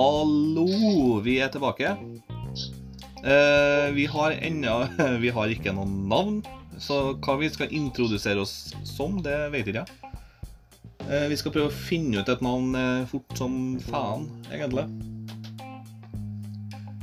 Hallo, 0.00 1.18
vi 1.20 1.34
er 1.44 1.50
tilbake. 1.52 1.90
Uh, 3.20 3.90
vi 3.92 4.06
har 4.08 4.32
ennå 4.32 4.76
Vi 5.24 5.32
har 5.36 5.52
ikke 5.52 5.74
noe 5.76 5.84
navn, 5.84 6.38
så 6.80 7.18
hva 7.20 7.34
vi 7.36 7.50
skal 7.52 7.74
introdusere 7.76 8.40
oss 8.40 8.72
som, 8.88 9.18
det 9.20 9.34
vet 9.52 9.68
ikke 9.68 9.82
jeg. 9.82 10.14
Eh, 11.04 11.26
vi 11.28 11.36
skal 11.36 11.52
prøve 11.52 11.68
å 11.68 11.74
finne 11.74 12.22
ut 12.22 12.32
et 12.32 12.44
navn 12.44 12.78
eh, 12.78 13.02
fort 13.10 13.34
som 13.36 13.52
faen, 13.90 14.24
egentlig. 14.48 14.86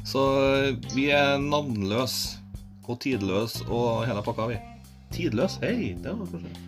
Så 0.08 0.24
vi 0.96 1.10
er 1.14 1.38
navnløse 1.44 2.42
og 2.88 2.98
tidløse 3.04 3.68
og 3.68 4.08
hele 4.10 4.26
pakka, 4.26 4.50
vi. 4.56 4.58
Tidløs? 5.14 5.60
Hei, 5.62 5.94
det 6.02 6.16
var 6.16 6.34
kanskje 6.34 6.67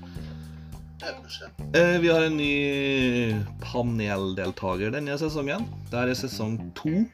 Vi 2.01 2.09
har 2.09 2.21
en 2.21 2.37
ny 2.37 3.35
paneldeltaker 3.63 4.91
denne 4.91 5.15
sesongen. 5.19 5.63
Det 5.91 6.01
er 6.01 6.11
sesong 6.17 6.57
to 6.75 7.05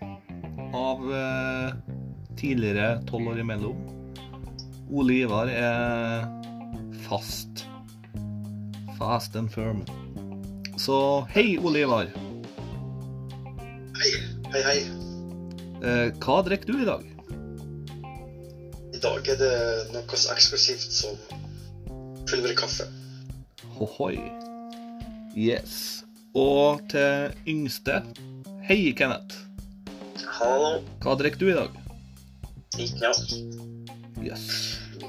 av 0.75 1.03
eh, 1.13 1.75
tidligere 2.39 3.03
tolv 3.09 3.33
år 3.33 3.43
imellom. 3.43 3.77
Ole 4.89 5.19
Ivar 5.21 5.51
er 5.51 6.25
fast. 7.05 7.65
Fast 8.97 9.35
and 9.35 9.53
firm. 9.53 9.85
Så 10.81 10.97
hei, 11.35 11.57
Ole 11.61 11.85
Ivar. 11.85 12.09
Hei, 14.01 14.11
hei, 14.53 14.61
hei. 14.65 14.77
Eh, 15.85 16.09
hva 16.23 16.41
drikker 16.47 16.73
du 16.73 16.81
i 16.81 16.89
dag? 16.89 17.05
I 18.95 19.01
dag 19.03 19.33
er 19.35 19.39
det 19.39 19.55
noe 19.93 20.17
så 20.17 20.33
eksklusivt 20.33 21.01
som 21.03 21.17
pulverkaffe. 22.25 22.87
Hohoi. 23.75 24.17
Yes. 25.35 26.03
Og 26.35 26.79
til 26.91 27.33
yngste 27.47 28.01
Hei, 28.63 28.93
Kenneth. 28.97 29.43
Hallo. 30.39 30.79
Hva 31.03 31.15
drikker 31.19 31.41
du 31.41 31.49
i 31.51 31.55
dag? 31.57 31.75
Ikke 32.79 33.01
noe. 33.03 33.41
Yes. 34.23 34.45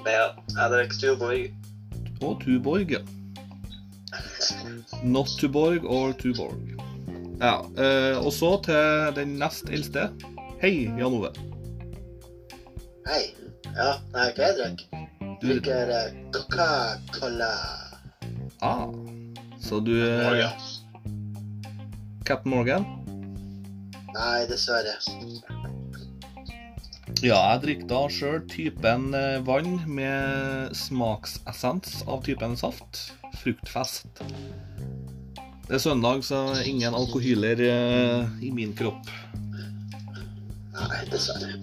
Ja, 0.07 0.33
jeg 0.53 0.73
drikker 0.75 0.99
Tuborg. 1.01 1.55
Og 2.23 2.43
Tuborg, 2.43 2.91
ja. 2.91 3.01
Not 5.03 5.31
Tuborg 5.41 5.87
or 5.87 6.13
Tuborg. 6.19 6.75
Ja, 7.41 7.61
eh, 7.79 8.19
og 8.19 8.33
så 8.33 8.57
til 8.65 9.17
den 9.17 9.39
nest 9.41 9.71
eldste. 9.71 10.11
Hei, 10.63 10.89
Jan 10.99 11.17
Ove. 11.17 11.33
Hei. 13.07 13.25
Ja, 13.77 13.91
nei, 14.15 14.31
hva 14.37 14.47
jeg 14.47 14.57
drikker? 14.61 15.03
Du, 15.41 15.51
Drikker 15.51 15.91
eh, 15.93 16.15
Coca-Cola. 16.33 17.86
Ah, 18.61 18.89
så 19.61 19.81
du 19.81 19.95
eh, 20.01 20.51
Captain 22.25 22.51
Morgan? 22.51 22.85
Nei, 24.17 24.47
dessverre. 24.49 24.97
Ja, 27.25 27.39
jeg 27.55 27.61
drikker 27.63 27.89
da 27.91 28.01
sjøl 28.13 28.43
typen 28.51 29.11
eh, 29.17 29.39
vann 29.45 29.79
med 29.89 30.75
smaksessens 30.77 32.03
av 32.09 32.25
typen 32.27 32.57
saft. 32.59 33.07
Fruktfest. 33.43 34.23
Det 35.67 35.79
er 35.79 35.83
søndag, 35.83 36.25
så 36.25 36.43
ingen 36.65 36.97
alkohyler 36.97 37.63
eh, 37.67 38.37
i 38.45 38.53
min 38.55 38.75
kropp. 38.77 39.09
Nei, 40.77 41.01
dessverre. 41.13 41.57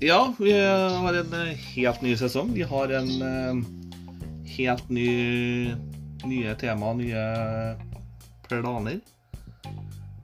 Ja, 0.00 0.22
vi 0.38 0.54
har 0.56 1.18
en 1.20 1.34
helt 1.74 2.02
ny 2.02 2.14
sesong. 2.16 2.54
Vi 2.56 2.64
har 2.64 2.94
en 2.96 3.10
eh, 3.20 3.64
helt 4.60 4.90
ny 4.92 5.08
nye 6.28 6.54
tema, 6.60 6.92
nye 6.96 7.24
planer. 8.48 9.00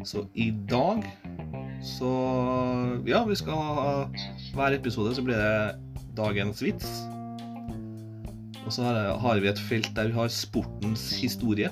Så 0.04 0.26
i 0.36 0.50
dag 0.68 1.04
så 1.84 2.10
Ja, 3.08 3.22
vi 3.24 3.36
skal 3.38 3.56
ha 3.56 3.90
Hver 4.54 4.76
episode 4.76 5.14
så 5.16 5.24
blir 5.24 5.40
det 5.40 5.80
dagens 6.16 6.62
vits. 6.62 6.88
Og 8.66 8.72
så 8.74 8.82
har, 9.22 9.40
vi 9.40 9.48
et 9.48 9.60
felt 9.68 9.92
der 9.94 10.10
vi 10.10 10.16
har 10.16 10.32
sportens 10.32 11.12
historie. 11.20 11.70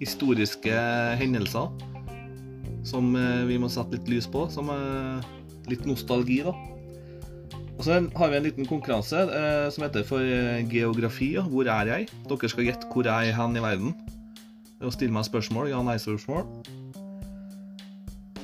Historiske 0.00 0.74
hendelser 1.20 1.70
som 2.84 3.14
eh, 3.16 3.44
vi 3.48 3.56
må 3.60 3.68
sette 3.72 3.96
litt 3.96 4.08
lys 4.08 4.28
på. 4.28 4.44
Som 4.52 4.68
eh, 4.72 5.30
litt 5.70 5.86
nostalgi, 5.88 6.42
da. 6.44 6.52
Og 7.80 7.86
så 7.86 7.94
har 7.96 8.28
vi 8.28 8.36
en 8.36 8.44
liten 8.44 8.66
konkurranse 8.68 9.22
eh, 9.24 9.66
som 9.72 9.86
heter 9.86 10.02
for 10.04 10.20
eh, 10.20 10.60
geografi. 10.68 11.30
Ja. 11.38 11.46
Hvor 11.48 11.64
er 11.64 11.88
jeg? 11.88 12.10
Dere 12.28 12.48
skal 12.52 12.66
gjette 12.66 12.88
hvor 12.92 13.06
jeg 13.08 13.30
er 13.30 13.36
hen 13.38 13.56
i 13.56 13.62
verden. 13.64 13.94
Og 14.84 14.92
stille 14.92 15.14
meg 15.16 15.24
spørsmål. 15.24 15.70
Ja-nei-spørsmål. 15.72 16.44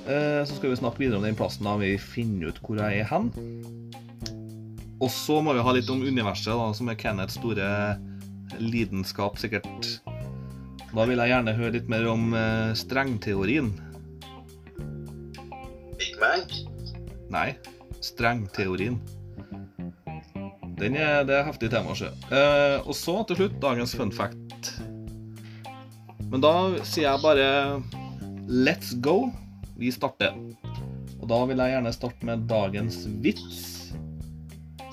Eh, 0.08 0.40
så 0.40 0.56
skal 0.56 0.72
vi 0.72 0.78
snakke 0.80 1.02
videre 1.02 1.20
om 1.20 1.26
den 1.26 1.36
plassen 1.36 1.68
da 1.68 1.74
vi 1.76 1.98
finner 2.00 2.48
ut 2.48 2.60
hvor 2.64 2.80
jeg 2.80 3.02
er 3.02 3.10
hen. 3.10 3.28
Og 5.04 5.12
så 5.12 5.36
må 5.44 5.52
vi 5.52 5.64
ha 5.66 5.74
litt 5.76 5.92
om 5.92 6.00
universet, 6.00 6.54
da, 6.56 6.70
som 6.72 6.88
er 6.88 6.96
Kenneths 6.96 7.36
store 7.36 7.68
lidenskap, 8.56 9.36
sikkert. 9.36 9.98
Da 10.94 11.04
vil 11.04 11.20
jeg 11.20 11.34
gjerne 11.34 11.56
høre 11.58 11.74
litt 11.74 11.92
mer 11.92 12.08
om 12.08 12.32
eh, 12.32 12.72
strengteorien. 12.72 13.68
Big 16.00 16.16
Mac. 16.24 16.56
Nei, 17.36 17.50
strengteorien. 18.00 18.96
Den 20.76 20.96
er, 21.00 21.22
det 21.24 21.38
er 21.38 21.46
heftig 21.46 21.70
tema, 21.72 21.94
sjø. 21.96 22.10
Eh, 22.28 22.78
og 22.84 22.92
så 22.96 23.22
til 23.28 23.38
slutt 23.40 23.56
dagens 23.62 23.94
fun 23.96 24.12
fact. 24.12 24.72
Men 26.28 26.42
da 26.44 26.52
sier 26.84 27.06
jeg 27.06 27.22
bare 27.22 27.48
let's 28.50 28.92
go. 29.00 29.30
Vi 29.80 29.92
starter. 29.94 30.36
Og 31.20 31.30
da 31.30 31.38
vil 31.48 31.62
jeg 31.62 31.74
gjerne 31.76 31.94
starte 31.96 32.28
med 32.28 32.44
dagens 32.50 33.06
vits. 33.24 33.62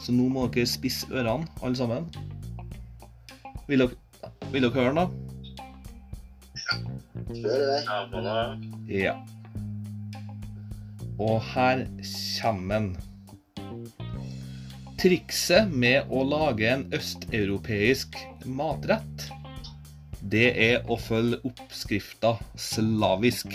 Så 0.03 0.15
nå 0.15 0.29
må 0.31 0.47
dere 0.51 0.67
spisse 0.67 1.07
ørene, 1.11 1.47
alle 1.63 1.79
sammen. 1.79 2.07
Vil 3.67 3.83
dere, 3.83 3.95
vil 4.51 4.65
dere 4.65 4.75
høre 4.75 4.91
den, 4.91 5.03
da? 5.03 5.07
Vei. 7.33 7.83
Ja, 7.83 7.99
må 8.11 8.23
da. 8.23 8.35
Ja. 8.91 9.15
Og 11.19 11.41
her 11.53 11.85
kommer 12.41 12.79
den. 12.79 13.12
Trikset 15.03 15.67
med 15.67 16.07
å 16.15 16.21
lage 16.23 16.63
en 16.71 16.85
østeuropeisk 16.95 18.15
matrett, 18.47 19.25
det 20.31 20.45
er 20.55 20.85
å 20.87 20.95
følge 20.95 21.41
oppskrifta 21.43 22.37
slavisk. 22.55 23.51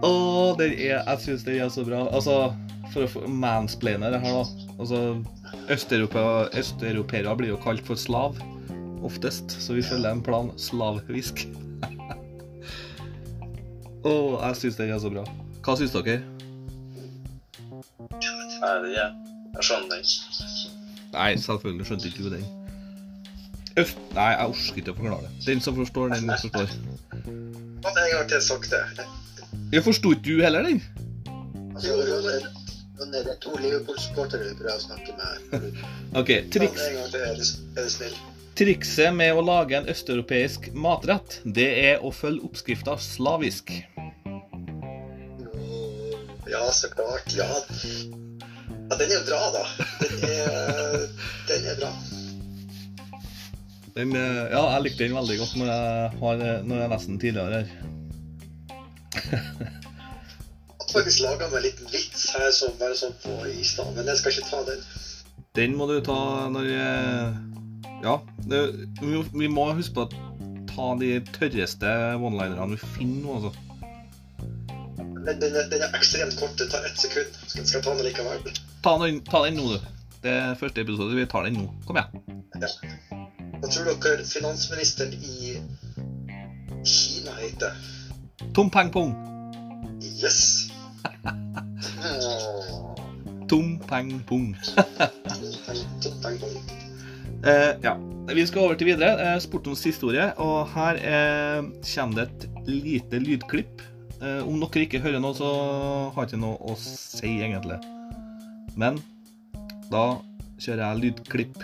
Å, 0.00 0.56
den 0.56 0.72
er 0.72 1.04
Jeg 1.04 1.18
syns 1.20 1.44
den 1.44 1.60
er 1.60 1.68
så 1.68 1.84
bra. 1.84 2.06
Altså, 2.08 2.38
for 2.94 3.04
å 3.04 3.10
få 3.12 3.26
mansplaine 3.28 4.08
det 4.14 4.22
her, 4.24 4.40
da. 4.40 4.72
Altså, 4.78 5.02
østeuropeere 5.68 7.36
blir 7.36 7.52
jo 7.52 7.60
kalt 7.60 7.84
for 7.84 8.00
slav 8.00 8.40
oftest, 9.04 9.52
så 9.60 9.76
vi 9.76 9.84
følger 9.84 10.14
en 10.14 10.24
plan 10.24 10.48
slavisk. 10.56 11.44
Å, 14.02 14.12
jeg 14.48 14.58
syns 14.60 14.78
den 14.80 14.90
er 14.90 14.98
så 15.02 15.10
bra. 15.12 15.22
Hva 15.62 15.76
syns 15.78 15.92
dere? 15.94 16.22
Nei, 18.62 18.72
det 18.82 18.96
er 18.96 19.12
Jeg 19.52 19.66
skjønner 19.66 19.92
den. 19.92 20.10
Nei, 21.12 21.28
selvfølgelig 21.44 21.88
skjønte 21.88 22.10
ikke 22.10 22.24
du 22.26 22.30
den. 22.32 22.46
Uff. 23.82 23.92
Nei, 24.16 24.30
jeg 24.32 24.48
orker 24.48 24.80
ikke 24.82 24.94
å 24.94 24.98
forklare 24.98 25.28
det. 25.28 25.36
Den 25.46 25.62
som 25.64 25.76
forstår, 25.76 26.16
den 26.16 26.32
forstår. 26.32 26.74
Med 27.82 27.92
en 27.92 28.10
gang 28.16 28.26
til 28.32 28.42
sakte? 28.44 28.82
Jeg 29.72 29.84
forsto 29.84 30.12
ikke 30.16 30.26
du 30.26 30.42
heller 30.44 30.66
den. 30.68 30.82
Jo, 31.82 31.94
jo, 32.06 32.18
det 32.26 32.40
det 33.12 33.20
er 33.26 33.38
to 33.42 33.50
Liverpool-supportere 33.58 34.46
vi 34.46 34.54
prøver 34.60 34.76
å 34.78 34.82
snakke 34.82 35.14
med. 35.18 35.72
OK. 36.20 36.30
Triks, 36.54 36.84
En 36.86 37.00
gang 37.00 37.10
til, 37.10 37.24
er 37.26 37.82
du 37.82 37.90
snill. 37.90 38.14
Trikset 38.58 39.14
med 39.14 39.34
å 39.36 39.42
lage 39.44 39.78
en 39.78 39.88
østeuropeisk 39.90 40.70
matrett, 40.74 41.40
det 41.44 41.68
er 41.84 42.04
å 42.04 42.12
følge 42.14 42.44
oppskrifta 42.48 42.96
slavisk. 43.00 43.72
Ja, 46.52 46.64
så 46.72 46.90
klart. 46.92 47.32
Ja. 47.36 47.48
ja, 48.90 48.96
den 48.96 49.08
er 49.08 49.14
jo 49.16 49.22
bra, 49.28 49.40
da. 49.54 49.64
Den 50.02 50.26
er, 50.28 51.06
den 51.48 51.70
er 51.72 51.78
bra. 51.80 51.92
Den, 53.92 54.12
eh, 54.16 54.42
ja, 54.52 54.60
jeg 54.74 54.84
likte 54.86 55.04
den 55.04 55.16
veldig 55.16 55.38
godt 55.40 55.56
når 55.60 55.70
jeg, 55.70 56.12
har, 56.20 56.44
når 56.68 56.82
jeg 56.82 56.92
nesten 56.94 57.20
tidligere 57.20 57.62
her. 57.62 57.72
Jeg 60.82 60.98
har 60.98 61.04
faktisk 61.06 61.22
laga 61.24 61.46
meg 61.48 61.56
en 61.56 61.64
liten 61.64 61.88
vits 61.88 62.26
her 62.34 62.50
som 62.52 62.74
bare 62.76 62.92
sånn 62.98 63.14
på 63.22 63.32
i 63.48 63.62
stad, 63.64 63.94
men 63.96 64.04
jeg 64.10 64.18
skal 64.20 64.34
ikke 64.34 64.48
ta 64.50 64.58
den. 64.66 64.82
Den 65.56 65.76
må 65.78 65.86
du 65.88 65.94
ta 66.04 66.16
når 66.52 66.68
eh, 66.68 67.38
Ja. 68.02 68.22
Det, 68.36 68.72
vi, 69.00 69.24
vi 69.32 69.48
må 69.48 69.72
huske 69.76 69.94
på 69.94 70.00
å 70.06 70.10
ta 70.72 70.94
de 70.98 71.20
tørreste 71.34 71.88
one-linerne 72.18 72.70
vi 72.74 72.78
finner 72.96 73.22
nå, 73.26 73.30
altså. 73.38 73.52
Den, 75.22 75.36
den, 75.38 75.52
den 75.70 75.82
er 75.86 75.90
ekstremt 75.94 76.34
kort. 76.40 76.56
Det 76.58 76.66
tar 76.72 76.82
ett 76.88 76.98
sekund. 76.98 77.30
Skal, 77.46 77.66
skal 77.66 77.78
jeg 77.78 77.84
ta 77.86 77.92
den 77.94 78.04
likevel? 78.08 78.38
Ta 78.82 78.92
den, 79.04 79.14
ta 79.28 79.38
den 79.46 79.54
nå, 79.60 79.64
du. 79.76 79.80
Det 80.22 80.32
er 80.34 80.58
første 80.58 80.80
episode. 80.82 81.14
Vi 81.14 81.26
tar 81.30 81.42
den 81.46 81.56
nå. 81.60 81.66
Kom 81.86 81.96
igjen. 82.00 82.10
Ja. 82.58 82.68
Hva 83.62 83.66
tror 83.70 83.84
dere 84.02 84.24
finansministeren 84.26 85.12
i 85.22 85.54
Kina 86.82 87.32
heter? 87.38 87.72
Tom 88.54 88.70
Peng 88.74 88.90
Pong. 88.90 89.14
Yes! 90.02 90.70
Tom 93.50 93.78
Peng 93.86 94.10
Pong. 94.26 94.56
Tom 96.02 96.14
Peng 96.22 96.38
Pong. 96.42 96.81
Eh, 97.46 97.74
ja. 97.82 97.96
Vi 98.34 98.46
skal 98.46 98.62
over 98.62 98.74
til 98.78 98.86
videre. 98.86 99.34
Eh, 99.34 99.40
sportens 99.42 99.84
historie. 99.84 100.32
Og 100.38 100.68
her 100.74 100.94
eh, 101.02 101.62
kommer 101.94 102.14
det 102.14 102.28
et 102.28 102.68
lite 102.68 103.18
lydklipp. 103.18 103.82
Eh, 104.22 104.46
om 104.46 104.60
dere 104.62 104.86
ikke 104.86 105.02
hører 105.02 105.18
noe, 105.18 105.34
så 105.34 105.50
har 106.14 106.22
jeg 106.22 106.28
ikke 106.32 106.44
noe 106.44 106.56
å 106.62 106.76
si, 106.78 107.42
egentlig. 107.42 107.80
Men 108.78 109.02
da 109.90 110.22
kjører 110.62 110.84
jeg 110.86 111.02
lydklipp. 111.02 111.58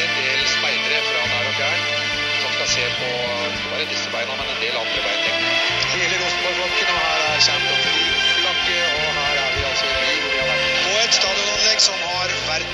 En 0.00 0.12
del 0.16 0.40
speidere 0.48 0.98
fra 1.10 1.22
nær 1.28 1.44
og 1.44 1.54
fjern 1.60 1.84
som 2.40 2.50
skal 2.56 2.68
se 2.72 2.84
på 2.96 3.08
ikke 3.52 3.68
bare 3.68 3.90
disse 3.92 4.08
beina, 4.16 4.32
men 4.40 4.46
en 4.48 4.60
del 4.64 4.74
andre 4.80 5.00
bein. 5.04 5.09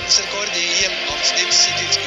Har 0.07 0.13
verdensrekord 0.13 0.55
i 0.55 0.67
gjennomsnitts 0.79 1.65
tilskuerframøte. 1.79 2.06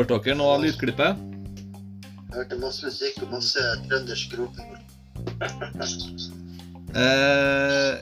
Hørte 0.00 0.16
dere 0.24 0.32
noe 0.40 0.54
av 0.56 0.62
lydklippet? 0.64 1.18
Hørte 2.32 2.56
masse 2.56 2.86
musikk 2.86 3.18
og 3.26 3.34
masse 3.34 3.64
trøndersk 3.84 4.32
roping. 4.38 4.70
Eh, 6.96 7.98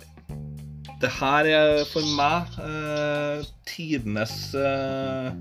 det 1.02 1.10
her 1.16 1.48
er 1.50 1.82
for 1.90 2.06
meg 2.14 2.54
eh, 2.62 3.42
tidenes 3.66 4.36
eh, 4.54 5.32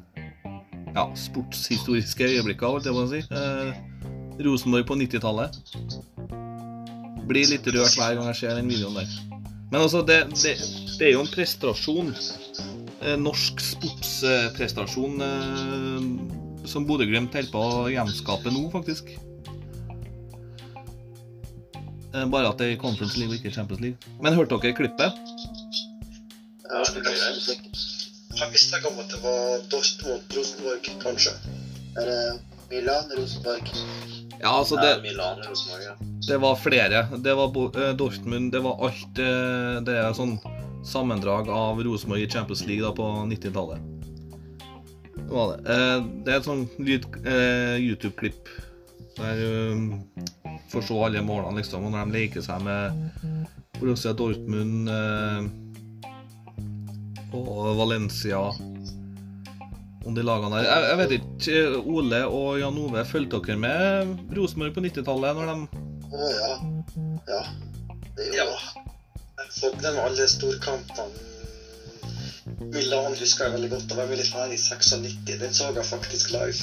ja, 0.95 1.03
sportshistoriske 1.27 2.25
øyeblikker, 2.25 2.73
holdt 2.73 2.89
jeg 2.89 2.97
på 2.97 3.05
å 3.05 3.11
si. 3.11 3.21
Eh, 3.29 4.41
Rosenborg 4.47 4.89
på 4.89 4.97
90-tallet. 5.03 5.61
Blir 7.29 7.53
litt 7.53 7.69
rørt 7.69 8.01
hver 8.01 8.17
gang 8.17 8.31
jeg 8.31 8.41
ser 8.41 8.57
den 8.57 8.73
videoen 8.73 8.97
der. 8.97 9.13
Men 9.69 9.83
altså, 9.83 10.01
det, 10.01 10.23
det, 10.41 10.57
det 10.97 11.11
er 11.11 11.15
jo 11.19 11.21
en 11.21 11.31
prestasjon. 11.37 12.11
Eh, 13.05 13.13
norsk 13.21 13.61
sportsprestasjon 13.61 15.21
eh, 15.21 16.45
som 16.69 16.85
Bodø-Glimt 16.87 17.33
holder 17.35 17.51
på 17.53 17.63
å 17.63 17.87
gjenskape 17.91 18.53
nå, 18.53 18.67
faktisk. 18.73 19.13
Eh, 22.13 22.25
Bare 22.31 22.49
at 22.51 22.61
det 22.61 22.71
er 22.73 22.81
Conference 22.81 23.17
League 23.19 23.33
og 23.33 23.39
ikke 23.39 23.53
Champions 23.55 23.83
League. 23.83 24.15
Men 24.23 24.37
hørte 24.37 24.59
dere 24.63 24.77
klippet? 24.77 25.21
Musikk. 26.67 27.63
Jeg 28.37 28.53
visste 28.53 28.77
ikke 28.77 28.91
om 28.91 28.99
at 29.01 29.09
det 29.09 29.19
var 29.23 29.63
Dortmund, 29.71 30.35
Rosenborg, 30.35 30.89
kanskje. 31.01 31.33
Er 31.97 32.09
det 32.11 32.19
Milan, 32.69 33.09
Rosenborg? 33.17 33.71
Ja, 34.37 34.51
altså 34.59 34.77
det, 34.77 34.91
Milan, 35.01 35.41
Rosenborg, 35.47 35.83
ja. 35.87 35.95
det 36.27 36.37
var 36.43 36.59
flere. 36.61 37.07
Det 37.23 37.33
var 37.39 37.57
eh, 37.71 37.93
Dortmund, 37.97 38.51
det 38.53 38.61
var 38.61 38.83
alt 38.85 39.21
eh, 39.23 39.79
Det 39.87 39.95
er 39.97 40.13
sånn 40.13 40.35
sammendrag 40.85 41.49
av 41.49 41.81
Rosenborg 41.83 42.27
i 42.27 42.29
Champions 42.29 42.65
League 42.67 42.85
da 42.85 42.93
på 42.95 43.07
90-tallet. 43.31 43.96
Det 45.27 45.33
var 45.35 45.51
det. 45.51 45.75
Eh, 45.75 45.99
Det 46.23 46.33
er 46.33 46.37
et 46.39 46.47
sånn 46.47 46.63
eh, 46.79 47.75
YouTube-klipp 47.83 48.49
der 49.17 49.39
eh, 49.43 50.55
får 50.71 50.83
se 50.87 50.97
alle 51.03 51.23
målene, 51.25 51.57
liksom, 51.59 51.87
og 51.87 51.91
når 51.93 52.05
de 52.05 52.15
leker 52.19 52.43
seg 52.45 52.61
med 52.63 52.83
Borussia 53.79 54.13
Dortmund 54.17 54.89
eh, 54.93 55.47
og 57.35 57.73
Valencia 57.79 58.39
om 60.07 60.15
de 60.15 60.23
lagene 60.23 60.61
der. 60.61 60.67
Jeg, 60.87 60.97
vet 61.01 61.15
ikke, 61.17 61.61
Ole 61.91 62.21
og 62.31 62.59
Jan 62.61 62.77
Ove, 62.79 63.03
fulgte 63.09 63.41
dere 63.43 63.59
med 63.59 64.33
Rosenborg 64.37 64.77
på 64.77 64.83
90-tallet 64.85 65.35
når 65.35 65.49
de 65.51 65.55
Å 66.07 66.29
ja. 66.31 66.51
Ja. 67.27 67.41
Det 68.15 68.29
er 68.31 68.37
jo 68.39 68.45
Jeg 68.47 69.49
fulgte 69.57 69.91
med 69.91 70.03
alle 70.05 70.29
storkampene. 70.31 71.26
Milan 72.73 73.15
husker 73.19 73.45
jeg 73.45 73.53
veldig 73.53 73.69
godt. 73.69 73.89
Da 73.89 73.95
var 73.99 74.13
jeg 74.13 74.27
her 74.33 74.53
i 74.53 74.57
96. 74.57 75.17
Den 75.27 75.53
så 75.53 75.71
jeg 75.75 75.85
faktisk 75.85 76.31
live. 76.31 76.61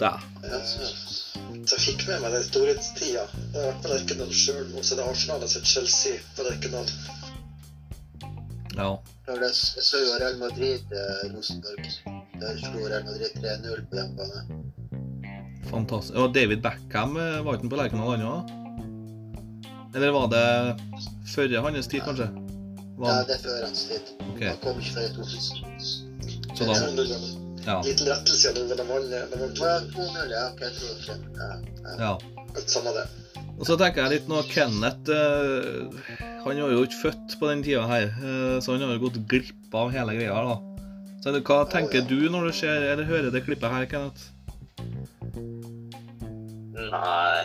Da. 0.00 0.10
Ja, 0.42 0.58
så, 0.66 0.88
så 1.66 1.76
jeg 1.76 1.84
fikk 1.84 2.06
med 2.08 2.24
meg 2.24 2.34
den 2.34 2.46
storhetstida. 2.46 3.26
Jeg 3.30 3.60
har 3.60 3.68
vært 3.70 3.84
på 3.84 3.92
Lerkendal 3.92 4.32
sjøl, 4.34 4.66
og 4.74 4.82
så 4.82 4.94
er 4.94 5.02
det 5.02 5.06
Arsenal 5.10 5.44
er 5.44 5.52
det 5.54 5.70
Chelsea 5.70 6.18
på 6.36 6.46
Lerkendal. 6.48 6.90
Ja. 8.74 8.90
Jeg 9.28 9.50
så 9.54 10.00
jo 10.02 10.18
Real 10.20 10.38
Madrid, 10.40 10.82
eh, 10.90 11.24
Rosenborg. 11.36 11.86
Der 12.40 12.58
slo 12.58 12.88
Real 12.88 13.04
Madrid 13.06 13.38
3-0 13.38 13.86
på 13.90 14.00
hjemmebane. 14.00 14.62
Fantastisk. 15.70 16.18
Og 16.18 16.34
David 16.34 16.62
Beckham 16.66 17.16
eh, 17.16 17.38
var 17.44 17.54
ikke 17.54 17.68
han 17.68 17.74
på 17.76 17.82
Lerkendal, 17.82 18.14
ennå? 18.18 18.36
Eller 19.94 20.10
var 20.10 20.26
det 20.26 20.46
før 21.30 21.60
hans 21.62 21.86
tid, 21.86 22.02
kanskje? 22.02 22.43
Ja, 23.02 23.14
det 23.26 23.34
er 23.34 23.42
før 23.42 23.64
hans 23.64 23.84
tid. 23.90 24.12
Okay. 24.34 24.48
Han 24.48 24.60
kom 24.62 24.78
ikke 24.78 24.94
før 24.98 25.08
i 25.08 25.14
2000. 25.16 25.64
så 26.54 26.68
da 26.68 26.74
Ja. 27.64 27.80
Liten 27.80 28.06
lettelse 28.06 28.50
over 28.50 28.76
de 28.76 28.82
andre. 28.82 29.20
De 29.32 29.38
var 29.40 29.48
ja, 29.48 29.78
to. 29.80 30.00
2-0, 30.04 30.30
ja. 30.30 30.44
Ok, 30.52 30.60
jeg 30.60 30.72
tror 30.78 30.88
det. 31.00 31.18
Ja, 31.38 31.46
ja. 31.88 32.10
ja. 32.10 32.64
Samme 32.66 32.92
det. 32.94 33.06
Og 33.58 33.66
så 33.66 33.76
tenker 33.78 34.02
jeg 34.04 34.18
litt 34.18 34.28
nå 34.30 34.42
Kenneth 34.50 35.10
eh, 35.14 36.14
Han 36.44 36.60
var 36.60 36.72
jo 36.74 36.82
ikke 36.84 37.00
født 37.04 37.36
på 37.40 37.50
den 37.50 37.62
tida 37.64 37.84
her, 37.88 38.10
eh, 38.10 38.56
så 38.62 38.74
han 38.74 38.84
har 38.84 38.96
jo 38.96 39.06
gått 39.06 39.20
glipp 39.30 39.74
av 39.74 39.92
hele 39.94 40.16
greia. 40.18 40.44
da. 40.50 40.56
Så 41.24 41.32
Hva 41.40 41.62
tenker 41.72 42.04
du 42.04 42.28
når 42.28 42.50
du 42.50 42.56
ser 42.58 42.84
eller 42.92 43.08
hører 43.08 43.30
det 43.32 43.44
klippet 43.46 43.70
her, 43.72 43.86
Kenneth? 43.88 44.26
Nei, 46.74 47.38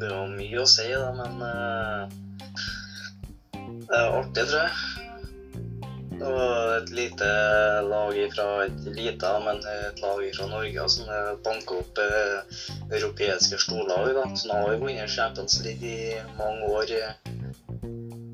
det 0.00 0.08
var 0.10 0.32
mye 0.32 0.62
å 0.64 0.66
si, 0.68 0.88
da, 0.90 1.12
men 1.14 1.44
eh, 1.46 2.16
Det 3.88 3.98
er 3.98 4.18
artig, 4.18 4.44
tror 4.48 4.60
jeg. 4.64 5.04
Det 6.14 6.30
var 6.30 6.76
et 6.76 6.90
lite 6.94 7.28
lag 7.90 8.18
fra 8.34 8.46
et 8.64 8.84
lite, 8.96 9.30
men 9.44 9.58
et 9.58 10.00
lag 10.02 10.22
fra 10.36 10.46
Norge 10.48 10.84
som 10.94 11.10
banka 11.44 11.80
opp 11.82 12.00
eh, 12.00 12.60
europeiske 12.96 13.58
storlag. 13.58 14.12
da. 14.16 14.24
Så 14.36 14.48
nå 14.48 14.60
har 14.60 14.70
vi 14.72 14.80
vunnet 14.84 15.10
Champions 15.10 15.58
League 15.64 15.84
i 15.84 16.14
mange 16.38 16.70
år. 16.70 16.94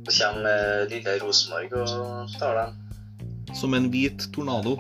Så 0.07 0.17
kommer 0.19 0.51
eh, 0.51 0.89
lille 0.93 1.19
Rosenborg 1.25 1.73
og 1.83 2.37
tar 2.39 2.61
den. 2.61 2.77
Som 3.57 3.75
en 3.75 3.89
hvit 3.91 4.29
tornado. 4.35 4.77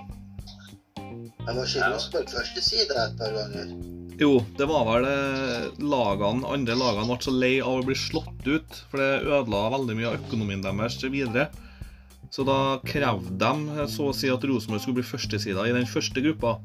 Jeg 1.00 1.56
var 1.56 1.64
ikke 1.64 1.80
i 1.80 1.94
Rosenborg 1.94 2.36
første 2.36 2.68
side 2.68 3.00
et 3.06 3.18
par 3.18 3.34
ganger. 3.40 4.00
Jo, 4.20 4.34
det 4.58 4.66
var 4.68 4.84
vel 4.84 5.06
det 5.08 5.84
lagene, 5.88 6.44
andre 6.44 6.74
lagene 6.76 7.08
ble 7.08 7.16
så 7.24 7.32
lei 7.32 7.54
av 7.64 7.78
å 7.78 7.86
bli 7.86 7.94
slått 7.96 8.44
ut, 8.44 8.80
for 8.90 9.00
det 9.00 9.22
ødela 9.24 9.70
veldig 9.72 9.96
mye 9.96 10.10
av 10.10 10.18
økonomien 10.18 10.60
deres 10.64 10.98
videre. 11.08 11.46
Så 12.30 12.44
da 12.46 12.78
krevde 12.86 13.32
de 13.40 13.86
så 13.90 14.10
å 14.10 14.14
si 14.14 14.28
at 14.30 14.44
Rosenborg 14.46 14.84
skulle 14.84 15.00
bli 15.00 15.08
førstesida 15.08 15.64
i 15.66 15.72
den 15.74 15.88
første 15.88 16.20
gruppa. 16.22 16.58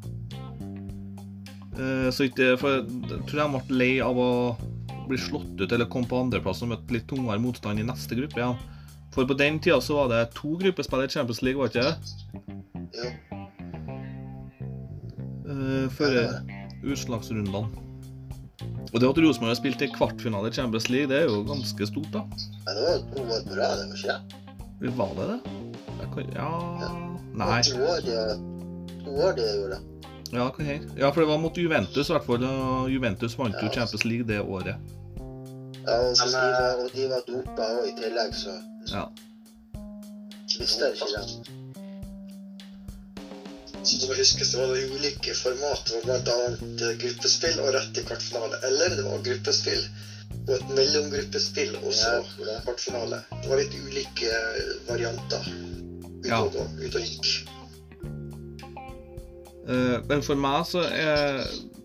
Eh, 1.80 2.10
Så 2.14 2.28
ikke 2.30 2.54
For 2.60 2.78
jeg 2.84 3.24
tror 3.28 3.40
de 3.42 3.48
ble 3.56 3.80
lei 3.80 3.94
av 4.04 4.16
å 4.20 4.30
bli 5.10 5.18
slått 5.18 5.60
ut 5.60 5.72
eller 5.72 5.90
komme 5.92 6.08
på 6.10 6.20
andreplass 6.22 6.62
og 6.64 6.70
møte 6.72 6.94
litt 6.94 7.08
tungere 7.10 7.40
motstand 7.42 7.80
i 7.80 7.86
neste 7.88 8.16
gruppe 8.18 8.40
Ja. 8.42 8.56
For 9.16 9.26
på 9.26 9.36
den 9.38 9.60
tida 9.64 9.80
så 9.82 9.96
var 10.02 10.08
det 10.12 10.34
to 10.36 10.58
gruppespill 10.60 11.06
i 11.06 11.08
Champions 11.08 11.42
League, 11.42 11.60
var 11.60 11.70
ikke 11.72 11.88
det? 11.88 11.96
Ja. 13.00 13.10
Før 15.96 16.16
utslagsrundene. 16.94 17.66
Og 18.94 19.02
det 19.02 19.08
at 19.10 19.18
Rosenborg 19.20 19.52
har 19.52 19.58
spilt 19.60 19.82
i 19.84 19.90
kvartfinale 19.92 20.50
i 20.52 20.56
Champions 20.56 20.88
League, 20.90 21.10
det 21.12 21.18
er 21.24 21.26
jo 21.28 21.42
ganske 21.48 21.88
stort, 21.90 22.08
da. 22.14 22.22
Men 22.66 22.78
det 22.78 22.84
var 22.86 23.02
to 23.16 23.24
år 23.26 23.42
på 23.50 23.58
rad, 23.60 23.82
ikke 23.92 24.14
det? 24.14 24.92
Var 24.96 25.12
det 25.18 25.26
det? 25.32 25.40
Kan, 26.14 26.30
ja 26.36 26.50
Nei. 27.36 27.62
To 27.68 27.82
år 27.84 28.00
de, 28.06 28.20
to 29.04 29.16
år 29.26 29.36
de 29.36 29.48
gjorde 29.50 29.76
det. 29.76 29.82
Ja, 30.36 30.46
hva 30.52 30.64
her? 30.68 30.80
ja, 31.00 31.10
for 31.12 31.22
det 31.22 31.28
var 31.30 31.38
mot 31.40 31.58
Juventus, 31.58 32.10
i 32.10 32.14
hvert 32.16 32.26
fall. 32.26 32.44
og 32.48 32.90
Juventus 32.92 33.36
vant 33.40 33.56
jo 33.62 33.68
Ja. 33.68 33.74
Champions 33.74 34.06
League 34.06 34.28
det 34.28 34.40
året. 34.42 34.76
Ja, 35.86 36.00
og, 36.02 36.16
så 36.18 36.26
de 36.32 36.40
var, 36.40 36.80
og 36.84 36.90
de 36.96 37.10
var 37.12 37.22
dopa 37.28 37.68
òg 37.76 37.90
i 37.92 37.94
tillegg, 38.00 38.34
så 38.34 38.56
Ja. 38.96 39.06
visste 40.60 40.86
jeg 40.86 40.94
ikke 40.96 41.12
det. 41.18 41.65
Så 43.86 44.00
som 44.02 44.10
jeg 44.10 44.18
husker, 44.24 44.46
så 44.50 44.58
var 44.64 44.72
det 44.74 44.88
ulike 44.90 45.34
format. 45.38 45.86
Det 45.92 46.08
var 46.10 46.30
annet 46.36 46.82
eh, 46.82 46.96
gruppespill 47.04 47.60
og 47.62 47.74
rett 47.76 47.92
til 47.94 48.06
kvartfinale. 48.08 48.58
Eller 48.66 48.96
det 48.98 49.04
var 49.06 49.22
gruppespill 49.28 49.84
og 50.46 50.54
et 50.56 50.72
mellomgruppespill 50.78 51.76
og 51.84 51.92
så 51.94 52.16
Ja, 52.16 52.24
det. 52.48 52.56
kvartfinale. 52.66 53.20
Det 53.44 53.50
var 53.52 53.62
litt 53.62 53.76
ulike 53.86 54.32
eh, 54.32 54.72
varianter 54.90 55.46
ut 56.26 56.28
Ja. 56.32 56.40
og, 56.42 56.58
ut 56.82 56.96
og 56.96 57.02
gikk. 57.06 57.30
Uh, 59.66 59.98
Men 60.10 60.22
for 60.22 60.38
meg 60.38 60.66
så 60.70 60.84
er, 60.94 61.40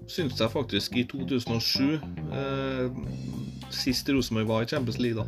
syns 0.08 0.40
jeg 0.40 0.50
faktisk 0.52 0.96
i 1.00 1.04
2007, 1.08 2.00
uh, 2.32 2.90
sist 3.72 4.08
Rosenborg 4.12 4.48
var 4.50 4.64
i 4.64 4.68
Champions 4.68 4.98
League, 5.00 5.16
da, 5.16 5.24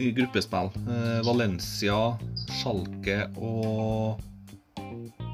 i 0.00 0.10
gruppespill 0.16 0.70
Valencia, 1.24 1.98
Schalke 2.60 3.26
og 3.36 4.20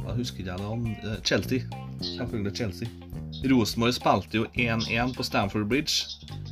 Jeg 0.03 0.19
husker 0.19 0.43
ikke 0.43 0.53
jeg 0.53 0.73
andre 0.73 1.17
Chelsea. 1.25 1.61
Selvfølgelig 2.03 2.57
Chelsea. 2.57 2.89
Rosenborg 3.51 3.95
spilte 3.97 4.39
jo 4.39 4.47
1-1 4.59 5.15
på 5.17 5.23
Stamford 5.23 5.69
Bridge. 5.69 6.07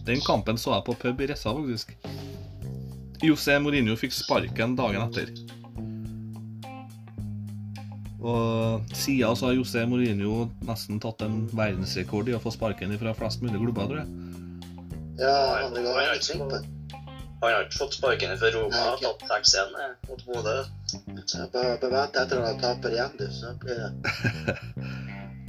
Den 0.07 0.21
kampen 0.27 0.59
så 0.59 0.75
jeg 0.75 0.87
på 0.87 0.97
pub 1.03 1.21
i 1.21 1.27
Ressa, 1.31 1.53
faktisk. 1.53 1.97
José 3.23 3.59
Mourinho 3.61 3.97
fikk 4.01 4.15
sparken 4.17 4.77
dagen 4.79 5.03
etter. 5.05 5.33
Og 8.21 8.95
siden 8.97 9.37
så 9.37 9.49
har 9.49 9.57
José 9.57 9.85
Mourinho 9.89 10.49
nesten 10.69 11.01
tatt 11.01 11.23
en 11.25 11.43
verdensrekord 11.57 12.29
i 12.29 12.37
å 12.37 12.41
få 12.43 12.53
sparken 12.55 12.93
fra 13.01 13.15
flest 13.17 13.45
mulig 13.45 13.61
klubber, 13.61 13.89
tror 13.89 14.03
jeg. 14.03 14.09
Ja, 15.21 15.33
han 17.41 17.55
har 17.55 17.65
ikke 17.65 17.79
fått 17.79 17.97
sparken 17.97 18.37
fra 18.41 18.51
Roma. 18.53 18.73
Nei, 18.73 18.85
Han 18.85 19.05
har 19.05 19.17
tatt 19.21 19.47
6-1 19.49 19.81
eh, 19.81 19.93
mot 20.09 20.25
Bodø. 20.29 20.57
Så 21.27 21.47
Bare 21.53 21.77
bare 21.83 21.91
vent 21.95 22.17
etter 22.23 22.43
han 22.45 22.61
taper 22.61 22.95
igjen, 22.97 23.17
du, 23.19 23.27
så 23.35 23.53
blir 23.63 23.79
det 23.81 23.91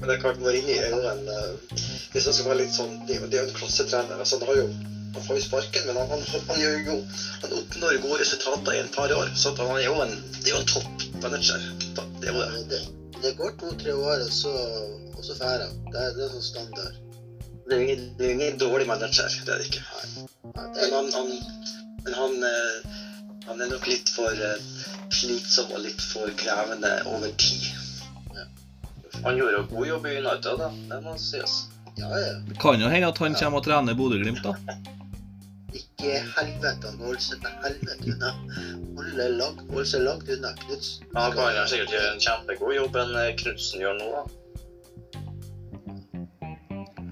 Men 0.02 0.08
det 0.10 0.16
er 0.16 0.22
klart 0.24 0.40
når 0.42 0.58
inni 0.60 0.78
en 0.82 1.28
eh, 1.36 1.76
Hvis 2.14 2.26
jeg 2.28 2.34
skal 2.38 2.48
være 2.52 2.60
litt 2.64 2.74
sånn 2.76 2.96
Det 3.10 3.18
er 3.20 3.28
det 3.30 3.38
er 3.40 3.44
jo 3.46 3.50
en 3.52 3.58
klassetrener. 3.60 4.18
altså 4.24 4.40
Han 4.42 4.50
har 4.54 4.62
jo 4.64 4.72
han 5.12 5.24
får 5.26 5.36
jo 5.36 5.44
sparken, 5.44 5.88
men 5.90 5.98
han, 6.00 6.08
han, 6.08 6.22
han, 6.48 6.60
gjør 6.62 6.76
jo 6.88 6.94
Han 7.42 7.54
oppnår 7.58 7.98
gode 8.00 8.20
resultater 8.22 8.78
i 8.78 8.80
et 8.80 8.94
par 8.96 9.12
år. 9.12 9.28
Så 9.36 9.52
han 9.58 9.74
er 9.76 9.84
jo 9.84 9.98
en, 10.06 10.14
det 10.38 10.46
er 10.48 10.54
jo 10.54 10.62
en 10.62 10.70
toppmanager. 10.72 11.66
Da- 11.98 12.06
Det 12.22 12.30
er 12.30 12.38
jo 12.38 12.46
det. 12.46 12.62
det, 12.72 12.80
det 13.26 13.32
går 13.42 13.52
to-tre 13.60 13.92
år, 13.98 14.24
og 14.24 14.32
så, 14.32 14.54
og 15.12 15.20
så 15.28 15.36
drar 15.42 15.66
han. 15.66 15.74
Det, 15.92 16.00
er- 16.06 16.16
det 16.16 16.24
er 16.24 16.32
sånn 16.38 16.46
standard. 16.48 16.96
Det 17.68 17.76
er 17.76 17.82
jo 17.82 17.88
ingen, 17.90 18.06
er 18.24 18.32
ingen 18.38 18.58
dårlig 18.64 18.88
manager. 18.88 19.28
Det 19.44 19.52
er 19.52 19.60
det 19.60 19.68
ikke. 19.68 19.84
Nei. 19.84 20.24
det 20.56 20.64
Men 20.64 20.80
er, 20.80 20.96
han, 20.96 21.12
han, 21.18 21.30
men 22.08 22.18
han, 22.22 22.40
eh, 22.54 23.01
han 23.48 23.62
er 23.62 23.72
nok 23.72 23.88
litt 23.90 24.10
for 24.14 24.32
eh, 24.32 24.60
slitsom 25.14 25.72
og 25.76 25.84
litt 25.86 26.02
for 26.14 26.32
krevende 26.40 26.94
over 27.10 27.32
tid. 27.42 27.72
Han 29.24 29.38
gjorde 29.38 29.58
en 29.58 29.68
god 29.68 29.88
jobb 29.88 30.06
i 30.06 30.18
United, 30.18 30.58
da. 30.58 30.72
Det 30.90 31.02
må 31.04 31.18
sies. 31.20 31.68
ja, 31.96 32.08
ja. 32.20 32.34
Det 32.48 32.58
kan 32.60 32.82
jo 32.82 32.88
hende 32.90 33.12
at 33.12 33.18
han 33.22 33.36
kommer 33.36 33.58
og 33.60 33.66
trener 33.68 33.98
Bodø-Glimt, 33.98 34.44
da. 34.46 34.56
Ikke 35.82 36.18
helvete 36.36 36.90
han 36.90 36.98
holder 37.00 37.22
seg 37.24 37.44
til 37.44 37.54
helvete 37.64 38.14
unna. 38.14 38.32
Holde 38.98 39.28
langt, 39.38 39.62
holde 39.70 39.86
seg 39.88 40.04
langt 40.08 40.32
unna 40.32 40.52
Knutsen. 40.64 41.06
Han 41.16 41.36
kan 41.38 41.56
jo 41.56 41.68
sikkert 41.72 41.96
gjøre 41.96 42.10
en 42.16 42.24
kjempegod 42.26 42.76
jobb 42.76 43.00
enn 43.04 43.16
eh, 43.22 43.32
Knutsen 43.44 43.86
gjør 43.86 43.96
nå, 44.00 44.08
da. 44.16 44.24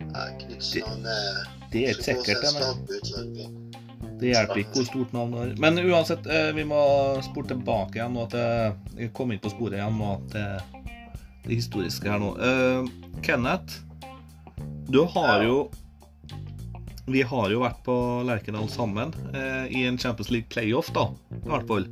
Ja, 0.09 0.25
Knutsen, 0.41 0.83
han 0.89 1.07
det, 1.07 1.19
Det 1.71 1.85
er 1.91 2.03
sikkert, 2.03 2.41
det. 2.43 3.49
Det 4.19 4.33
hjelper 4.33 4.61
ikke 4.61 4.79
hvor 4.79 4.87
stort 4.87 5.13
navn 5.15 5.33
du 5.33 5.39
har. 5.39 5.53
Men 5.63 5.79
uansett, 5.79 6.27
eh, 6.27 6.49
vi 6.55 6.65
må 6.67 6.79
spore 7.25 7.53
tilbake 7.53 7.99
igjen 7.99 8.17
nå 8.17 8.25
til 8.31 8.75
komme 8.99 9.13
kom 9.19 9.35
inn 9.35 9.43
på 9.43 9.53
sporet 9.53 9.79
igjen 9.79 9.99
nå 9.99 10.15
til 10.33 10.79
det 11.47 11.59
historiske 11.61 12.09
her 12.11 12.19
nå. 12.21 12.33
Uh, 12.35 12.89
Kenneth, 13.25 13.79
du 14.91 15.03
har 15.15 15.45
jo 15.45 15.69
Vi 17.09 17.23
har 17.25 17.49
jo 17.49 17.63
vært 17.63 17.79
på 17.87 17.95
Lerkendal 18.27 18.67
sammen 18.69 19.15
uh, 19.33 19.65
i 19.65 19.87
en 19.89 19.97
Champions 19.97 20.29
League 20.29 20.51
playoff, 20.51 20.91
da. 20.93 21.07
I 21.39 21.47
hvert 21.49 21.65
fall. 21.71 21.87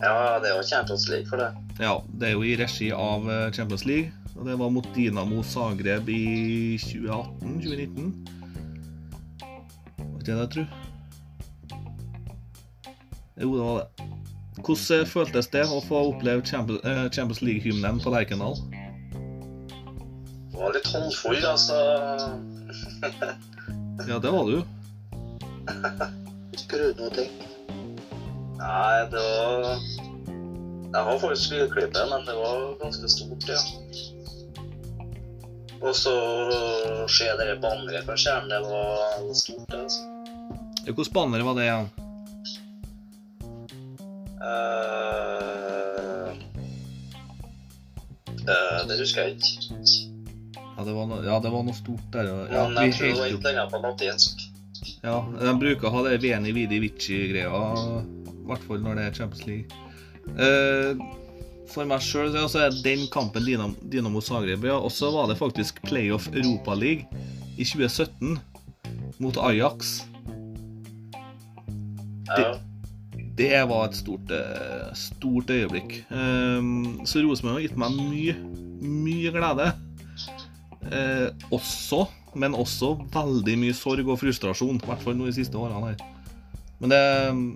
Ja, 0.00 0.40
det 0.40 0.50
er 0.50 0.56
jo 0.56 0.64
Champions 0.64 1.08
League 1.08 1.28
for 1.28 1.40
det. 1.40 1.50
Ja, 1.80 1.94
det 2.20 2.30
er 2.30 2.36
jo 2.36 2.44
i 2.44 2.56
regi 2.56 2.90
av 2.92 3.26
eh, 3.28 3.52
Champions 3.52 3.84
League. 3.88 4.12
Og 4.36 4.46
det 4.48 4.56
var 4.56 4.72
mot 4.72 4.86
Dinamo 4.96 5.42
Zagreb 5.44 6.08
i 6.08 6.76
2018-2019. 6.80 8.12
Var 9.40 10.14
ikke 10.20 10.30
det 10.30 10.38
jeg 10.38 10.52
tror? 10.56 10.79
Jo, 13.40 13.56
det 13.56 13.62
var 13.62 13.78
det. 13.78 14.06
Hvordan 14.60 15.00
eh, 15.00 15.06
føltes 15.08 15.48
det 15.48 15.62
å 15.64 15.80
få 15.86 16.00
oppleve 16.10 16.44
Champions, 16.44 16.82
eh, 16.84 17.46
League-hymnen 17.46 18.00
på 18.04 18.12
Lerkendal? 18.12 18.58
Det 20.50 20.58
var 20.58 20.74
litt 20.76 20.90
håndfull, 20.92 21.44
altså. 21.44 21.78
Ja, 24.08 24.16
det 24.18 24.30
var 24.32 24.46
du. 24.48 24.62
Du 26.70 26.84
noe? 26.98 27.10
ting? 27.14 27.32
Nei, 28.60 29.04
det 29.12 29.20
var 29.20 29.66
Jeg 30.90 31.02
har 31.06 31.18
faktisk 31.22 31.52
lydklippet, 31.54 32.00
men 32.10 32.24
det 32.26 32.36
var 32.36 32.64
ganske 32.80 33.10
stort, 33.12 33.48
ja. 33.48 33.60
Og 35.80 35.96
så 35.96 36.14
se 37.08 37.28
dere 37.40 37.56
banneret 37.62 38.08
på 38.08 38.16
skjermen, 38.20 38.50
det 38.52 38.60
var 38.66 39.34
stort, 39.36 39.68
det, 39.70 39.84
altså. 39.84 40.00
Ja, 40.88 40.96
banner 41.14 41.44
var 41.46 41.60
det 41.60 41.68
igjen? 41.68 41.90
Eh, 44.40 46.30
uh, 48.48 48.78
det 48.88 48.96
husker 49.00 49.28
jeg 49.28 49.36
ikke. 49.36 49.50
Ja, 50.56 50.84
det 50.86 50.94
var 50.96 51.08
noe, 51.10 51.20
ja, 51.26 51.36
det 51.44 51.52
var 51.52 51.66
noe 51.66 51.76
stort 51.76 52.06
der. 52.14 52.30
Ja, 52.48 52.64
Men 52.72 52.88
jeg 52.88 52.96
tror 52.96 53.06
det 53.06 53.18
var 53.18 53.26
et 53.28 53.48
eller 53.52 53.72
på 53.72 53.82
latinsk. 53.84 54.46
Ja, 55.04 55.18
de 55.36 55.52
bruker 55.60 55.88
å 55.88 55.92
ha 55.92 56.04
det 56.08 56.20
Veni 56.22 56.54
Vidi 56.56 56.80
Vici-greia, 56.80 57.48
i 57.50 58.44
hvert 58.48 58.64
fall 58.64 58.80
når 58.84 58.96
det 58.96 59.08
er 59.08 59.18
Champions 59.18 59.44
League. 59.48 59.68
Uh, 60.36 60.96
for 61.70 61.86
meg 61.88 62.02
sjøl 62.02 62.32
så 62.50 62.66
er 62.66 62.80
den 62.84 63.06
kampen 63.12 63.44
Dinamo, 63.46 63.76
Dinamo 63.92 64.20
Zagreb 64.22 64.64
ja, 64.66 64.76
Og 64.78 64.92
så 64.92 65.08
var 65.14 65.30
det 65.30 65.38
faktisk 65.38 65.80
Playoff 65.86 66.28
Europa 66.32 66.74
League 66.74 67.06
i 67.56 67.64
2017 67.64 68.38
mot 69.20 69.36
Ajax. 69.36 70.00
Ja. 72.30 72.36
Det 72.36 72.69
var 73.70 73.88
et 73.88 73.96
stort, 73.96 74.30
eh, 74.36 74.88
stort 74.98 75.50
øyeblikk. 75.50 76.00
Eh, 76.10 76.70
så 77.08 77.24
Rosenborg 77.24 77.58
har 77.58 77.66
gitt 77.66 77.80
meg 77.80 77.98
mye, 77.98 78.34
mye 78.80 79.34
glede. 79.34 79.72
Eh, 80.90 81.28
også 81.50 82.06
men 82.38 82.54
også 82.54 82.94
veldig 83.10 83.56
mye 83.58 83.74
sorg 83.76 84.08
og 84.08 84.20
frustrasjon. 84.20 84.78
I 84.78 84.88
hvert 84.90 85.02
fall 85.04 85.16
nå 85.18 85.28
de 85.28 85.36
siste 85.40 85.58
årene 85.58 85.90
her. 85.90 85.98
Men 86.80 86.94
det 86.94 87.02
mm, 87.36 87.50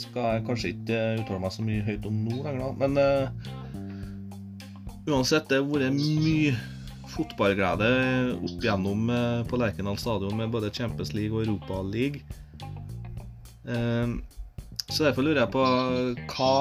skal 0.00 0.30
jeg 0.30 0.46
kanskje 0.46 0.72
ikke 0.72 1.00
uttale 1.20 1.42
meg 1.42 1.52
så 1.52 1.66
mye 1.66 1.84
høyt 1.84 2.06
om 2.08 2.22
nå 2.24 2.38
lenger, 2.44 2.62
da. 2.62 2.70
Men 2.82 2.92
eh, 3.02 3.26
uansett, 5.10 5.48
det 5.50 5.60
har 5.60 5.68
vært 5.68 5.98
mye 5.98 6.54
fotballglede 7.16 7.90
opp 8.36 8.64
gjennom 8.64 9.10
eh, 9.12 9.42
på 9.48 9.60
Lerkendal 9.60 9.98
stadion 10.00 10.38
med 10.38 10.52
både 10.54 10.72
Champions 10.74 11.12
League 11.16 11.36
og 11.36 11.44
Europa 11.44 11.82
League. 11.84 12.24
Eh, 13.66 14.16
så 14.96 15.04
derfor 15.04 15.26
lurer 15.26 15.42
jeg 15.42 15.52
på 15.52 15.62
hva 16.32 16.52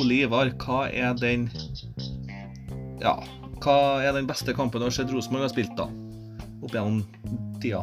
Ole 0.00 0.22
Ivar, 0.24 0.50
hva 0.64 0.84
er 0.90 1.14
den 1.20 1.46
Ja, 3.02 3.14
hva 3.62 3.76
er 4.02 4.16
den 4.16 4.26
beste 4.26 4.54
kampen 4.56 4.82
du 4.82 4.88
har 4.88 4.94
sett 4.94 5.12
Rosenborg 5.14 5.46
har 5.46 5.52
spilt, 5.52 5.74
da? 5.78 5.86
Opp 6.62 6.74
gjennom 6.74 7.02
tida. 7.62 7.82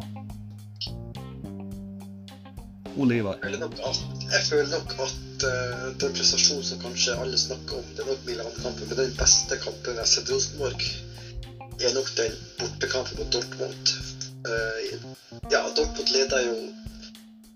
Ole 3.00 3.20
Ivar. 3.20 3.40
Jeg 3.40 4.42
føler 4.50 4.68
nok 4.74 4.92
at, 5.06 5.46
eh, 5.48 5.86
den 6.02 6.16
prestasjonen 6.16 6.66
som 6.66 6.82
kanskje 6.84 7.16
alle 7.16 7.40
snakker 7.40 7.80
om, 7.80 7.88
det 7.96 8.04
er 8.04 8.10
nok 8.10 8.26
Milan-kampen, 8.28 8.88
men 8.88 9.00
den 9.00 9.16
beste 9.16 9.60
kampen 9.64 9.96
jeg 9.96 10.02
har 10.02 10.12
sett 10.12 10.32
Rosenborg, 10.32 10.84
er 11.80 11.96
nok 11.96 12.12
den 12.20 12.36
bortekampen 12.60 13.22
mot 13.22 13.32
Dortmund. 13.32 13.94
Uh, 14.44 15.08
ja, 15.52 15.64
Dortmund 15.76 16.12
leda 16.12 16.44
jo 16.44 16.56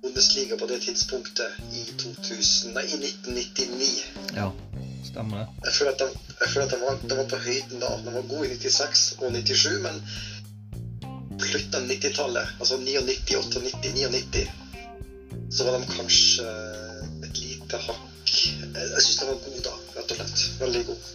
Bundesliga 0.05 0.59
på 0.61 0.69
det 0.71 0.83
tidspunktet 0.85 1.61
i 1.73 1.85
2000, 1.97 2.75
nei, 2.77 2.85
i 2.85 2.99
1999. 3.01 3.91
Ja, 4.37 4.51
stemmer 5.09 5.43
det. 5.43 5.47
Jeg 5.65 5.77
føler 5.79 5.93
at 5.95 6.05
de, 6.05 6.09
jeg 6.41 6.53
føler 6.53 6.67
at 6.67 6.75
de, 6.75 6.81
var, 6.85 6.99
de 7.03 7.19
var 7.21 7.29
på 7.33 7.43
høyden 7.49 7.83
da. 7.83 7.93
De 8.05 8.17
var 8.19 8.29
gode 8.29 8.51
i 8.51 8.59
96 8.59 9.05
og 9.21 9.39
97, 9.39 9.79
men 9.87 10.01
slutten 11.45 11.79
av 11.81 11.89
90-tallet, 11.91 12.53
altså 12.61 12.79
99, 12.85 13.17
98, 13.41 13.65
99, 13.97 14.45
så 15.51 15.67
var 15.67 15.79
de 15.79 15.95
kanskje 15.97 16.53
et 17.25 17.41
lite 17.41 17.81
hakk 17.89 18.11
jeg 18.35 19.03
syns 19.03 19.19
de 19.21 19.27
var 19.29 19.43
gode 19.45 19.63
da, 19.65 19.75
rett 19.97 20.13
og 20.13 20.19
slett. 20.19 20.45
Veldig 20.61 20.83
gode. 20.89 21.13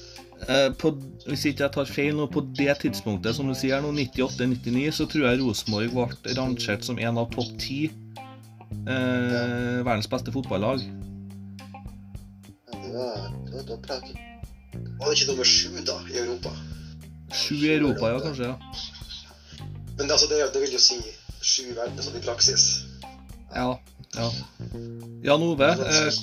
Eh, 0.48 0.68
på, 0.80 0.92
hvis 1.28 1.46
ikke 1.50 1.66
jeg 1.66 1.74
tar 1.76 1.90
feil 1.90 2.14
nå, 2.16 2.28
på 2.32 2.44
det 2.58 2.78
tidspunktet, 2.84 3.36
som 3.36 3.50
du 3.50 3.56
sier 3.58 3.84
nå, 3.84 3.92
98-99, 3.98 4.86
så 4.96 5.08
tror 5.12 5.28
jeg 5.28 5.42
Rosenborg 5.42 5.96
ble 5.96 6.36
rangert 6.38 6.88
som 6.88 7.02
en 7.02 7.20
av 7.22 7.30
topp 7.36 7.52
ti 7.62 7.82
eh, 8.72 9.80
verdens 9.86 10.10
beste 10.10 10.32
fotballag. 10.32 10.84
Det 12.70 12.96
var, 12.96 13.30
det 13.52 14.20
var 15.00 15.10
det 15.10 15.16
ikke 15.16 15.32
nummer 15.32 15.48
sju 15.48 15.80
da, 15.88 15.96
i 16.12 16.18
Europa? 16.20 16.52
Sju 17.32 17.56
i 17.56 17.74
Europa, 17.76 18.10
ja, 18.10 18.20
kanskje. 18.20 18.44
ja. 18.44 18.56
Men 19.98 20.12
altså, 20.12 20.28
det, 20.28 20.42
det 20.54 20.62
vil 20.62 20.74
jo 20.76 20.82
si 20.84 20.98
sju 21.42 21.70
i 21.70 21.76
verden, 21.78 22.02
sånn 22.04 22.20
i 22.20 22.24
praksis. 22.24 22.66
Ja. 23.56 23.72
ja. 24.18 24.28
Jan 25.24 25.46
Ove, 25.48 25.72
eh, 25.72 26.20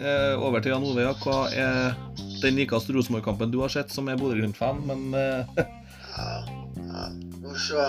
eh, 0.00 0.32
over 0.40 0.64
til 0.64 0.72
Jan 0.72 0.88
Ove. 0.88 1.04
Ja. 1.04 1.12
Hva 1.20 1.38
er 1.52 1.94
den 2.42 2.60
likeste 2.60 2.96
Rosenborg-kampen 2.96 3.52
du 3.52 3.60
har 3.64 3.72
sett, 3.72 3.92
som 3.92 4.08
er 4.08 4.20
Bodø-Glimt-fan, 4.20 4.82
men 4.88 5.08
eh, 5.16 5.64
Ja, 6.16 6.28
ja. 6.80 7.08
Vi 7.44 7.58
se. 7.60 7.88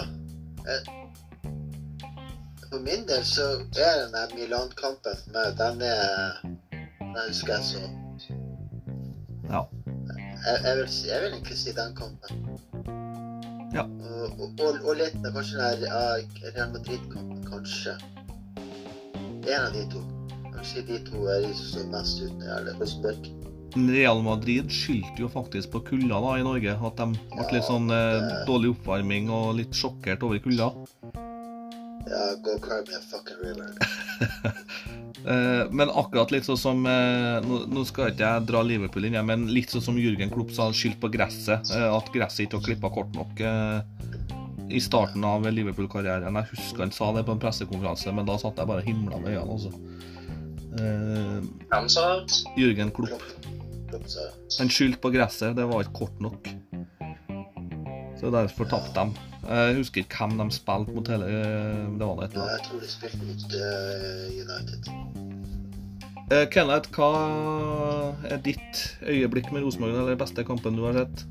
For 2.69 2.79
min 2.83 3.07
del 3.07 3.23
så 3.25 3.45
er 3.79 3.93
den 4.03 4.13
der 4.15 4.33
Milan-kampen 4.35 5.15
for 5.21 5.35
meg, 5.35 5.53
den 5.59 5.81
er 5.87 6.41
Den 6.99 7.23
husker 7.27 7.53
jeg 7.53 7.63
så. 7.63 7.79
Ja. 9.47 9.61
Jeg, 10.45 10.57
jeg, 10.63 10.77
vil, 10.77 10.89
jeg 11.07 11.21
vil 11.21 11.31
egentlig 11.31 11.57
si 11.57 11.71
den 11.77 11.95
kampen. 11.95 12.43
Ja. 13.73 13.83
Og, 13.83 14.51
og, 14.59 14.77
og, 14.83 14.93
litt 14.99 15.17
av 15.25 15.33
kanskje 15.35 15.57
den 15.57 15.81
der 15.85 16.53
Real 16.55 16.71
Madrid-kampen, 16.75 17.41
kanskje. 17.47 17.95
En 19.47 19.63
av 19.63 19.73
de 19.75 19.83
to. 19.91 20.03
Kanskje 20.51 20.83
de 20.87 20.99
to 21.07 21.27
er 21.31 21.43
de 21.47 21.51
som 21.55 21.71
står 21.71 21.91
mest 21.95 22.23
ut 22.23 22.31
når 22.31 22.41
det 22.41 22.49
gjelder 22.51 22.81
Rosenborg. 22.81 23.29
Real 23.77 24.23
Madrid 24.25 24.71
skyldte 24.73 25.21
jo 25.21 25.29
faktisk 25.29 25.71
på 25.75 25.83
kulda 25.91 26.19
da 26.23 26.35
i 26.39 26.45
Norge. 26.45 26.75
At 26.89 26.99
de 26.99 27.07
ble 27.13 27.47
litt 27.53 27.67
sånn 27.67 27.91
eh, 27.93 28.43
dårlig 28.49 28.73
oppvarming 28.75 29.31
og 29.33 29.57
litt 29.59 29.75
sjokkert 29.75 30.23
over 30.27 30.41
kulda. 30.43 30.71
Ja, 32.09 32.35
go 32.43 32.57
cry 32.59 32.81
me 32.87 32.95
a 32.95 33.01
fucking 33.11 33.37
river. 33.43 33.73
Eh, 35.27 35.71
men 35.75 35.89
akkurat 35.89 36.29
litt 36.31 36.45
sånn 36.47 36.59
som 36.61 36.85
eh, 36.87 37.41
nå, 37.43 37.57
nå 37.73 37.81
skal 37.89 38.13
ikke 38.13 38.23
jeg 38.23 38.45
dra 38.47 38.61
Liverpool 38.63 39.07
inn, 39.09 39.17
men 39.27 39.47
litt 39.51 39.73
sånn 39.73 39.83
som 39.83 39.97
Jürgen 39.99 40.29
Klopp 40.31 40.53
sa, 40.55 40.69
skyldt 40.71 41.01
på 41.01 41.09
gresset. 41.11 41.67
eh, 41.73 41.87
at 41.89 42.11
gresset 42.13 42.45
ikke 42.45 42.61
var 42.61 42.65
klippa 42.67 42.91
kort 42.95 43.17
nok 43.17 43.41
eh, 43.43 43.81
i 44.71 44.79
starten 44.79 45.25
av 45.27 45.43
Liverpool-karrieren. 45.51 46.37
Jeg 46.39 46.51
husker 46.53 46.85
han 46.85 46.93
sa 46.95 47.09
det 47.17 47.25
på 47.27 47.35
en 47.35 47.41
pressekonferanse, 47.43 48.13
men 48.15 48.29
da 48.29 48.37
satt 48.39 48.61
jeg 48.61 48.69
bare 48.69 48.85
og 48.85 48.87
himla 48.87 49.19
med 49.19 49.35
øynene. 49.35 49.57
Altså. 49.57 49.73
Hvem 51.73 51.91
sa 51.91 52.07
Jürgen 52.55 52.93
Klopp. 52.95 53.27
Klopp 53.89 54.07
Han 54.61 54.71
skyldte 54.71 55.01
på 55.03 55.11
gresset, 55.17 55.57
det 55.59 55.67
var 55.67 55.83
ikke 55.83 56.05
kort 56.05 56.23
nok. 56.23 56.53
Så 58.21 58.31
derfor 58.31 58.69
tapte 58.71 59.03
de. 59.03 59.36
Jeg 59.47 59.75
husker 59.77 60.01
ikke 60.03 60.17
hvem 60.27 60.37
de 60.41 60.55
spilte 60.55 60.91
mot 60.95 61.07
hele 61.07 61.27
Det 61.97 62.07
var 62.07 62.15
det 62.19 62.25
et 62.27 62.33
Ja, 62.35 62.41
annet. 62.41 62.51
jeg 62.51 62.63
tror 62.67 62.79
de 62.83 62.89
spilte 62.91 63.23
mot 63.23 63.43
eh, 63.55 64.27
United. 64.43 64.89
Eh, 66.35 66.45
Kenneth, 66.51 66.89
hva 66.91 67.11
er 68.27 68.41
ditt 68.43 68.81
øyeblikk 69.07 69.47
med 69.55 69.63
Rosenborg, 69.63 69.95
eller 69.95 70.19
beste 70.19 70.43
kampen 70.43 70.75
du 70.75 70.83
har 70.83 70.97
sett? 70.99 71.23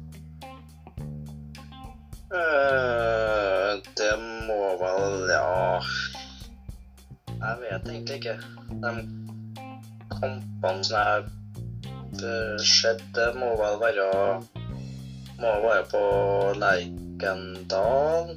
Uh, 2.36 3.76
det 3.96 4.14
må 4.48 4.56
vel 4.80 5.28
Ja 5.30 5.78
Jeg 7.36 7.60
vet 7.62 7.86
egentlig 7.92 8.16
ikke. 8.18 8.34
De 8.82 8.92
kampene 10.16 10.84
som 10.84 10.96
jeg 10.96 11.06
har 11.06 11.22
sett, 12.64 13.04
det 13.14 13.28
må 13.38 13.52
vel 13.60 13.76
være 13.84 14.08
Må 15.38 15.52
være 15.68 15.84
på 15.92 16.02
Lerkendal. 17.16 18.36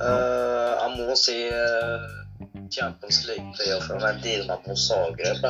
uh, 0.00 0.72
jeg 0.80 0.90
må 0.96 1.14
si 1.18 1.36
eh, 1.46 2.04
Champions 2.72 3.26
League-playoff 3.28 3.88
med 4.00 4.22
Dinamo 4.22 4.74
Zagreb. 4.76 5.44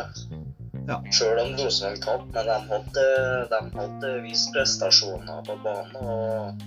Ja. 0.89 0.99
Selv 1.13 1.41
om 1.41 1.55
Rosenborg 1.55 2.03
tapte, 2.03 2.33
men 2.35 2.47
de 2.47 2.57
hadde, 2.73 3.05
de 3.51 3.61
hadde 3.79 4.23
vist 4.25 4.53
prestasjoner 4.53 5.45
på 5.47 5.57
banen. 5.65 5.97
Og, 6.03 6.63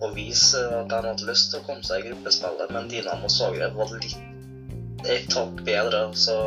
og 0.00 0.14
vise 0.14 0.60
at 0.62 0.88
de 0.92 1.00
hadde 1.08 1.26
lyst 1.26 1.50
til 1.50 1.60
å 1.60 1.66
komme 1.66 1.84
seg 1.84 2.04
i 2.04 2.12
gruppespillet. 2.12 2.70
Men 2.72 2.88
Dinamo 2.92 3.30
Zagreb 3.32 3.74
var 3.76 3.96
litt 3.98 4.16
et 5.08 5.34
hakk 5.34 5.64
bedre, 5.66 6.08
så 6.14 6.38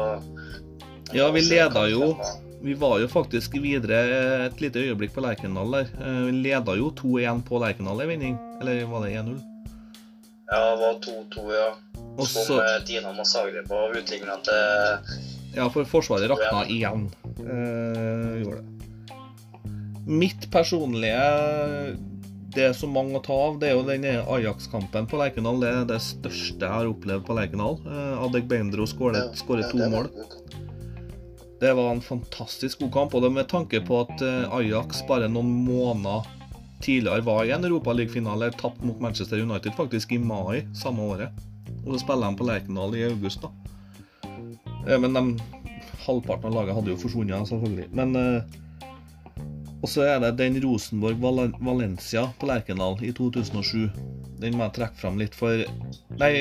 Ja, 1.12 1.28
vi 1.36 1.44
leda 1.44 1.86
jo. 1.92 2.16
Vi 2.62 2.74
var 2.78 3.00
jo 3.02 3.08
faktisk 3.10 3.56
videre 3.58 4.00
et 4.46 4.60
lite 4.62 4.84
øyeblikk 4.84 5.16
på 5.16 5.24
Lerkendal 5.26 5.72
der. 5.74 5.88
Eh, 5.98 6.20
Vi 6.28 6.36
leda 6.46 6.76
jo 6.78 6.92
2-1 6.94 7.42
på 7.48 7.62
Lerkendal 7.62 8.04
i 8.04 8.10
vinning. 8.12 8.36
Eller 8.62 8.84
var 8.86 9.06
det 9.06 9.16
1-0? 9.18 9.40
Ja, 10.52 10.60
det 10.70 10.82
var 10.84 11.00
2-2, 11.06 11.46
ja. 11.56 11.70
Og 12.18 12.28
Som 12.28 12.46
så 12.46 12.60
eh, 12.62 12.84
Dinamo 12.86 13.24
Zagreb 13.26 13.72
og 13.72 13.96
utligna 13.98 14.38
til 14.46 15.18
Ja, 15.56 15.68
for 15.74 15.88
Forsvaret 15.90 16.30
rakna 16.30 16.66
igjen. 16.70 17.08
Eh, 17.40 18.44
gjorde 18.44 18.62
det. 18.62 18.68
Mitt 20.12 20.48
personlige 20.52 21.98
Det 22.52 22.64
er 22.66 22.74
så 22.76 22.88
mange 22.90 23.16
å 23.16 23.22
ta 23.24 23.36
av, 23.48 23.60
det 23.62 23.70
er 23.70 23.78
jo 23.78 23.84
den 23.88 24.04
Ajax-kampen 24.04 25.06
på 25.08 25.18
Lerkendal. 25.22 25.62
Det 25.62 25.70
er 25.72 25.86
det 25.88 26.02
største 26.04 26.60
jeg 26.60 26.74
har 26.74 26.90
opplevd 26.90 27.24
på 27.26 27.38
Lerkendal. 27.38 27.78
Eh, 27.88 28.24
Adegbenro 28.28 28.86
skåret 28.86 29.40
skåret 29.40 29.72
to 29.72 29.80
det 29.80 29.88
mål. 29.94 30.10
Det 31.62 31.74
var 31.78 31.92
en 31.92 32.02
fantastisk 32.02 32.80
god 32.82 32.94
kamp, 32.94 33.14
og 33.14 33.22
det 33.22 33.30
med 33.36 33.46
tanke 33.52 33.84
på 33.86 34.00
at 34.02 34.22
eh, 34.26 34.54
Ajax 34.58 35.04
bare 35.06 35.28
noen 35.30 35.52
måneder 35.68 36.26
tidligere 36.82 37.22
var 37.22 37.46
i 37.46 37.52
en 37.54 37.68
Europaliga-finale, 37.68 38.48
tapt 38.58 38.82
mot 38.82 38.98
Manchester 39.04 39.38
United 39.44 39.76
faktisk 39.78 40.12
i 40.12 40.18
mai 40.18 40.64
samme 40.74 41.06
året. 41.06 41.44
Og 41.86 41.94
så 41.94 42.00
spiller 42.02 42.32
de 42.32 42.40
på 42.40 42.48
Lerkendal 42.50 42.98
i 42.98 43.04
august, 43.06 43.46
da. 43.46 43.52
Eh, 44.88 44.98
Men 44.98 45.14
de, 45.14 45.24
halvparten 46.08 46.50
av 46.50 46.56
laget 46.56 46.80
hadde 46.80 46.96
jo 46.96 47.02
forsvunnet, 47.04 47.48
selvfølgelig. 47.52 47.90
Men 47.94 48.16
eh, 48.18 48.58
Og 49.82 49.90
så 49.90 50.04
er 50.06 50.20
det 50.22 50.36
den 50.38 50.58
Rosenborg-Valencia 50.62 52.28
på 52.42 52.50
Lerkendal 52.50 52.98
i 53.06 53.14
2007. 53.18 53.86
Den 54.42 54.58
må 54.58 54.66
jeg 54.66 54.76
trekke 54.80 54.98
fram 54.98 55.22
litt 55.22 55.38
for 55.38 55.62
Nei, 56.18 56.32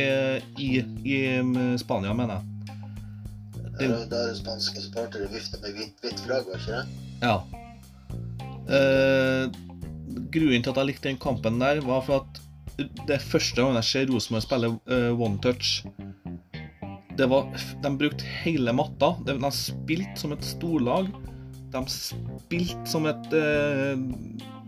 i, 0.56 0.70
i 1.04 1.20
eh, 1.36 1.76
Spania, 1.80 2.16
mener 2.16 2.40
jeg. 2.40 2.49
Da 3.80 4.04
da 4.10 4.20
er 4.24 4.30
det 4.34 4.38
spanske 4.42 4.82
supportere 4.84 5.30
vifta 5.32 5.60
med 5.62 5.76
hvitt, 5.78 5.96
hvitt 6.04 6.20
flagg, 6.26 6.46
var 6.50 6.60
ikke 6.60 6.76
det? 6.76 6.84
Ja. 7.24 7.36
Eh, 8.70 9.44
grunnen 10.30 10.62
til 10.62 10.72
at 10.72 10.80
jeg 10.82 10.88
likte 10.90 11.08
den 11.08 11.20
kampen 11.22 11.58
der, 11.62 11.80
var 11.86 12.04
for 12.06 12.22
at 12.24 12.40
det 12.80 13.16
er 13.16 13.24
første 13.24 13.60
gang 13.60 13.76
jeg 13.76 13.88
ser 13.88 14.12
Rosenborg 14.12 14.44
spille 14.46 14.70
uh, 14.88 15.20
one 15.20 15.40
touch. 15.44 15.82
Det 17.18 17.26
var, 17.28 17.50
de 17.84 17.90
brukte 18.00 18.24
hele 18.40 18.72
matta. 18.72 19.10
De, 19.26 19.34
de 19.36 19.50
spilte 19.52 20.16
som 20.16 20.32
et 20.32 20.46
storlag. 20.46 21.10
De 21.74 21.82
spilte 21.92 22.88
som 22.88 23.04
et 23.10 23.36
uh, 23.36 24.00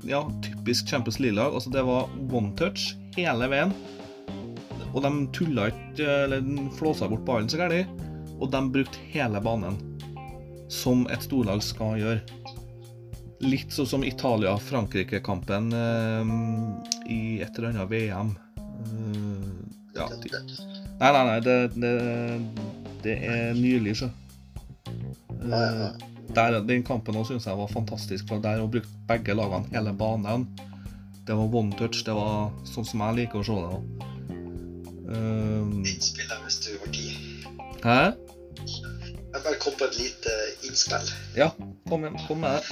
ja, 0.04 0.20
typisk 0.44 0.92
Champions 0.92 1.20
League-lag. 1.22 1.54
Altså, 1.54 1.72
det 1.72 1.86
var 1.88 2.10
one 2.32 2.52
touch 2.58 2.92
hele 3.16 3.48
veien. 3.48 3.72
Og 4.92 5.00
de 5.00 5.12
tulla 5.32 5.70
ikke, 5.72 6.04
eller 6.26 6.44
flåsa 6.76 7.08
bort 7.08 7.24
ballen 7.28 7.48
så 7.48 7.62
gærent. 7.62 7.88
Og 8.42 8.50
de 8.50 8.62
brukte 8.74 8.98
hele 9.12 9.40
banen. 9.44 9.78
Som 10.72 11.06
et 11.12 11.22
storlag 11.22 11.62
skal 11.64 12.00
gjøre. 12.00 12.20
Litt 13.42 13.74
sånn 13.74 13.88
som 13.90 14.04
Italia-Frankrike-kampen 14.06 15.72
eh, 15.74 16.32
i 17.10 17.20
et 17.42 17.58
eller 17.58 17.72
annet 17.72 17.90
VM. 17.90 18.34
Uh, 18.82 19.62
ja, 19.94 20.06
nei, 20.08 21.10
nei, 21.12 21.24
nei, 21.26 21.40
det, 21.44 21.56
det, 21.74 21.92
det 23.02 23.16
er 23.28 23.52
nylig, 23.58 23.96
så. 23.98 24.08
Uh. 25.42 25.90
Der, 26.32 26.60
den 26.64 26.84
kampen 26.86 27.18
òg 27.18 27.26
synes 27.28 27.46
jeg 27.46 27.58
var 27.58 27.68
fantastisk, 27.68 28.28
for 28.30 28.40
der 28.42 28.62
brukte 28.64 29.02
begge 29.10 29.34
lagene 29.36 29.68
hele 29.74 29.92
banen. 29.92 30.46
Det 31.26 31.36
var 31.36 31.54
one 31.54 31.76
touch, 31.78 32.02
det 32.06 32.14
var 32.16 32.50
sånn 32.66 32.86
som 32.88 33.02
jeg 33.04 33.18
liker 33.20 33.42
å 33.42 33.46
se 33.46 33.58
det. 33.58 34.08
Uh, 35.12 35.82
Innspill 35.82 36.30
der 36.30 36.40
hvis 36.46 36.62
du 36.64 36.70
har 36.78 36.94
tid. 36.94 37.50
hæ? 37.84 38.31
På 39.82 39.88
et 39.88 39.98
lite 39.98 40.30
innspill. 40.62 41.08
Ja, 41.34 41.50
kom, 41.88 42.04
kom 42.28 42.40
med 42.40 42.52
det. 42.54 42.62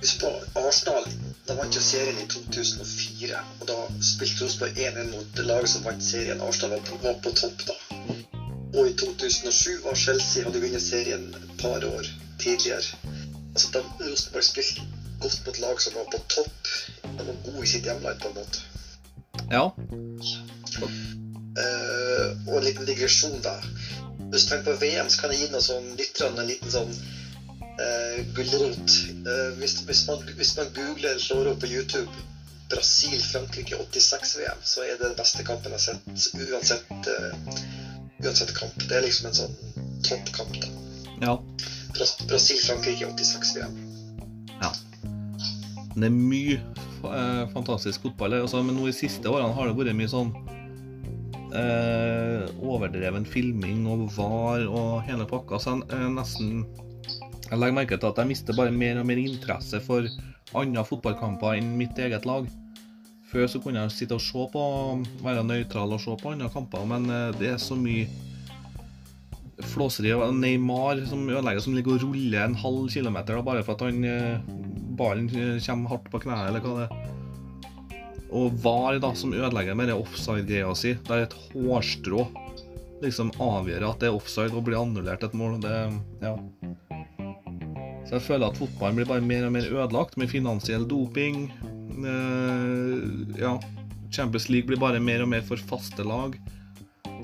Husk 0.00 0.20
på, 0.20 0.30
Arsenal 0.56 1.04
da 1.44 1.56
vant 1.58 1.76
jo 1.76 1.82
serien 1.84 2.16
i 2.22 2.24
2004. 2.32 3.42
Og 3.60 3.66
da 3.68 3.76
spilte 4.00 4.46
Rosenborg 4.46 4.80
1-1 4.86 5.10
mot 5.10 5.42
laget 5.44 5.72
som 5.74 5.84
vant 5.84 6.06
serien. 6.06 6.40
Arsenal 6.40 6.78
var 6.78 6.86
på, 6.88 6.96
var 7.02 7.18
på 7.26 7.34
topp 7.42 7.66
da. 7.68 7.76
Og 8.72 8.88
i 8.88 8.94
2007 9.02 9.84
var 9.84 10.00
Chelsea 10.06 10.46
hadde 10.46 10.64
vunnet 10.64 10.86
serien 10.86 11.28
et 11.36 11.52
par 11.60 11.84
år 11.90 12.08
tidligere. 12.40 12.96
Altså 13.52 13.74
da 13.76 13.84
Rosenborg 14.00 14.48
spilte 14.48 14.88
godt 15.20 15.42
mot 15.44 15.60
lag 15.66 15.84
som 15.84 15.98
var 16.00 16.08
på 16.14 16.22
topp. 16.38 16.72
De 17.04 17.28
var 17.28 17.42
gode 17.50 17.66
i 17.66 17.72
sitt 17.74 17.84
hjemland 17.90 18.24
på 18.24 18.32
en 18.32 18.40
måte. 18.40 18.64
Ja. 19.52 19.68
Uh, 21.54 22.28
og 22.48 22.56
en 22.56 22.64
liten 22.70 22.88
digresjon 22.88 23.44
da. 23.44 23.58
Hvis 24.34 24.48
du 24.48 24.50
tenker 24.50 24.72
på 24.72 24.80
VM, 24.80 25.08
så 25.10 25.20
kan 25.20 25.32
jeg 25.32 25.44
gi 25.44 25.50
noe 25.52 25.62
sånn 25.62 25.84
litt 25.94 26.20
en 26.26 26.40
liten 26.48 26.70
sånn 26.72 26.88
uh, 26.90 28.16
gulrot. 28.34 28.94
Uh, 29.22 29.50
hvis, 29.60 29.76
hvis, 29.86 30.00
man, 30.08 30.24
hvis 30.34 30.54
man 30.58 30.72
googler 30.74 31.12
eller 31.12 31.22
slår 31.22 31.50
opp 31.52 31.60
på 31.62 31.70
YouTube 31.70 32.08
Brasil-Frankrike 32.72 33.78
86-VM, 33.78 34.64
så 34.66 34.82
er 34.82 34.96
det 34.96 35.04
den 35.04 35.14
beste 35.20 35.46
kampen 35.46 35.70
jeg 35.70 35.78
har 35.78 35.84
sett 35.84 36.48
uansett, 36.48 36.90
uh, 36.90 37.60
uansett 38.24 38.50
kamp. 38.58 38.74
Det 38.88 38.98
er 38.98 39.06
liksom 39.06 39.30
en 39.30 39.38
sånn 39.38 39.54
toppkamp. 40.08 40.58
da. 40.64 40.72
ja. 41.28 41.36
Bras- 41.94 42.18
Brasil-Frankrike 42.26 43.12
86-VM. 43.14 43.78
Ja. 44.58 44.72
Det 45.94 46.08
er 46.10 46.16
mye 46.16 46.58
fantastisk 47.52 48.02
fotball 48.02 48.34
her, 48.34 48.48
altså, 48.48 48.64
men 48.66 48.74
nå 48.80 48.88
i 48.90 48.96
siste 48.96 49.30
årene 49.30 49.54
har 49.54 49.70
det 49.70 49.78
vært 49.78 49.94
mye 49.94 50.10
sånn 50.10 50.34
eh, 51.58 52.44
overdreven 52.62 53.26
filming 53.28 53.86
og 53.90 54.08
var 54.16 54.66
og 54.66 55.04
hele 55.08 55.26
pakka. 55.30 55.60
Så 55.60 55.78
jeg 55.78 55.88
eh, 55.94 56.10
nesten 56.14 56.64
Jeg 57.44 57.60
legger 57.60 57.76
merke 57.76 57.96
til 58.00 58.08
at 58.08 58.18
jeg 58.18 58.30
mister 58.30 58.56
bare 58.56 58.72
mer 58.72 58.98
og 58.98 59.06
mer 59.06 59.20
interesse 59.20 59.78
for 59.84 60.08
andre 60.56 60.84
fotballkamper 60.88 61.58
enn 61.58 61.74
mitt 61.78 61.98
eget 62.00 62.26
lag. 62.26 62.48
Før 63.30 63.48
så 63.50 63.60
kunne 63.60 63.82
jeg 63.82 63.92
sitte 63.92 64.16
og 64.16 64.22
se 64.22 64.46
på, 64.52 64.62
være 65.24 65.44
nøytral 65.46 65.92
og 65.92 66.00
se 66.02 66.14
på 66.20 66.32
andre 66.32 66.48
kamper, 66.52 66.86
men 66.88 67.10
eh, 67.10 67.32
det 67.38 67.54
er 67.54 67.60
så 67.62 67.76
mye 67.78 68.08
flåseri 69.74 70.10
Neymar 70.34 71.04
som 71.06 71.28
ødelegger, 71.28 71.62
som 71.62 71.74
ligger 71.74 71.96
og 71.96 72.08
ruller 72.08 72.44
en 72.44 72.56
halv 72.58 72.88
kilometer 72.90 73.36
da, 73.36 73.42
bare 73.46 73.62
for 73.66 73.76
at 73.76 73.84
han 73.86 74.04
eh, 74.08 74.54
ballen 74.98 75.28
eh, 75.30 75.60
kommer 75.66 75.94
hardt 75.94 76.10
på 76.10 76.22
kneet, 76.24 76.48
eller 76.48 76.64
hva 76.64 76.78
det 76.78 76.88
er. 76.88 77.13
Og 78.34 78.56
VAR 78.64 78.98
da, 79.02 79.12
som 79.14 79.34
ødelegger 79.34 79.76
med 79.78 79.92
den 79.92 80.00
offside-greia 80.02 80.72
si, 80.78 80.96
der 81.06 81.26
et 81.26 81.36
hårstrå 81.52 82.26
liksom 83.04 83.32
avgjør 83.42 83.88
at 83.88 84.02
det 84.02 84.08
er 84.08 84.16
offside 84.16 84.54
og 84.54 84.64
blir 84.66 84.80
annullert 84.80 85.24
et 85.26 85.36
mål. 85.36 85.58
Det, 85.62 85.74
ja. 86.24 86.34
Så 88.04 88.18
jeg 88.18 88.26
føler 88.26 88.48
at 88.48 88.58
fotballen 88.60 88.98
blir 89.00 89.08
bare 89.08 89.24
mer 89.24 89.46
og 89.46 89.54
mer 89.56 89.68
ødelagt 89.70 90.18
med 90.20 90.32
finansiell 90.32 90.86
doping. 90.88 91.46
Eh, 91.94 93.40
ja, 93.40 93.54
Champions 94.12 94.48
League 94.52 94.68
blir 94.68 94.80
bare 94.80 95.02
mer 95.02 95.24
og 95.24 95.30
mer 95.32 95.44
for 95.46 95.60
faste 95.70 96.06
lag. 96.06 96.36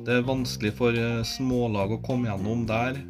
Det 0.07 0.17
er 0.17 0.29
vanskelig 0.29 0.73
for 0.79 0.97
eh, 0.97 1.23
smålag 1.29 1.97
å 1.97 2.03
komme 2.05 2.31
gjennom 2.31 2.65
der. 2.69 3.03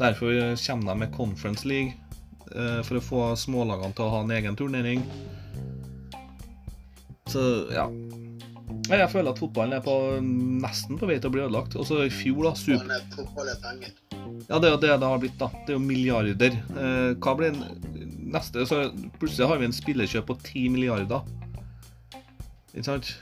Derfor 0.00 0.34
kommer 0.58 0.88
de 0.90 0.98
med 0.98 1.12
Conference 1.14 1.68
League, 1.68 1.94
eh, 2.50 2.80
for 2.82 2.98
å 2.98 3.04
få 3.04 3.22
smålagene 3.38 3.94
til 3.94 4.08
å 4.08 4.14
ha 4.16 4.24
en 4.24 4.34
egen 4.34 4.58
turnering. 4.58 5.06
Så 7.32 7.42
ja. 7.72 7.86
Jeg 8.90 9.08
føler 9.12 9.30
at 9.30 9.40
fotballen 9.40 9.76
er 9.76 9.82
på, 9.84 9.94
nesten 10.22 10.98
på 11.00 11.06
vei 11.08 11.18
til 11.20 11.30
å 11.30 11.34
bli 11.34 11.44
ødelagt. 11.44 11.76
Og 11.78 11.86
så 11.88 12.02
i 12.06 12.12
fjor, 12.12 12.48
da. 12.48 12.54
Super... 12.58 12.88
Er- 12.92 13.68
er. 13.72 13.92
Ja, 14.48 14.58
det 14.58 14.68
er 14.68 14.74
jo 14.74 14.80
det 14.82 14.90
det 15.00 15.10
har 15.12 15.20
blitt, 15.22 15.38
da. 15.40 15.48
Det 15.62 15.74
er 15.74 15.78
jo 15.78 15.84
milliarder. 15.84 16.56
Eh, 16.72 17.12
hva 17.22 17.36
blir 17.38 17.56
neste 18.32 18.64
så 18.68 18.84
Plutselig 19.20 19.48
har 19.48 19.60
vi 19.60 19.68
en 19.68 19.76
spillerkjøp 19.76 20.28
på 20.28 20.38
10 20.40 20.68
milliarder. 20.74 21.24
Ikke 22.72 22.86
sant? 22.88 23.12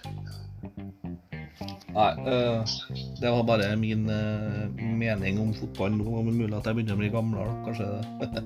Nei, 1.90 2.10
eh, 2.30 2.74
det 3.20 3.32
var 3.34 3.46
bare 3.48 3.72
min 3.78 4.06
eh, 4.14 4.66
mening 4.78 5.40
om 5.42 5.52
fotball 5.56 5.96
nå. 5.96 6.06
Om 6.06 6.30
det 6.30 6.34
er 6.34 6.40
mulig 6.44 6.58
at 6.60 6.70
jeg 6.70 6.78
begynner 6.78 6.98
å 6.98 7.02
bli 7.02 7.12
gamlere, 7.14 7.50
da. 7.50 7.54
Kanskje 7.68 7.86
det. 7.90 8.44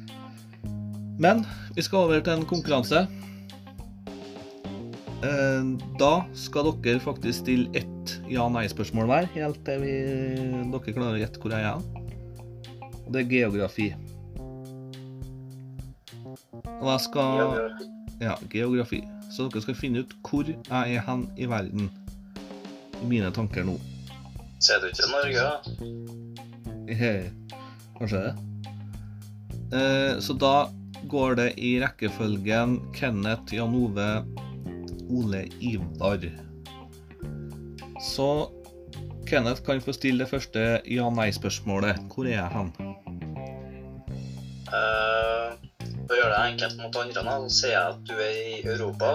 Men 1.24 1.44
vi 1.76 1.84
skal 1.84 2.06
over 2.06 2.22
til 2.24 2.38
en 2.38 2.48
konkurranse. 2.48 3.04
Eh, 5.22 5.64
Da 6.00 6.12
skal 6.34 6.70
dere 6.80 7.00
faktisk 7.02 7.42
stille 7.44 7.68
ett 7.76 8.14
ja-nei-spørsmål 8.30 9.08
hver, 9.10 9.26
helt 9.34 9.60
til 9.66 9.82
vi, 9.84 9.94
dere 10.72 10.94
klarer 10.96 11.18
å 11.18 11.20
gjette 11.20 11.42
hvor 11.42 11.52
jeg 11.52 11.66
er. 11.68 11.82
Og 13.04 13.10
det 13.12 13.24
er 13.24 13.28
geografi. 13.34 13.90
Og 16.80 16.88
jeg 16.94 17.00
skal 17.08 17.76
Ja, 18.20 18.34
geografi. 18.52 19.02
Så 19.32 19.46
dere 19.48 19.62
skal 19.64 19.76
finne 19.78 20.02
ut 20.04 20.12
hvor 20.26 20.44
jeg 20.48 20.96
er 20.96 21.04
hen 21.06 21.26
i 21.40 21.46
verden. 21.48 21.90
I 23.00 23.06
mine 23.08 23.30
tanker 23.32 23.64
nå. 23.64 23.76
Ser 24.60 24.80
du 24.82 24.88
ikke 24.90 25.08
Norge, 25.08 25.40
da? 25.40 26.94
He- 26.94 27.30
Kanskje 28.00 28.20
det. 28.24 28.34
Eh, 29.72 30.18
så 30.20 30.34
da 30.38 30.68
går 31.08 31.34
det 31.36 31.48
i 31.58 31.78
rekkefølgen 31.80 32.78
Kenneth, 32.96 33.54
Jan 33.54 33.74
Ove, 33.76 34.24
Ole 35.10 35.44
Ivar. 35.60 36.22
Så 38.00 38.50
Kenneth 39.26 39.62
kan 39.66 39.82
få 39.82 39.92
stille 39.94 40.24
det 40.24 40.30
første 40.30 40.80
ja-nei-spørsmålet. 40.88 42.00
Hvor 42.10 42.26
er 42.26 42.36
jeg 42.38 42.48
hen? 42.54 42.70
Uh, 44.70 45.54
for 46.06 46.14
å 46.14 46.18
gjøre 46.18 46.32
det 46.32 46.40
enkelt 46.52 46.80
mot 46.80 46.98
andre, 47.02 47.22
da, 47.26 47.36
så 47.44 47.50
sier 47.58 47.74
jeg 47.74 47.84
at 47.92 48.00
du 48.08 48.14
er 48.16 48.40
i 48.40 48.56
Europa. 48.64 49.12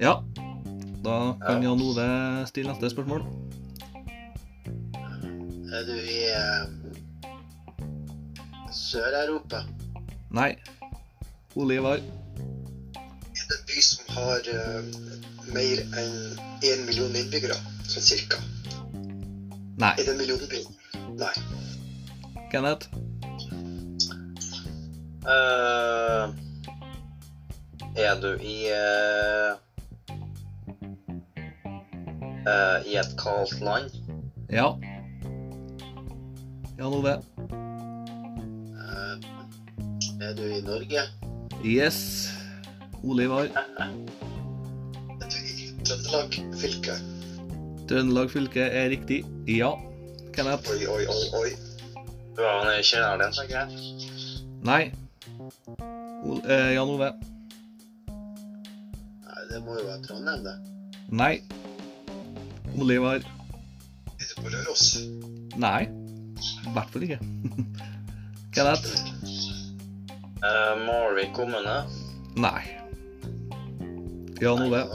Ja. 0.00 0.16
Da 1.04 1.16
kan 1.40 1.62
Jan 1.64 1.80
Ove 1.80 2.08
stille 2.50 2.72
neste 2.72 2.90
spørsmål. 2.92 3.22
Er 5.70 5.86
du 5.86 5.94
i 5.94 6.22
uh, 6.34 6.66
Sør-Europa? 8.74 9.62
Nei. 10.34 10.50
Ole 11.54 11.78
Ivar. 11.78 12.02
Det 13.80 13.84
by 13.84 13.86
som 13.86 14.14
har 14.14 14.40
eh, 14.54 14.82
mer 15.54 15.78
enn 16.00 16.16
én 16.68 16.82
million 16.84 17.14
innbyggere? 17.16 17.54
Sånn 17.88 18.04
cirka. 18.04 18.36
Nei. 19.80 19.94
Er 19.94 20.04
det 20.04 20.12
en 20.12 20.18
millionby? 20.20 20.58
Nei. 21.16 21.32
Kenneth. 22.52 22.90
Uh, 25.24 26.28
er 27.96 28.20
du 28.20 28.34
i 28.44 28.68
uh, 28.74 29.56
uh, 32.44 32.84
I 32.84 32.98
et 33.00 33.14
kaldt 33.22 33.64
land? 33.64 33.96
Ja. 34.52 34.74
Jan 36.76 36.98
Ove. 37.00 37.16
Eh, 38.76 39.16
er 40.20 40.36
du 40.36 40.44
i 40.50 40.60
Norge? 40.68 41.08
Yes. 41.64 42.28
Ole 43.02 43.24
Ivar. 43.24 43.48
Du 45.20 45.36
i 45.36 45.70
Trøndelag 45.84 46.36
fylke? 46.60 46.96
Trøndelag 47.88 48.30
fylke 48.30 48.60
er 48.60 48.90
riktig. 48.92 49.24
Ja. 49.48 49.72
Kenneth. 50.34 50.70
Oi, 50.70 50.86
oi, 50.86 51.06
oi, 51.08 51.24
oi. 51.40 51.50
Du 52.36 52.42
er 52.44 52.64
nede 52.64 52.80
i 52.80 52.84
kjelleren 52.86 53.22
din, 53.24 53.32
tenker 53.36 53.56
jeg. 53.58 53.68
Nei. 54.68 54.82
Ol 56.28 56.42
eh, 56.44 56.72
Jan 56.76 56.92
Ove. 56.92 57.08
Nei, 59.26 59.40
det 59.50 59.62
må 59.64 59.78
jo 59.78 59.86
være 59.88 60.02
Trondheim, 60.04 60.44
det. 60.44 60.56
Nei. 61.10 61.34
Olivar? 62.78 63.24
Er 63.24 64.28
du 64.28 64.34
på 64.42 64.52
Røros? 64.52 64.84
Nei. 65.58 65.88
I 66.40 66.74
hvert 66.76 66.92
fall 66.92 67.08
ikke. 67.08 67.18
Kenneth? 68.54 68.92
Eh, 70.44 70.74
Malvik 70.86 71.32
kommune. 71.36 71.80
Nei. 72.36 72.79
Jan 74.40 74.72
er 74.72 74.86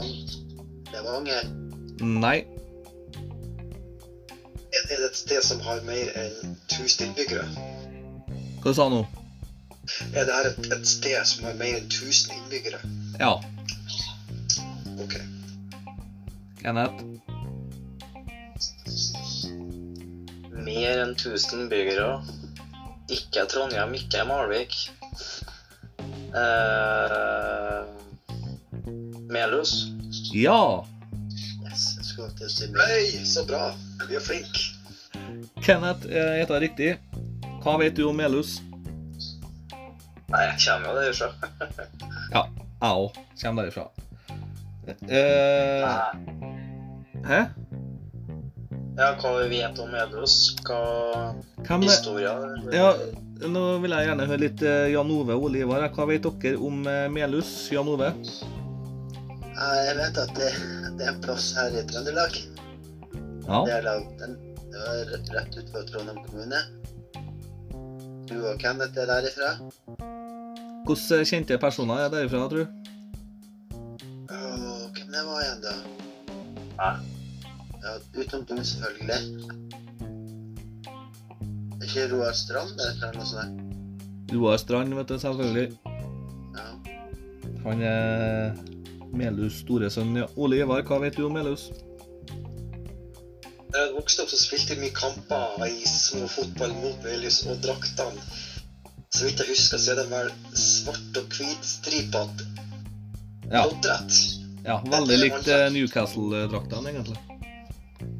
Levanger. 0.92 1.44
Nei. 2.02 2.38
Er 4.74 4.96
det 4.98 5.04
et 5.06 5.16
sted 5.16 5.42
som 5.46 5.60
har 5.62 5.84
mer 5.86 6.10
enn 6.18 6.56
1000 6.66 7.04
innbyggere? 7.06 7.44
Hva 8.64 8.72
sa 8.74 8.88
du 8.90 8.96
nå? 8.96 9.04
Er 10.18 10.26
det 10.26 10.34
her 10.34 10.48
et, 10.50 10.58
et 10.74 10.88
sted 10.90 11.22
som 11.30 11.46
har 11.46 11.54
mer 11.60 11.78
enn 11.78 11.86
1000 11.86 12.34
innbyggere? 12.40 12.80
Ja. 13.20 13.36
Ok. 15.04 15.14
Kenneth? 16.64 17.06
Mer 20.66 21.04
enn 21.04 21.14
1000 21.14 21.60
innbyggere. 21.60 22.10
Ikke 23.14 23.46
Trondheim, 23.46 23.94
ikke 23.94 24.26
Malvik. 24.26 24.74
Eh, 26.34 28.05
Melhus. 29.30 29.86
Ja. 30.32 30.84
Yes, 31.66 31.96
jeg 31.98 32.04
skulle 32.04 32.30
til 32.38 32.46
å 32.46 32.52
si 32.52 32.68
Nei, 32.74 33.00
så 33.26 33.44
bra. 33.48 33.68
Vi 34.06 34.18
er 34.18 34.24
flink. 34.24 34.62
Kenneth 35.64 36.06
eh, 36.08 36.38
gjetta 36.40 36.60
riktig. 36.62 36.94
Hva 37.64 37.76
vet 37.80 37.96
du 37.98 38.06
om 38.08 38.16
Melhus? 38.16 38.60
Nei, 40.30 40.42
jeg 40.50 40.58
kommer 40.66 40.90
jo 40.90 41.04
derfra. 41.04 41.30
Ja, 42.34 42.42
jeg 42.82 43.04
òg 43.04 43.18
kommer 43.40 43.66
derifra. 43.66 43.86
Eh, 45.06 45.84
hæ? 47.26 47.38
Ja, 48.96 49.08
hva 49.20 49.32
vi 49.38 49.46
vet 49.52 49.78
om 49.82 49.90
Melhus? 49.92 50.56
Hva 50.66 50.80
Hvem 51.66 51.84
historia 51.84 52.34
Ja, 52.72 52.92
nå 53.44 53.64
vil 53.82 53.92
jeg 53.92 54.08
gjerne 54.08 54.28
høre 54.30 54.42
litt 54.42 54.62
eh, 54.64 54.90
Jan 54.94 55.10
Ove 55.12 55.36
og 55.36 55.48
Olivar. 55.50 55.86
Hva 55.94 56.06
vet 56.10 56.26
dere 56.42 56.60
om 56.62 56.82
eh, 56.90 57.06
Melhus? 57.12 57.50
Jan 57.74 57.90
Ove? 57.92 58.12
Ja, 59.56 59.66
Jeg 59.86 59.96
vet 59.96 60.18
at 60.20 60.32
det, 60.36 60.50
det 60.98 61.06
er 61.06 61.14
en 61.14 61.20
plass 61.24 61.46
her 61.56 61.72
i 61.72 61.84
Trøndelag. 61.88 62.34
Ja. 63.46 63.62
Del 63.64 63.86
av 63.88 64.02
den. 64.20 64.36
Det 64.72 64.82
var 64.82 65.14
rett 65.36 65.56
utenfor 65.56 65.86
Trondheim 65.88 66.18
kommune. 66.26 66.60
Du 68.28 68.34
og 68.42 68.58
Kenneth 68.60 68.98
er 69.00 69.08
derifra. 69.08 69.54
Hvilke 70.86 71.22
kjente 71.26 71.56
personer 71.62 72.04
er 72.04 72.12
derifra, 72.12 72.42
tror 72.50 72.66
du? 72.66 72.66
Åh, 74.28 74.82
hvem 74.92 75.14
det 75.14 75.24
var 75.30 75.40
igjen, 75.44 75.62
da? 75.64 75.74
Hæ? 76.82 76.90
Ja, 77.86 77.96
utenom 78.18 78.44
du, 78.50 78.64
selvfølgelig. 78.64 79.20
Er 81.76 81.88
ikke 81.88 82.06
Roar 82.12 82.36
Strand 82.36 82.76
derfra 82.80 83.08
eller 83.08 83.22
noe 83.22 83.30
sånt? 83.32 83.64
Roar 84.34 84.60
Strand, 84.60 84.94
vet 85.00 85.08
du, 85.08 85.18
selvfølgelig. 85.22 85.68
Ja. 86.58 86.68
Han 87.66 87.82
er 87.82 88.58
Melhus' 89.16 89.60
store 89.64 89.90
sønn. 89.90 90.14
Ja. 90.16 90.26
Ole 90.36 90.60
Ivar, 90.62 90.82
hva 90.86 90.98
vet 91.02 91.16
du 91.18 91.26
om 91.26 91.34
Melhus? 91.36 91.68
Jeg 93.76 93.92
vokste 93.96 94.22
opp 94.24 94.30
så 94.32 94.38
spilte 94.40 94.76
mye 94.80 94.92
kamper 94.96 95.64
i 95.66 95.82
små 95.90 96.28
fotball 96.30 96.72
mot 96.80 97.02
Melhus, 97.04 97.42
og 97.50 97.58
draktene 97.64 98.22
Så 99.12 99.26
vidt 99.26 99.40
jeg 99.42 99.48
husker, 99.54 99.80
så 99.80 99.92
er 99.94 100.00
de 100.02 100.06
vel 100.10 100.30
svart 100.56 101.20
og 101.20 101.36
hvitstripete. 101.36 102.46
Ja, 103.50 103.62
Loddrett. 103.64 104.16
ja 104.66 104.76
veldig 104.90 105.16
likt 105.20 105.48
eh, 105.48 105.68
Newcastle-draktene, 105.72 106.90
egentlig. 106.90 107.16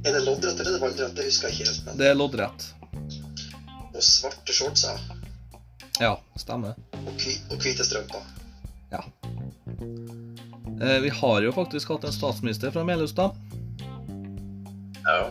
Er 0.07 0.15
det 0.15 0.23
loddrett 0.23 0.61
eller 0.61 0.71
er 0.71 0.77
det 0.77 0.83
vannrett? 0.85 1.17
Det 1.19 1.25
husker 1.27 1.49
jeg 1.51 1.57
ikke 1.57 1.71
helt. 1.71 1.85
Men. 1.87 1.99
Det 1.99 2.09
er 2.11 2.15
loddrett. 2.17 2.67
Og 3.97 4.03
svarte 4.05 4.55
shortser. 4.55 5.01
Ja, 6.01 6.15
stemmer. 6.39 6.77
Og 6.95 7.59
hvite 7.61 7.85
strømper. 7.85 8.23
Ja. 8.93 9.03
Eh, 10.83 11.01
vi 11.03 11.09
har 11.09 11.43
jo 11.43 11.53
faktisk 11.57 11.89
hatt 11.95 12.05
en 12.05 12.13
statsminister 12.13 12.71
fra 12.75 12.85
Melhus, 12.85 13.15
da. 13.17 13.31
Ja. 15.07 15.31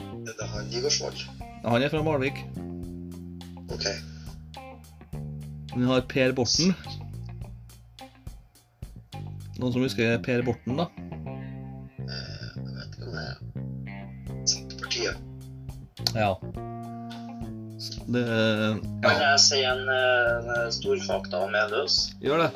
Er 0.00 0.32
det 0.38 0.46
han 0.50 0.70
Igorsvold? 0.74 1.22
Han 1.64 1.82
er 1.82 1.88
fra 1.92 2.02
Malvik. 2.02 2.40
Ok. 3.70 3.86
Vi 5.76 5.84
har 5.84 6.00
Per 6.08 6.32
Borten. 6.32 6.74
Noen 9.56 9.72
som 9.72 9.82
husker 9.84 10.18
Per 10.24 10.42
Borten, 10.46 10.76
da? 10.80 10.88
Eh, 12.06 12.46
Jeg 12.56 12.74
vet 12.76 12.96
ikke 12.96 13.06
om 13.06 13.12
det 13.16 13.24
er 13.26 13.36
Senterpartiet. 14.46 15.16
Ja. 16.16 16.30
Så 17.78 17.92
ja. 18.08 18.74
Kan 19.04 19.20
jeg 19.20 19.40
si 19.44 19.58
en 19.68 19.82
stor 20.72 20.96
fakta 21.06 21.44
om 21.44 21.52
Melhus? 21.52 21.98
gjør 22.24 22.46
det. 22.46 22.50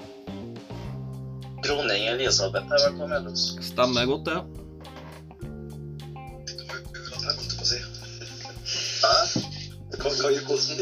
Dronning 1.70 2.09
Elisabeth 2.11 2.66
har 2.66 2.80
vært 2.83 2.96
på 2.98 3.06
Melhus. 3.06 3.42
Stemmer 3.62 4.09
godt, 4.11 4.24
det. 4.26 4.33
Ja. 4.35 4.40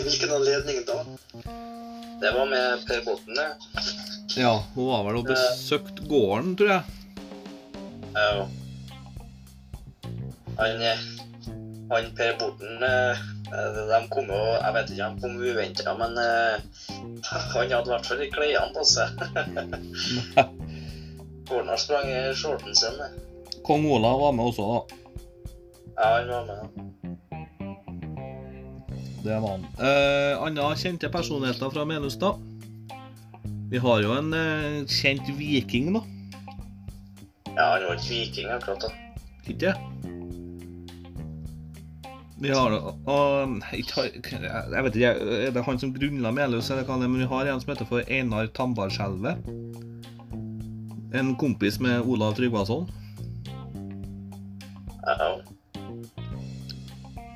hvilken 0.06 0.30
anledning 0.32 0.78
da? 0.88 0.96
Det 2.22 2.30
var 2.34 2.46
med 2.48 2.86
Per 2.88 3.02
Botten, 3.04 3.36
det. 3.36 3.50
Ja, 4.40 4.54
hun 4.74 4.88
var 4.88 5.04
vel 5.04 5.18
og 5.20 5.28
besøkte 5.28 6.08
gården, 6.08 6.56
tror 6.56 6.72
jeg. 6.72 6.82
Ja. 8.16 8.48
Han, 10.62 10.86
eh, 10.88 11.04
han 11.92 12.08
Per 12.16 12.32
Borten 12.40 12.82
eh, 12.82 13.20
De 13.92 13.98
kom 14.10 14.26
jo 14.32 14.38
Jeg 14.56 14.72
vet 14.74 14.90
ikke, 14.90 15.04
de 15.04 15.20
kom 15.22 15.36
uventa, 15.38 15.94
men 16.00 16.16
eh, 16.24 16.56
han 17.28 17.46
hadde 17.52 17.84
i 17.84 17.92
hvert 17.92 18.08
fall 18.08 18.24
klærne 18.32 18.72
på 18.72 18.88
seg. 18.88 19.08
Borten 21.48 21.78
sprang 21.78 22.10
i 22.12 22.34
shorten 22.34 22.76
sin. 22.76 23.00
Kong 23.64 23.86
Olav 23.86 24.20
var 24.20 24.32
med 24.32 24.44
også, 24.44 24.62
da. 24.62 24.98
Ja, 25.96 26.08
han 26.18 26.28
var 26.28 26.44
med. 26.46 26.88
Det 29.24 29.40
var 29.40 29.48
han. 29.48 29.64
Eh, 29.80 30.42
Andre 30.42 30.76
kjente 30.76 31.10
personligheter 31.12 31.70
fra 31.70 31.84
Melhus, 31.84 32.18
da. 32.20 32.34
Vi 33.70 33.78
har 33.78 34.00
jo 34.04 34.14
en 34.16 34.32
eh, 34.32 34.84
kjent 34.88 35.28
viking, 35.36 35.92
da. 35.96 36.04
Ja, 37.56 37.66
han 37.74 37.88
var 37.88 37.98
ikke 37.98 38.12
viking 38.14 38.52
akkurat 38.54 38.86
da. 38.86 38.92
Ikke? 39.48 39.74
Vi 42.38 42.52
har 42.54 42.70
da... 42.70 42.78
ikke 43.74 44.38
Jeg 44.38 44.84
vet 44.86 44.96
ikke, 44.96 45.10
er 45.48 45.50
det 45.56 45.64
han 45.66 45.80
som 45.82 45.92
grunnla 45.96 46.30
Melhus, 46.30 46.70
eller 46.70 46.86
hva 46.86 47.00
det 47.00 47.08
er, 47.08 47.12
men 47.12 47.24
vi 47.24 47.32
har 47.32 47.50
en 47.50 47.60
som 47.64 47.72
heter 47.74 47.88
for 47.88 48.06
Einar 48.06 48.46
Tambarskjelve. 48.54 49.34
En 51.14 51.34
kompis 51.40 51.78
med 51.80 52.04
Olav 52.04 52.34
Tryggvason. 52.36 52.88
Ja, 55.08 55.38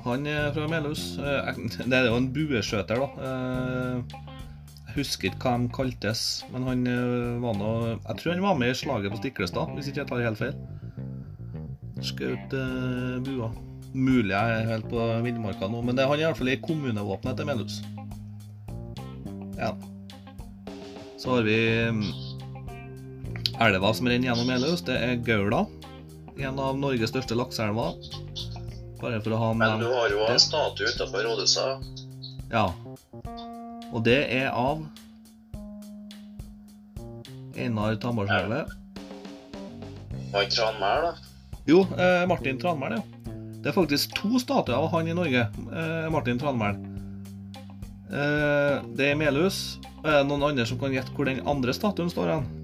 Han 0.03 0.27
er 0.27 0.51
fra 0.53 0.67
Melhus. 0.67 1.17
Eh, 1.17 1.55
Det 1.87 1.93
er 1.97 2.09
jo 2.09 2.17
en 2.19 2.29
bueskjøter, 2.33 2.99
da. 2.99 3.07
Eh, 3.23 4.19
Jeg 4.93 4.95
husker 5.07 5.31
ikke 5.31 5.47
hva 5.47 5.57
de 5.57 5.69
kaltes, 5.73 6.43
men 6.53 6.67
han 6.69 6.85
eh, 6.85 7.41
var 7.41 7.55
nå 7.57 7.69
Jeg 7.95 8.17
tror 8.19 8.33
han 8.33 8.43
var 8.43 8.59
med 8.59 8.69
i 8.69 8.77
slaget 8.77 9.11
på 9.11 9.17
Stiklestad, 9.17 9.71
hvis 9.73 9.87
ikke 9.89 10.03
jeg 10.03 10.07
tar 10.11 10.21
helt 10.21 10.37
feil. 10.37 10.53
Skjøt 12.03 12.53
uh, 12.53 13.21
bua. 13.23 13.47
Mulig 13.93 14.33
jeg 14.33 14.53
er 14.59 14.67
helt 14.67 14.89
på 14.91 14.99
villmarka 15.23 15.69
nå, 15.71 15.81
men 15.81 15.95
det, 15.95 16.05
han 16.05 16.17
er 16.17 16.23
i 16.23 16.27
hvert 16.27 16.37
fall 16.37 16.51
i 16.51 16.59
kommunevåpenet 16.59 17.37
til 17.37 17.47
Melhus. 17.47 17.79
Ja. 19.57 19.71
Så 21.17 21.37
har 21.37 21.45
vi 21.47 21.57
mm, 21.95 22.03
elva 23.59 23.93
som 23.93 24.07
renner 24.07 24.27
gjennom 24.27 24.47
Melhus. 24.47 24.81
Det 24.81 24.97
er 24.97 25.15
Gaula. 25.15 25.65
En 26.37 26.59
av 26.59 26.77
Norges 26.79 27.11
største 27.13 27.37
lakseelver. 27.37 27.97
Bare 29.01 29.19
for 29.21 29.35
å 29.35 29.39
ha 29.41 29.53
Men 29.53 29.79
du 29.83 29.89
har 29.91 30.09
jo 30.09 30.23
en 30.25 30.39
statue 30.39 30.89
utenfor 30.89 31.25
rådhuset. 31.27 32.03
Ja. 32.53 32.71
Og 33.93 34.03
det 34.05 34.21
er 34.33 34.49
av 34.49 34.85
Einar 37.59 37.97
Tambarskjelve. 38.01 38.63
Var 40.33 40.47
ikke 40.47 40.55
Tranmæl, 40.55 41.03
da? 41.05 41.11
Jo, 41.69 41.83
eh, 41.97 42.23
Martin 42.27 42.57
Tranmæl, 42.59 42.97
ja. 42.97 43.03
Det 43.61 43.69
er 43.69 43.75
faktisk 43.75 44.15
to 44.17 44.39
statuer 44.41 44.75
av 44.75 44.89
han 44.91 45.07
i 45.07 45.13
Norge. 45.13 45.45
Eh, 45.45 46.09
Martin 46.11 46.39
Tranmæl. 46.39 46.79
Eh, 48.09 48.81
det 48.97 49.11
er 49.11 49.15
Melhus. 49.15 49.77
Er 50.03 50.23
det 50.23 50.27
noen 50.27 50.49
andre 50.49 50.65
som 50.65 50.79
kan 50.79 50.91
gjette 50.91 51.13
hvor 51.15 51.29
den 51.29 51.39
andre 51.47 51.73
statuen 51.73 52.09
står 52.11 52.33
hen? 52.33 52.62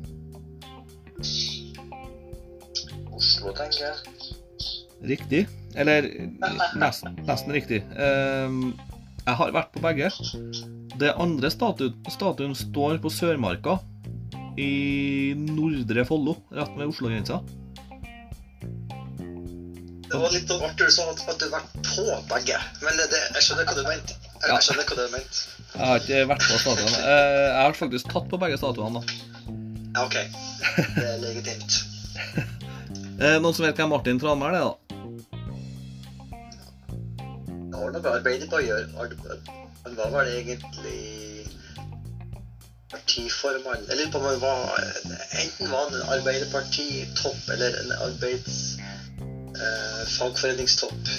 Tenker 3.60 3.86
jeg. 3.90 3.96
Riktig. 5.14 5.44
Eller 5.80 6.08
nesten, 6.84 7.20
nesten 7.28 7.54
riktig. 7.56 7.84
Eh, 7.96 8.58
jeg 9.30 9.38
har 9.44 9.54
vært 9.56 9.72
på 9.76 9.84
begge. 9.84 10.10
Det 11.00 11.14
andre 11.22 11.52
statuen, 11.54 11.94
statuen 12.12 12.56
står 12.58 12.98
på 13.04 13.12
Sørmarka. 13.14 13.78
I 14.60 15.32
Nordre 15.40 16.04
Follo, 16.10 16.34
rett 16.52 16.74
ved 16.76 16.90
Oslo-grensa. 16.92 17.38
Det 20.10 20.18
var 20.18 20.34
litt 20.34 20.50
artig 20.52 20.88
du 20.90 20.92
sa 20.92 21.06
at, 21.14 21.22
du 21.38 21.46
har 21.46 21.52
vært 21.54 21.76
på 21.86 22.04
begge. 22.34 22.58
Men 22.82 22.98
det, 22.98 23.06
det, 23.14 23.20
jeg 23.38 23.46
skjønner 23.46 23.70
hva 23.70 23.76
du 23.78 23.84
mente. 23.86 24.18
Jeg, 24.42 24.50
jeg 24.50 24.66
skjønner 24.66 24.90
hva 24.90 24.98
du 24.98 25.14
mente. 25.14 25.44
Jeg 25.70 25.86
har 25.86 26.02
ikke 26.02 26.22
vært 26.34 26.46
på 26.50 26.58
stadion. 26.64 26.96
Eh, 26.98 27.44
Jeg 27.46 27.60
har 27.62 27.78
faktisk 27.78 28.10
tatt 28.12 28.28
på 28.32 28.40
begge 28.42 28.58
statuene, 28.60 29.00
da. 29.00 29.04
Ja, 29.94 30.08
OK. 30.08 30.18
Det 30.98 31.06
er 31.06 31.22
legitimt. 31.24 31.80
Eh, 33.20 33.36
Noen 33.44 33.54
som 33.56 33.66
vet 33.66 33.76
hvem 33.76 33.90
Martin 33.92 34.20
Tranmæl 34.20 34.56
er, 34.56 34.64
da? 34.64 34.74
Det 37.70 37.76
har 37.76 37.92
noe 37.96 38.14
arbeidet 38.16 38.48
på 38.52 38.60
å 38.60 38.64
gjøre. 38.64 38.88
Men 38.96 39.18
Han 39.84 39.98
var 40.00 40.14
vel 40.14 40.30
egentlig 40.40 41.00
partiformann 42.90 43.84
Jeg 43.88 43.98
lurer 44.00 44.12
på 44.12 44.20
om 44.20 44.26
han 44.26 44.40
var 44.42 44.80
Enten 45.44 45.70
var 45.70 45.90
han 45.92 46.14
Arbeiderparti-topp 46.18 47.52
eller 47.56 47.76
en 47.84 47.92
arbeids... 48.08 48.78
Eh, 49.60 50.04
fagforeningstopp. 50.16 51.10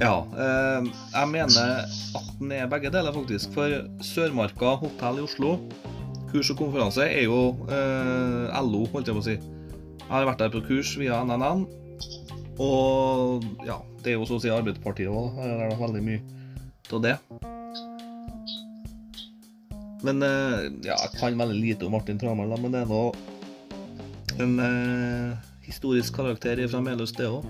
Ja. 0.00 0.20
Eh, 0.44 0.86
jeg 1.14 1.28
mener 1.32 1.82
at 2.14 2.28
den 2.38 2.52
er 2.54 2.68
begge 2.70 2.92
deler, 2.94 3.10
faktisk. 3.16 3.50
For 3.56 3.80
Sørmarka 4.04 4.76
hotell 4.84 5.18
i 5.18 5.24
Oslo, 5.26 5.56
kurs 6.30 6.52
og 6.54 6.60
konferanse, 6.60 7.08
er 7.08 7.26
jo 7.26 7.40
eh, 7.66 8.62
LO, 8.62 8.84
holdt 8.92 9.10
jeg 9.10 9.18
på 9.18 9.24
å 9.24 9.26
si. 9.26 9.36
Har 10.06 10.26
vært 10.28 10.42
der 10.44 10.52
på 10.54 10.62
kurs 10.68 10.94
via 11.00 11.18
NNN. 11.26 11.66
Og 12.62 13.44
ja, 13.66 13.80
det 14.02 14.12
er 14.12 14.18
jo 14.20 14.26
så 14.28 14.38
å 14.38 14.42
si 14.42 14.52
Arbeiderpartiet 14.52 15.10
òg. 15.10 15.36
Det 15.36 15.50
er 15.50 15.70
da 15.72 15.78
veldig 15.80 16.02
mye 16.06 16.22
av 16.94 17.02
det. 17.04 17.16
Men 20.06 20.22
eh, 20.22 20.66
ja, 20.86 20.94
jeg 20.94 21.12
kan 21.18 21.38
veldig 21.40 21.56
lite 21.58 21.88
om 21.88 21.96
Martin 21.96 22.20
Tranmæl, 22.20 22.54
men 22.60 22.74
det 22.74 22.84
er 22.84 22.90
nå 22.90 23.02
en 24.38 24.58
eh, 24.60 25.36
historisk 25.66 26.14
karakter 26.20 26.60
fra 26.68 26.82
Melhus, 26.84 27.14
det 27.16 27.26
òg. 27.26 27.46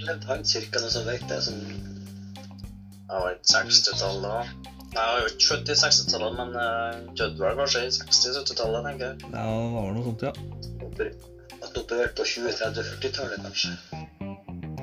Levde 0.00 0.28
han 0.28 0.44
cirka 0.46 0.82
noe 0.82 0.92
som 0.92 1.06
vet 1.08 1.24
det? 1.28 1.40
Sånn 1.44 1.64
Det 1.66 3.22
var 3.24 3.34
ikke 3.34 3.50
60-tallet 3.56 4.28
da. 4.28 4.79
Jeg 4.90 5.06
var 5.06 5.20
jo 5.22 5.26
ikke 5.30 5.46
født 5.52 5.68
i 5.70 5.74
60-tallet, 5.78 6.32
men 6.40 6.48
uh, 6.58 7.14
døde 7.18 7.38
vel 7.38 7.58
kanskje 7.60 7.82
i 7.86 7.90
60-70-tallet, 7.94 8.80
tenker 8.88 9.04
jeg. 9.06 9.16
Ja, 9.30 9.44
det 9.46 9.68
var 9.76 9.92
noe 9.94 10.04
sånt, 10.08 10.24
ja. 10.26 10.32
oper- 10.82 11.12
At 11.60 11.76
opererte 11.78 12.16
på 12.18 12.26
20-, 12.26 12.54
30-, 12.58 12.86
40-tallet, 12.96 13.38
kanskje. 13.46 13.72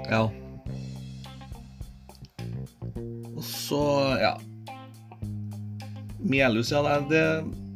Ja. 0.07 0.21
Og 3.37 3.43
så, 3.45 3.81
ja 4.21 4.31
Melhus, 6.27 6.71
ja, 6.73 6.79
det, 6.81 6.95
det, 7.11 7.21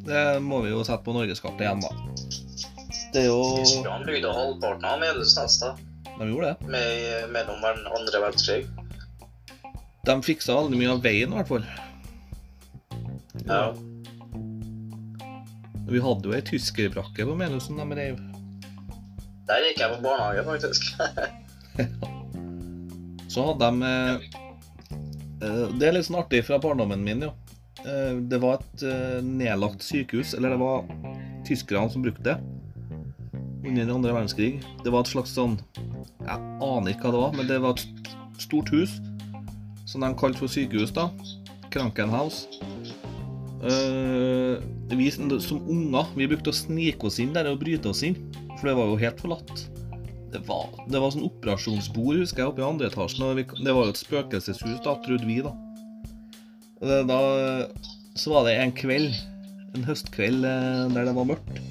det 0.08 0.24
må 0.44 0.62
vi 0.65 0.72
jo 0.72 0.82
sette 0.88 1.04
på 1.06 1.13
norgeskartet 1.15 1.62
igjen, 1.67 1.84
da. 1.84 1.91
Det 3.13 3.22
er 3.26 3.28
jo 3.28 3.38
Tyskland 3.60 4.08
bygde 4.08 4.32
halvparten 4.34 4.88
av 4.88 4.98
Melhus 5.04 5.36
neste, 5.38 5.74
De 6.17 6.28
gjorde 6.32 6.54
det. 6.56 6.72
med, 6.74 7.30
mellom 7.36 7.63
andre 7.67 8.24
verdenskrig. 8.24 8.65
De 10.08 10.15
fiksa 10.26 10.56
veldig 10.58 10.80
mye 10.82 10.96
av 10.96 11.04
veien, 11.06 11.30
i 11.36 11.38
hvert 11.41 11.52
fall. 11.52 11.67
Ja. 13.47 13.73
Vi 15.91 15.99
hadde 15.99 16.27
jo 16.30 16.34
ei 16.36 16.41
tyskerbrakke 16.45 17.25
på 17.27 17.36
Melhusen 17.36 17.77
de 17.82 17.95
reiv. 17.97 18.17
Der 19.49 19.60
gikk 19.67 19.80
jeg 19.82 19.89
på 19.95 20.01
barnehage, 20.06 20.43
faktisk. 20.47 20.82
Så 23.32 23.39
hadde 23.47 23.67
de 23.71 23.75
eh, 23.88 24.15
eh, 25.43 25.65
Det 25.80 25.86
er 25.88 25.93
litt 25.95 26.08
sånn 26.08 26.19
artig 26.19 26.41
fra 26.47 26.58
barndommen 26.63 27.01
min, 27.04 27.21
ja. 27.27 27.32
Eh, 27.84 28.13
Det 28.32 28.39
var 28.43 28.54
et 28.60 28.80
nedlagt 29.25 29.82
sykehus, 29.84 30.30
eller 30.38 30.49
det 30.56 30.62
var 30.62 30.77
tyskerne 31.47 31.89
som 31.91 32.04
brukte 32.06 32.23
det 32.27 32.38
under 33.62 33.93
andre 33.93 34.13
verdenskrig. 34.15 34.54
Det 34.84 34.91
var 34.91 35.01
et 35.04 35.12
slags 35.12 35.32
sånn 35.38 35.56
Jeg 35.77 36.38
aner 36.38 36.89
ikke 36.91 37.06
hva 37.08 37.13
det 37.13 37.23
var, 37.23 37.34
men 37.38 37.45
det 37.49 37.60
var 37.62 37.71
et 37.77 37.86
stort 38.41 38.69
hus 38.73 38.91
som 39.89 39.99
de 40.06 40.10
kalte 40.15 40.39
for 40.39 40.49
sykehus, 40.51 40.91
da. 40.95 41.06
Krankenhaus. 41.71 42.36
Eh, 43.62 44.58
vi 44.97 45.12
som 45.13 45.30
som 45.39 45.62
unger 45.69 46.08
vi 46.15 46.28
brukte 46.28 46.50
å 46.50 46.56
snike 46.56 47.06
oss 47.06 47.19
inn 47.21 47.34
der 47.36 47.52
og 47.52 47.60
bryte 47.62 47.91
oss 47.91 48.02
inn, 48.04 48.17
for 48.58 48.71
det 48.71 48.78
var 48.80 48.89
jo 48.89 49.02
helt 49.04 49.21
forlatt. 49.21 49.65
Det 50.32 50.41
var, 50.47 50.69
det 50.88 51.02
var 51.04 51.12
sånn 51.13 51.28
operasjonsbord, 51.28 52.21
husker 52.24 52.41
jeg, 52.41 52.52
oppe 52.54 52.63
i 52.63 52.65
andre 52.65 52.88
etasjen. 52.88 53.26
Og 53.28 53.38
vi, 53.38 53.45
det 53.60 53.76
var 53.76 53.86
jo 53.86 53.93
et 53.93 54.00
spøkelseshus, 54.00 54.80
da, 54.86 54.95
trodde 55.04 55.28
vi, 55.28 55.41
da. 55.43 55.54
Da 57.06 57.19
så 58.17 58.34
var 58.34 58.47
det 58.47 58.56
en 58.58 58.74
kveld, 58.76 59.13
en 59.76 59.86
høstkveld, 59.86 60.47
eh, 60.47 60.86
der 60.95 61.10
det 61.10 61.15
var 61.15 61.30
mørkt. 61.30 61.62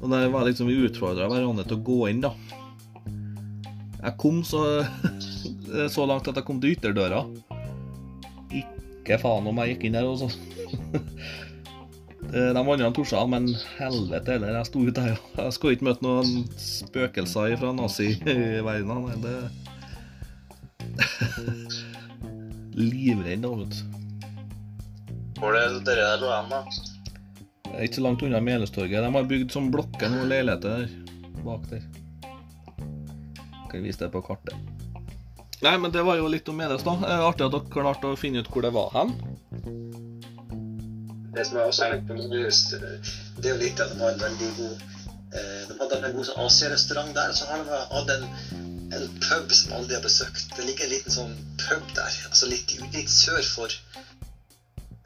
Og 0.00 0.08
der 0.12 0.30
var 0.32 0.46
liksom 0.48 0.70
vi 0.70 0.80
utfordra 0.86 1.28
hverandre 1.30 1.66
til 1.68 1.78
å 1.78 1.84
gå 1.84 1.98
inn, 2.12 2.24
da. 2.24 2.32
Jeg 4.04 4.16
kom 4.20 4.40
så, 4.46 4.62
så 5.94 6.08
langt 6.08 6.28
at 6.30 6.40
jeg 6.40 6.46
kom 6.48 6.62
til 6.62 6.76
ytterdøra. 6.78 7.24
Ikke 9.04 9.20
faen 9.20 9.44
om 9.50 9.58
jeg 9.60 9.74
gikk 9.74 9.82
inn 9.90 9.98
der, 9.98 10.08
og 10.08 10.16
så 10.24 10.28
Eh, 12.34 12.50
De 12.50 12.58
andre 12.58 12.88
torde, 12.90 13.26
men 13.28 13.44
helvete 13.76 14.32
heller, 14.32 14.56
jeg 14.56 14.66
sto 14.66 14.80
ute 14.80 14.94
der. 14.96 15.18
Jeg 15.36 15.52
skulle 15.54 15.76
ikke 15.76 15.86
møte 15.90 16.02
noen 16.02 16.30
spøkelser 16.58 17.52
fra 17.60 17.70
naziverdenen. 17.76 19.04
nei, 19.04 19.16
Det 19.22 19.34
Livredd, 22.80 23.44
da, 23.44 23.52
vet 23.60 23.70
du. 23.70 23.76
Hvor 25.38 25.54
er 25.58 25.68
det 25.76 25.84
dere 25.86 26.08
der 26.08 26.22
lå 26.24 26.32
hen, 26.32 26.50
da? 26.50 26.60
Ikke 27.84 28.00
så 28.00 28.06
langt 28.06 28.22
unna 28.24 28.40
Melestorget. 28.40 29.04
De 29.04 29.14
har 29.18 29.30
bygd 29.30 29.54
som 29.54 29.70
blokker 29.70 30.10
noen 30.10 30.30
leiligheter 30.32 30.88
bak 31.44 31.68
der. 31.70 31.84
Kan 33.70 33.84
vise 33.84 34.00
det 34.00 34.10
på 34.14 34.24
kartet. 34.24 34.73
Nei, 35.64 35.78
men 35.80 35.92
det 35.92 36.02
var 36.04 36.18
jo 36.20 36.26
litt 36.28 36.48
om 36.52 36.58
Melhus, 36.60 36.82
da. 36.84 36.92
Eh, 37.08 37.22
Artig 37.24 37.46
at 37.46 37.54
dere 37.54 37.72
klarte 37.72 38.10
å 38.12 38.18
finne 38.20 38.42
ut 38.44 38.50
hvor 38.52 38.64
det 38.66 38.72
var 38.74 38.90
hen. 38.92 39.14
Det 41.34 41.46
som 41.48 41.56
jeg 41.58 41.70
også 41.70 41.86
er 41.86 41.94
litt 41.94 42.04
på 42.06 42.16
det 42.18 43.48
er 43.48 43.54
jo 43.54 43.62
litt 43.62 43.80
at 43.82 43.94
de 43.94 43.96
hadde 43.98 44.28
en 44.28 44.36
god 44.40 44.60
eh, 45.34 45.62
De 45.70 45.78
hadde 45.80 45.96
en 45.98 46.14
god 46.18 46.28
sånn 46.28 46.44
Asia-restaurant 46.44 47.16
der, 47.16 47.32
og 47.32 47.38
så 47.38 47.48
har 47.48 47.64
de 47.64 47.80
hatt 47.94 48.12
en, 48.14 48.28
en 48.94 49.08
pub 49.24 49.56
som 49.56 49.74
aldri 49.80 49.96
har 49.96 50.04
besøkt. 50.04 50.52
Det 50.52 50.68
ligger 50.68 50.86
en 50.86 50.94
liten 50.94 51.16
sånn 51.16 51.34
pub 51.64 51.90
der, 51.96 52.20
altså 52.28 52.52
litt, 52.52 52.76
litt 52.94 53.10
sør 53.10 53.42
for 53.48 53.74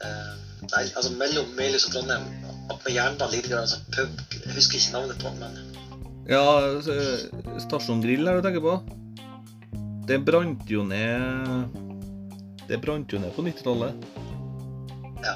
eh, 0.03 0.35
Nei, 0.69 0.83
altså 0.91 1.15
mellom 1.15 1.49
Melhus 1.57 1.87
og 1.87 1.95
Trondheim. 1.95 2.27
Opp 2.69 2.83
med 2.83 2.93
jernbanen 2.99 3.33
ligger 3.33 3.55
det 3.55 3.63
en 3.63 3.73
sånn 3.77 3.89
pub. 3.95 4.23
Jeg 4.35 4.57
husker 4.59 4.77
ikke 4.77 4.97
navnet 4.99 5.23
på 5.23 5.31
den, 5.31 5.39
men 5.39 5.53
Ja, 6.29 6.45
eh, 6.77 7.59
Stasjon 7.63 8.03
Grill 8.03 8.27
er 8.27 8.37
det 8.37 8.43
du 8.43 8.49
tenker 8.51 8.67
på? 8.67 8.98
Det 10.09 10.17
brant 10.25 10.65
jo 10.65 10.81
ned 10.89 11.75
Det 12.67 12.79
brant 12.81 13.13
jo 13.13 13.19
ned 13.21 13.29
på 13.35 13.43
90-tallet. 13.45 13.93
Ja. 15.21 15.35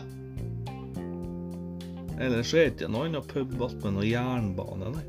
Ellers 2.18 2.50
så 2.50 2.58
er 2.58 2.72
det 2.72 2.72
ikke 2.74 2.90
noe 2.90 3.06
annet 3.06 3.28
pub 3.30 3.54
attmed 3.68 3.94
noe 4.00 4.08
jernbane, 4.08 4.90
nei. 4.96 5.04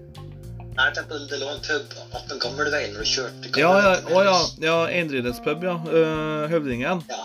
Nei, 0.75 0.89
jeg 0.91 1.09
det 1.31 1.41
lå 1.41 1.49
en 1.49 1.65
pub 1.65 1.97
attmed 2.19 2.43
Gamleveien 2.43 2.93
når 2.93 3.07
du 3.07 3.11
kjørte 3.15 3.53
Ja, 3.57 3.73
ja, 3.73 3.91
Gamleveien. 4.05 4.13
å 4.13 4.25
ja, 4.27 4.39
ja 4.67 4.79
Eindridets 4.99 5.41
pub, 5.45 5.65
ja. 5.65 5.79
Uh, 5.89 6.45
Høvdingen. 6.53 7.01
ja. 7.09 7.25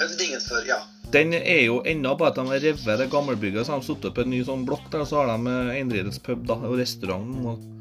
Høvdingen 0.00 0.44
før, 0.44 0.64
ja. 0.72 0.82
Den 1.12 1.36
er 1.36 1.64
jo 1.66 1.82
ennå 1.88 2.14
bare 2.16 2.32
at 2.32 2.40
de 2.40 2.48
har 2.48 2.64
revet 2.64 3.02
det 3.02 3.12
gamle 3.12 3.36
bygget, 3.36 3.66
så 3.66 3.76
har 3.76 3.84
de 3.84 3.90
satt 3.90 4.08
opp 4.08 4.22
en 4.24 4.32
ny 4.32 4.40
sånn 4.46 4.64
blokk 4.68 4.88
der, 4.92 5.04
og 5.04 5.10
så 5.10 5.20
har 5.20 5.34
de 5.34 5.52
eh, 5.52 5.74
Eindridets 5.82 6.20
pub 6.24 6.48
da, 6.48 6.56
og 6.68 6.80
restaurant. 6.80 7.34
Og, 7.44 7.74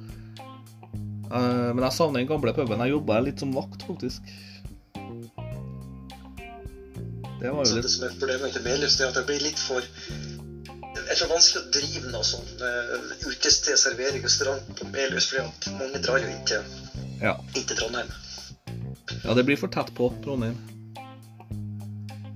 Eh, 1.28 1.70
men 1.74 1.84
jeg 1.84 1.96
savner 1.98 2.22
den 2.22 2.30
gamle 2.30 2.54
puben. 2.56 2.84
Jeg 2.84 2.96
jobba 2.96 3.20
litt 3.24 3.44
som 3.44 3.54
vakt, 3.56 3.84
faktisk. 3.88 4.30
Det 7.38 7.52
var 7.54 7.66
Så 7.66 7.76
jo 7.76 7.82
det 7.86 7.92
som 7.94 8.08
er 8.08 8.14
problemet 8.18 8.54
til 8.56 8.64
Melhus, 8.66 8.96
det 8.98 9.06
er 9.06 9.12
at 9.12 9.18
det 9.20 9.28
blir 9.28 9.44
litt 9.46 9.60
for 9.62 9.86
Jeg 10.98 11.18
tror 11.20 11.30
vanskelig 11.30 11.60
å 11.62 11.68
drive 11.76 12.10
noe 12.12 12.26
sånn 12.26 12.48
uh, 12.60 13.12
utested, 13.30 13.78
servering, 13.80 14.24
restaurant 14.26 14.72
på 14.80 14.88
Melhus, 14.90 15.28
fordi 15.30 15.44
at 15.46 15.68
mange 15.78 16.02
drar 16.04 16.24
jo 16.24 16.32
inn 16.32 16.42
til, 16.50 16.66
Ja. 17.22 17.36
inn 17.54 17.68
til 17.70 17.78
Trondheim. 17.78 18.10
Ja, 19.22 19.36
det 19.38 19.46
blir 19.46 19.60
for 19.62 19.72
tett 19.72 19.94
på 19.96 20.10
Trondheim. 20.26 20.58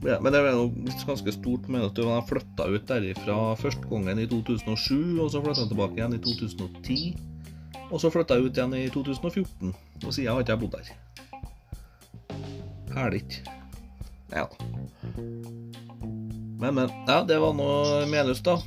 Ja, 0.05 0.19
men 0.21 0.31
det 0.33 0.39
er 0.39 0.53
jo 0.53 0.69
ganske 1.05 1.33
stort 1.33 1.67
med 1.69 1.83
at 1.89 1.97
de 1.97 2.05
flytta 2.29 2.69
ut 2.69 2.87
derifra 2.89 3.35
første 3.59 3.89
gangen 3.89 4.21
i 4.21 4.29
2007, 4.29 5.19
og 5.19 5.33
så 5.33 5.41
flytta 5.43 5.65
jeg 5.65 5.73
tilbake 5.73 5.99
igjen 5.99 6.15
i 6.15 6.21
2010. 6.29 7.30
Og 7.91 7.99
så 7.99 8.11
flytta 8.11 8.37
jeg 8.37 8.47
ut 8.47 8.57
igjen 8.57 8.75
i 8.77 8.85
2014, 8.91 9.73
og 10.05 10.13
siden 10.15 10.31
har 10.31 10.43
ikke 10.43 10.55
jeg 10.55 10.61
bodd 10.61 10.77
der. 10.77 10.91
Herlig. 12.95 13.23
Ja. 14.31 14.45
Men, 16.61 16.75
men. 16.77 16.91
Ja, 17.07 17.21
det 17.27 17.39
var 17.41 17.55
nå 17.57 17.67
Melhus, 18.11 18.43
da. 18.45 18.57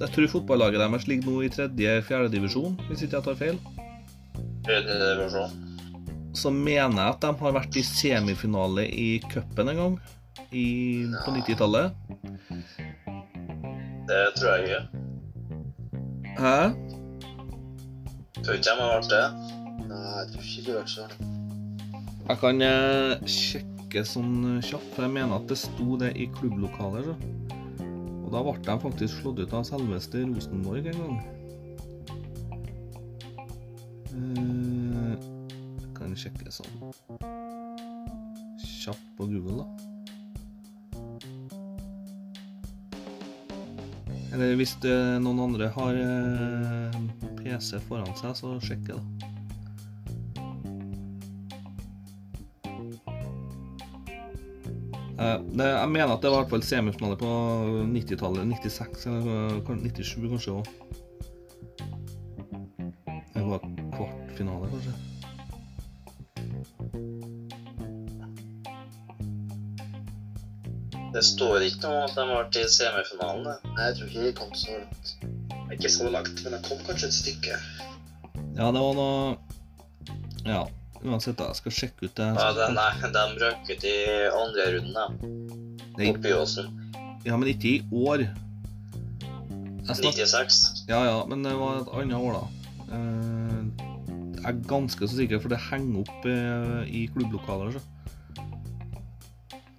Jeg 0.00 0.10
tror 0.14 0.30
fotballaget 0.36 0.82
deres 0.82 1.06
ligger 1.10 1.30
nå 1.30 1.42
i 1.46 1.50
tredje-fjerde 1.52 2.32
divisjon, 2.32 2.74
hvis 2.88 3.04
ikke 3.04 3.18
jeg 3.18 3.26
tar 3.28 3.38
feil. 3.38 3.60
Tredje 4.66 4.98
divisjon. 5.02 5.60
så 6.34 6.50
mener 6.50 6.96
jeg 6.96 7.12
at 7.12 7.20
de 7.20 7.30
har 7.42 7.54
vært 7.58 7.76
i 7.76 7.82
semifinale 7.84 8.86
i 8.88 9.20
cupen 9.30 9.68
en 9.68 9.80
gang. 9.82 9.98
I, 10.52 11.04
på 11.24 11.32
90-tallet. 11.32 11.92
Det 14.08 14.24
tror 14.36 14.48
jeg 14.52 14.64
ikke. 14.64 14.82
Hæ? 16.40 16.56
De 18.42 18.58
har 18.58 18.88
vært 18.96 19.10
det. 19.12 19.26
Nei, 19.86 20.00
jeg 20.18 20.26
tror 20.32 20.46
ikke 20.50 20.86
sånn. 20.90 21.12
Jeg 22.22 22.38
kan 22.40 22.64
eh, 22.66 23.12
sjekke 23.30 24.02
sånn 24.06 24.34
kjapt, 24.64 24.88
for 24.96 25.06
jeg 25.06 25.14
mener 25.14 25.36
at 25.36 25.46
det 25.50 25.58
sto 25.60 25.98
det 26.00 26.10
i 26.18 26.26
klubblokaler. 26.34 27.06
Så. 27.06 27.14
Og 28.24 28.28
da 28.34 28.42
ble 28.46 28.56
de 28.66 28.76
faktisk 28.82 29.20
slått 29.20 29.42
ut 29.44 29.54
av 29.54 29.66
selveste 29.68 30.24
Rosenborg 30.26 30.90
en 30.90 31.00
gang. 31.04 31.16
Eh, 34.16 35.14
kan 35.94 36.18
sjekke 36.18 36.50
sånn 36.50 36.74
kjapt 38.82 39.08
på 39.18 39.30
Google, 39.30 39.62
da. 39.62 39.66
Eller 44.32 44.56
hvis 44.58 44.74
det, 44.82 44.96
noen 45.22 45.44
andre 45.44 45.68
har 45.74 45.94
eh, 46.00 47.31
PC 47.42 47.82
foran 47.88 48.16
seg, 48.18 48.36
så 48.38 48.56
sjekk 48.62 48.88
det, 48.88 48.96
da. 48.96 49.32
Eh, 55.22 55.40
jeg 55.58 55.88
mener 55.88 56.12
at 56.12 56.22
det 56.22 56.30
var 56.30 56.40
i 56.40 56.42
hvert 56.42 56.50
fall 56.50 56.64
semifinale 56.66 57.16
på 57.20 57.30
90-tallet. 57.92 58.46
96 58.64 59.06
eller 59.06 59.60
97 59.66 60.28
kanskje 60.32 60.56
òg. 60.58 60.66
Det 63.34 63.44
var 63.46 63.66
kvartfinale, 63.96 64.70
kanskje. 64.72 64.94
Det 71.12 71.24
står 71.28 71.66
ikke 71.66 71.84
noe 71.84 71.98
om 71.98 72.06
at 72.08 72.16
de 72.16 72.24
var 72.30 72.48
til 72.56 72.68
semifinalen. 72.72 73.44
det. 73.44 73.58
Nei, 73.76 73.84
jeg 73.90 73.96
tror 73.98 74.08
ikke 74.08 74.26
de 74.26 74.32
kom 74.40 74.54
så 74.56 74.78
langt. 74.78 75.14
Ikke 75.72 75.88
så 75.92 76.08
langt, 76.12 76.42
men 76.44 76.52
jeg 76.56 76.62
kom 76.68 76.78
kanskje 76.86 77.08
et 77.08 77.16
stykke. 77.16 77.58
Ja, 78.56 78.68
det 78.72 78.80
var 78.84 78.94
noe 78.98 79.36
Ja, 80.44 80.62
uansett, 81.04 81.36
da. 81.38 81.48
Jeg 81.52 81.56
skal 81.60 81.72
sjekke 81.76 82.08
ut 82.08 82.16
det. 82.18 82.28
Ja, 82.36 82.48
de, 82.56 82.68
nei, 82.76 83.12
de 83.14 83.24
røk 83.42 83.70
ut 83.70 83.84
i 83.88 83.96
andre 84.36 84.68
runden. 84.76 85.18
Det 85.96 86.08
er- 86.32 86.40
Åsen. 86.40 86.70
Ja, 87.24 87.36
men 87.36 87.48
ikke 87.48 87.76
i 87.76 87.82
år. 87.92 88.26
Snak- 89.86 90.14
96. 90.14 90.84
Ja, 90.88 91.04
ja, 91.04 91.24
men 91.26 91.42
det 91.42 91.52
var 91.58 91.80
et 91.80 91.88
annet 91.92 92.16
år, 92.18 92.32
da. 92.38 92.44
Eh, 92.96 93.62
Jeg 94.42 94.50
er 94.56 94.62
ganske 94.66 95.06
så 95.08 95.14
sikker, 95.16 95.38
for 95.40 95.48
det 95.48 95.58
henger 95.70 96.00
opp 96.02 96.24
eh, 96.26 96.82
i 96.90 97.06
klubblokaler. 97.14 97.72
Så. 97.72 97.80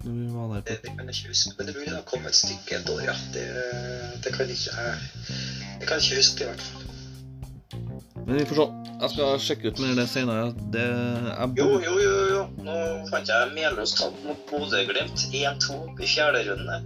Det, 0.04 0.64
det 0.66 0.90
kan 0.96 1.06
jeg 1.08 1.14
ikke 1.16 1.28
huske, 1.28 1.52
men 1.58 1.66
det 1.66 1.74
burde 1.76 1.90
har 1.94 2.02
kommet 2.08 2.28
et 2.32 2.34
stykke 2.36 2.76
et 2.80 2.88
år, 2.92 3.02
ja. 3.04 3.14
Det, 3.34 3.44
det 4.24 4.32
kan 4.34 4.48
ikke 4.48 4.70
jeg 4.72 4.96
Jeg 5.84 5.90
kan 5.90 6.00
ikke 6.00 6.16
huske 6.16 6.38
det, 6.38 6.44
i 6.44 6.48
hvert 6.48 6.62
fall. 6.64 6.84
Men 8.26 8.38
vi 8.38 8.44
får 8.48 8.56
se. 8.56 8.64
Jeg 9.02 9.10
skal 9.12 9.40
sjekke 9.46 9.68
ut 9.68 9.80
mer 9.82 9.98
det 9.98 10.04
senere. 10.08 10.44
Det 10.72 10.84
Jo, 11.58 11.66
jo, 11.84 11.96
jo, 12.00 12.12
jo. 12.30 12.44
Nå 12.64 12.76
fant 13.10 13.28
jeg 13.28 13.50
Melhus 13.52 13.92
tapt 13.98 14.22
mot 14.24 14.38
Bodø-Glimt 14.48 15.26
1-2 15.28 15.76
i 16.00 16.08
fjerde 16.08 16.40
runde. 16.46 16.78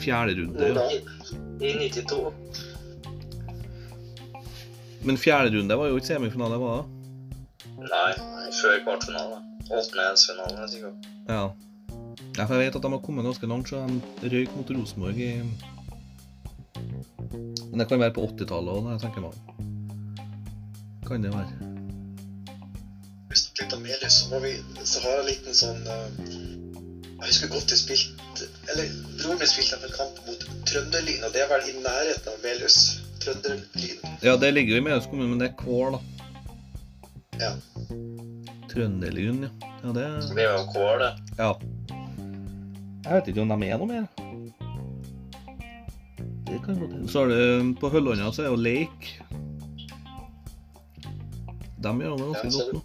fjerde 0.00 0.38
runde. 0.38 0.70
Ja. 0.72 0.86
I, 0.88 1.02
I 1.68 1.90
92. 1.92 2.32
Men 5.04 5.20
fjerde 5.20 5.52
runde 5.58 5.78
var 5.82 5.92
jo 5.92 6.00
ikke 6.00 6.14
semifinale, 6.14 6.62
var 6.64 6.80
det? 6.80 6.88
Nei, 7.90 8.08
før 8.62 8.80
kvartfinale. 8.88 9.42
Åttendedelsfinalen, 9.68 10.64
sikkert. 10.72 11.12
Ja. 11.28 11.44
ja. 12.38 12.48
For 12.48 12.56
jeg 12.56 12.70
vet 12.70 12.80
at 12.80 12.88
de 12.88 12.94
har 12.96 13.04
kommet 13.04 13.28
ganske 13.28 13.52
langt, 13.52 13.68
så 13.68 13.84
de 14.24 14.32
røyk 14.32 14.56
mot 14.56 14.76
Rosenborg 14.78 15.20
i 15.20 15.32
Men 17.32 17.82
det 17.82 17.88
kan 17.90 18.02
være 18.02 18.14
på 18.16 18.26
80-tallet 18.28 18.74
òg, 18.74 18.90
jeg 18.92 19.02
tenker 19.04 19.24
meg 19.24 19.32
om. 19.32 19.40
Kan 21.08 21.24
det 21.24 21.32
være. 21.34 21.70
Hvis 23.28 23.44
snakket 23.48 23.64
litt 23.64 23.76
om 23.76 23.82
Melius, 23.84 24.16
så, 24.20 24.28
må 24.30 24.40
vi, 24.44 24.52
så 24.86 25.02
har 25.04 25.16
jeg 25.16 25.22
en 25.22 25.28
liten 25.30 25.56
sånn 25.58 25.80
eh, 25.90 26.08
Jeg 27.18 27.26
husker 27.26 27.50
godt 27.50 27.72
vi 27.72 27.78
spilte 27.80 28.48
Eller 28.72 28.92
broren 29.18 29.40
min 29.40 29.50
spilte 29.50 29.80
en 29.80 29.96
kamp 29.96 30.20
mot 30.28 30.46
Trønderlyn, 30.70 31.26
og 31.26 31.34
det 31.34 31.42
er 31.42 31.50
vel 31.50 31.68
i 31.72 31.76
nærheten 31.82 32.30
av 32.30 32.38
Amelius. 32.38 32.78
Trønderlyn. 33.24 34.04
Ja, 34.22 34.36
det 34.40 34.52
ligger 34.54 34.76
jo 34.76 34.82
i 34.82 34.86
Melhus 34.86 35.10
kommune, 35.10 35.30
men 35.32 35.42
det 35.42 35.50
er 35.50 35.56
Kål, 35.60 35.98
da. 35.98 36.02
Ja. 37.42 37.52
Trønderlyn, 38.70 39.46
ja. 39.48 39.72
Ja, 39.84 39.92
det 39.92 40.04
Det 40.34 40.44
er 40.44 40.52
jo 40.56 40.64
kål, 40.72 41.02
det. 41.02 41.12
Ja. 41.38 41.52
Jeg 43.04 43.14
vet 43.14 43.26
ikke 43.28 43.42
om 43.42 43.50
de 43.52 43.68
er 43.68 43.80
noe 43.82 43.88
mer. 43.90 44.06
Det 46.54 46.60
kan 46.62 46.76
godt 46.78 46.92
hende. 46.92 47.08
Så 47.10 47.24
er 47.24 47.32
det 47.32 47.78
på 47.80 47.88
Høllånda 47.90 48.30
så 48.30 48.44
er 48.44 48.52
jo 48.52 48.58
Lake. 48.62 49.16
De 51.82 51.92
gjør 51.98 52.14
det 52.20 52.28
ganske 52.30 52.50
godt 52.54 52.76
nå. 52.76 52.82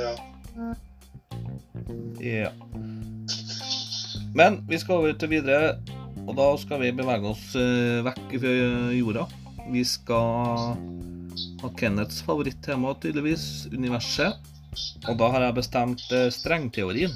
ja. 0.00 0.14
Ja. 2.24 2.48
Men 4.34 4.56
vi 4.70 4.78
skal 4.80 5.02
over 5.02 5.12
til 5.20 5.30
videre, 5.34 5.74
og 6.24 6.32
da 6.38 6.46
skal 6.58 6.80
vi 6.80 6.94
bevege 6.96 7.28
oss 7.28 7.52
eh, 7.60 8.00
vekk 8.06 8.32
fra 8.40 8.54
jorda. 8.96 9.26
Vi 9.74 9.84
skal 9.84 10.72
ha 11.60 11.70
Kenneths 11.76 12.22
favorittema, 12.24 12.94
tydeligvis, 13.04 13.68
universet. 13.76 14.40
Og 15.10 15.20
da 15.20 15.28
har 15.36 15.44
jeg 15.44 15.58
bestemt 15.60 16.08
eh, 16.16 16.30
strengteorien. 16.32 17.12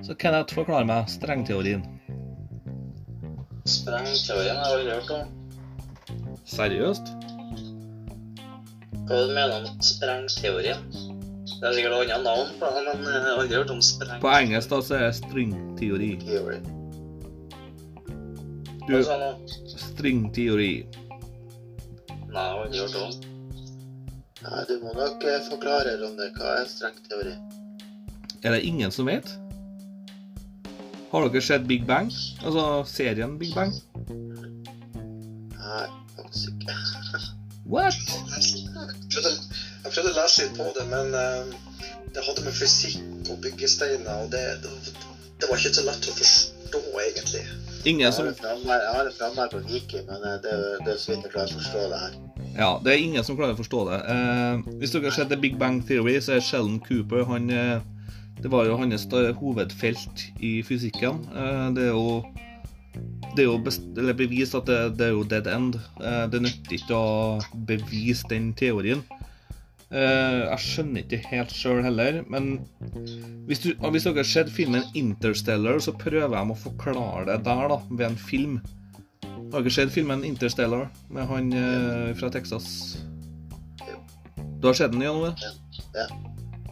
Så 0.00 0.16
Kenneth, 0.16 0.56
forklar 0.56 0.88
meg 0.88 1.12
strengteorien. 1.12 1.84
Sprengteorien 3.66 4.56
har 4.56 4.68
jeg 4.70 4.78
aldri 4.78 4.92
hørt 4.94 5.10
om. 5.10 5.28
Seriøst? 6.46 7.08
Hva 9.06 9.18
du 9.22 9.32
mener 9.34 9.60
du 9.62 9.68
med 9.68 9.86
sprengteorien? 9.86 10.82
Det 11.56 11.64
er 11.64 11.74
sikkert 11.76 11.94
annet 11.98 12.24
navn 12.26 12.50
på 12.60 12.70
det, 12.74 12.82
men 13.00 13.06
jeg 13.10 13.22
har 13.24 13.40
aldri 13.40 13.56
hørt 13.58 13.72
om 13.74 13.82
spreng... 13.82 14.20
På 14.22 14.30
engelsk 14.34 14.70
da 14.70 14.80
så 14.84 14.96
er 14.98 15.04
det 15.06 15.14
stringteori. 15.18 16.10
Theory. 16.26 16.58
Du, 18.86 18.92
Hva 18.92 19.00
sa 19.06 19.16
du? 19.22 19.54
stringteori. 19.86 20.72
Nei, 20.86 22.28
jeg 22.30 22.36
har 22.36 22.62
aldri 22.66 22.82
hørt 22.84 22.98
om. 23.02 23.16
Nei, 24.46 24.62
du 24.68 24.74
må 24.84 24.92
nok 24.94 25.24
eh, 25.26 25.40
forklare, 25.48 25.96
Ronny, 26.02 26.28
hva 26.36 26.58
er 26.60 26.70
strengteori? 26.70 27.34
Er 28.44 28.54
det 28.54 28.62
ingen 28.68 28.92
som 28.94 29.08
vet? 29.10 29.32
Har 31.10 31.28
dere 31.28 31.42
sett 31.42 31.66
Big 31.66 31.86
Bang? 31.86 32.10
Altså 32.42 32.84
serien 32.90 33.38
Big 33.38 33.54
Bang? 33.54 33.72
Nei, 35.56 35.86
faktisk 36.16 36.52
ikke. 36.52 36.74
What? 37.66 37.94
Jeg 37.96 38.66
prøvde, 39.12 39.32
jeg 39.84 39.92
prøvde 39.92 40.12
å 40.12 40.16
lese 40.18 40.46
litt 40.46 40.58
på 40.58 40.66
det, 40.76 40.86
men 40.90 41.14
uh, 41.14 41.54
det 42.14 42.24
hadde 42.26 42.44
med 42.46 42.54
fysikk 42.54 43.30
og 43.32 43.40
byggesteiner, 43.44 44.12
og 44.24 44.30
det, 44.34 44.44
det, 44.62 44.94
det 45.40 45.48
var 45.50 45.58
ikke 45.58 45.74
så 45.78 45.86
lett 45.86 46.10
å 46.10 46.14
forstå, 46.20 46.82
egentlig. 47.06 47.42
Ingen 47.86 48.12
som 48.12 48.26
jeg 48.26 48.38
har 48.42 49.04
det 49.06 49.14
framme 49.14 49.42
her 49.42 49.50
på 49.52 49.62
Viki, 49.68 50.00
men 50.08 50.22
eh, 50.26 50.38
det, 50.42 50.54
det 50.86 50.94
er 50.94 50.98
så 50.98 51.12
vidt 51.12 51.26
jeg 51.26 51.34
klarer 51.34 51.52
å 51.52 51.58
forstå 51.60 51.82
det 51.92 52.00
her. 52.02 52.14
Ja, 52.56 52.70
det 52.82 52.94
er 52.94 53.02
ingen 53.04 53.26
som 53.26 53.36
klarer 53.38 53.54
å 53.54 53.60
forstå 53.60 53.82
det. 53.90 53.98
Uh, 54.10 54.78
hvis 54.80 54.94
dere 54.94 55.10
har 55.10 55.14
sett 55.18 55.30
The 55.30 55.38
Big 55.38 55.58
Bang 55.60 55.82
Theory, 55.86 56.16
så 56.24 56.38
er 56.38 56.42
Sheldon 56.42 56.80
Cooper 56.82 57.26
han, 57.28 57.50
eh, 57.52 57.84
Det 58.42 58.50
var 58.52 58.66
jo 58.68 58.76
hans 58.76 59.06
hovedfelt 59.40 60.26
i 60.44 60.58
fysikken. 60.66 61.22
Eh, 61.34 61.68
det 61.76 61.88
er 61.88 61.94
jo 61.94 62.20
det 63.36 63.44
er 63.44 63.50
jo 63.50 63.58
best, 63.60 63.84
bevist 64.16 64.56
at 64.56 64.68
det, 64.68 64.80
det 64.96 65.10
er 65.10 65.14
jo 65.14 65.24
dead 65.28 65.48
end. 65.50 65.76
Eh, 66.00 66.24
det 66.32 66.40
nytter 66.44 66.76
ikke 66.78 66.96
å 66.96 67.64
bevise 67.68 68.28
den 68.30 68.52
teorien. 68.56 69.02
Eh, 69.86 70.40
jeg 70.48 70.62
skjønner 70.64 71.04
ikke 71.04 71.20
helt 71.28 71.52
sjøl 71.54 71.82
heller, 71.84 72.22
men 72.32 72.56
hvis, 73.46 73.60
du, 73.62 73.68
hvis 73.76 74.06
dere 74.08 74.22
har 74.22 74.30
sett 74.30 74.50
filmen 74.50 74.86
Interstellar, 74.98 75.78
så 75.84 75.94
prøver 75.94 76.34
jeg 76.34 76.54
å 76.54 76.58
forklare 76.58 77.26
det 77.28 77.38
der, 77.46 77.68
da, 77.70 77.78
ved 77.92 78.06
en 78.08 78.18
film. 78.18 78.56
Har 79.52 79.60
dere 79.60 79.74
sett 79.76 79.94
filmen 79.94 80.24
Interstellar 80.26 80.88
med 81.12 81.28
han 81.30 81.52
eh, 81.54 82.14
fra 82.18 82.32
Texas? 82.34 82.96
Du 84.56 84.70
har 84.70 84.74
sett 84.74 84.96
den, 84.96 85.04
Jan? 85.04 85.36
Ja. 85.94 86.08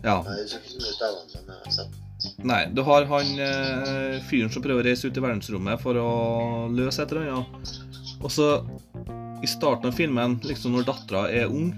Ja. 0.04 0.18
Nei, 0.26 0.38
Jeg 0.38 0.46
husker 0.46 0.60
ikke 0.60 0.72
så 0.72 0.80
mye 0.80 0.94
ut 0.94 1.04
av 1.04 1.14
men 1.18 1.54
jeg 1.54 1.62
har 1.64 1.76
sett. 1.78 2.00
Nei, 2.44 2.60
du 2.72 2.80
har 2.86 3.06
han 3.08 3.40
eh, 3.42 4.22
fyren 4.28 4.52
som 4.52 4.64
prøver 4.64 4.84
å 4.84 4.86
reise 4.86 5.08
ut 5.08 5.18
i 5.18 5.22
verdensrommet 5.24 5.80
for 5.82 5.98
å 6.00 6.10
løse 6.72 7.02
et 7.02 7.12
eller 7.12 7.32
annet. 7.34 7.72
Og 8.24 8.32
så, 8.32 8.48
i 9.44 9.50
starten 9.50 9.90
av 9.90 9.96
filmen, 9.96 10.38
liksom 10.44 10.76
når 10.76 10.86
dattera 10.88 11.26
er 11.32 11.52
ung, 11.52 11.72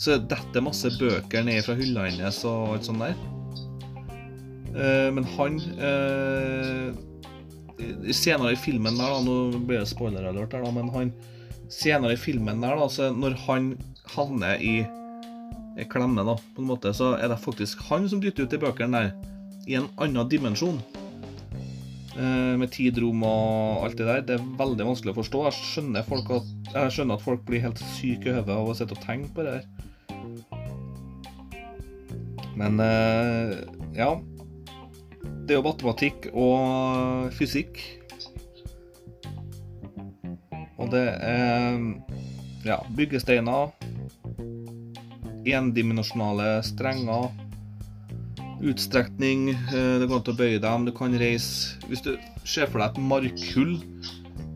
så 0.00 0.18
detter 0.18 0.64
masse 0.64 0.90
bøker 0.98 1.46
ned 1.46 1.62
fra 1.66 1.76
hylla 1.78 2.08
hennes 2.08 2.40
og 2.48 2.74
alt 2.74 2.88
sånt 2.88 3.04
der. 3.04 3.14
Eh, 4.74 5.10
men 5.14 5.26
han 5.36 5.60
eh, 5.78 6.94
Senere 8.14 8.52
i 8.54 8.58
filmen 8.58 8.94
der, 8.96 9.10
da, 9.10 9.22
nå 9.26 9.62
blir 9.66 9.80
det 9.82 9.90
spoiler-alert 9.90 10.52
her, 10.54 10.62
da, 10.62 10.70
men 10.74 10.92
han 10.94 11.08
senere 11.72 12.14
i 12.14 12.20
filmen 12.20 12.62
der, 12.62 12.78
da, 12.78 12.86
så 12.90 13.08
når 13.10 13.34
han 13.48 13.72
havner 14.14 14.62
i 14.62 14.76
klemme, 15.90 16.24
da, 16.26 16.36
på 16.54 16.62
en 16.62 16.68
måte, 16.70 16.92
så 16.94 17.14
er 17.18 17.30
det 17.32 17.40
faktisk 17.42 17.82
han 17.90 18.08
som 18.10 18.20
dytter 18.22 18.46
ut 18.46 18.52
de 18.54 18.60
bøkene 18.62 19.00
der 19.00 19.32
i 19.66 19.78
en 19.78 19.88
annen 20.02 20.28
dimensjon. 20.30 20.78
Eh, 22.14 22.54
med 22.60 22.70
tid, 22.70 22.98
rom 23.02 23.24
og 23.26 23.86
alt 23.88 23.98
det 23.98 24.06
der. 24.06 24.20
Det 24.22 24.36
er 24.36 24.50
veldig 24.58 24.86
vanskelig 24.86 25.14
å 25.14 25.18
forstå. 25.18 25.40
Jeg 25.48 25.56
skjønner, 25.72 26.04
at, 26.06 26.52
jeg 26.70 26.94
skjønner 26.94 27.18
at 27.18 27.24
folk 27.24 27.42
blir 27.48 27.64
helt 27.64 27.80
syke 27.96 28.30
i 28.30 28.36
hodet 28.36 28.54
av 28.54 28.70
å 28.70 28.76
sitte 28.78 28.94
og 28.94 29.02
tenke 29.02 29.32
på 29.34 29.46
det 29.46 29.56
der. 29.56 29.64
Men 32.54 32.78
eh, 32.78 33.56
ja. 33.98 34.12
Det 35.44 35.56
er 35.56 35.58
jo 35.58 35.66
matematikk 35.66 36.30
og 36.32 37.34
fysikk. 37.34 37.82
Og 40.78 40.86
det 40.92 41.04
er 41.18 41.80
ja, 42.64 42.78
byggesteiner, 42.96 43.74
endimensjonale 45.52 46.62
strenger, 46.64 47.28
utstrekning, 48.64 49.50
eh, 49.50 49.98
det 50.00 50.08
går 50.08 50.22
an 50.22 50.32
å 50.32 50.36
bøye 50.38 50.60
dem, 50.62 50.86
du 50.86 50.92
kan 50.96 51.12
reise 51.20 51.76
Hvis 51.90 52.00
du 52.04 52.14
ser 52.44 52.70
for 52.70 52.80
deg 52.80 52.94
et 52.94 53.02
markhull, 53.04 53.76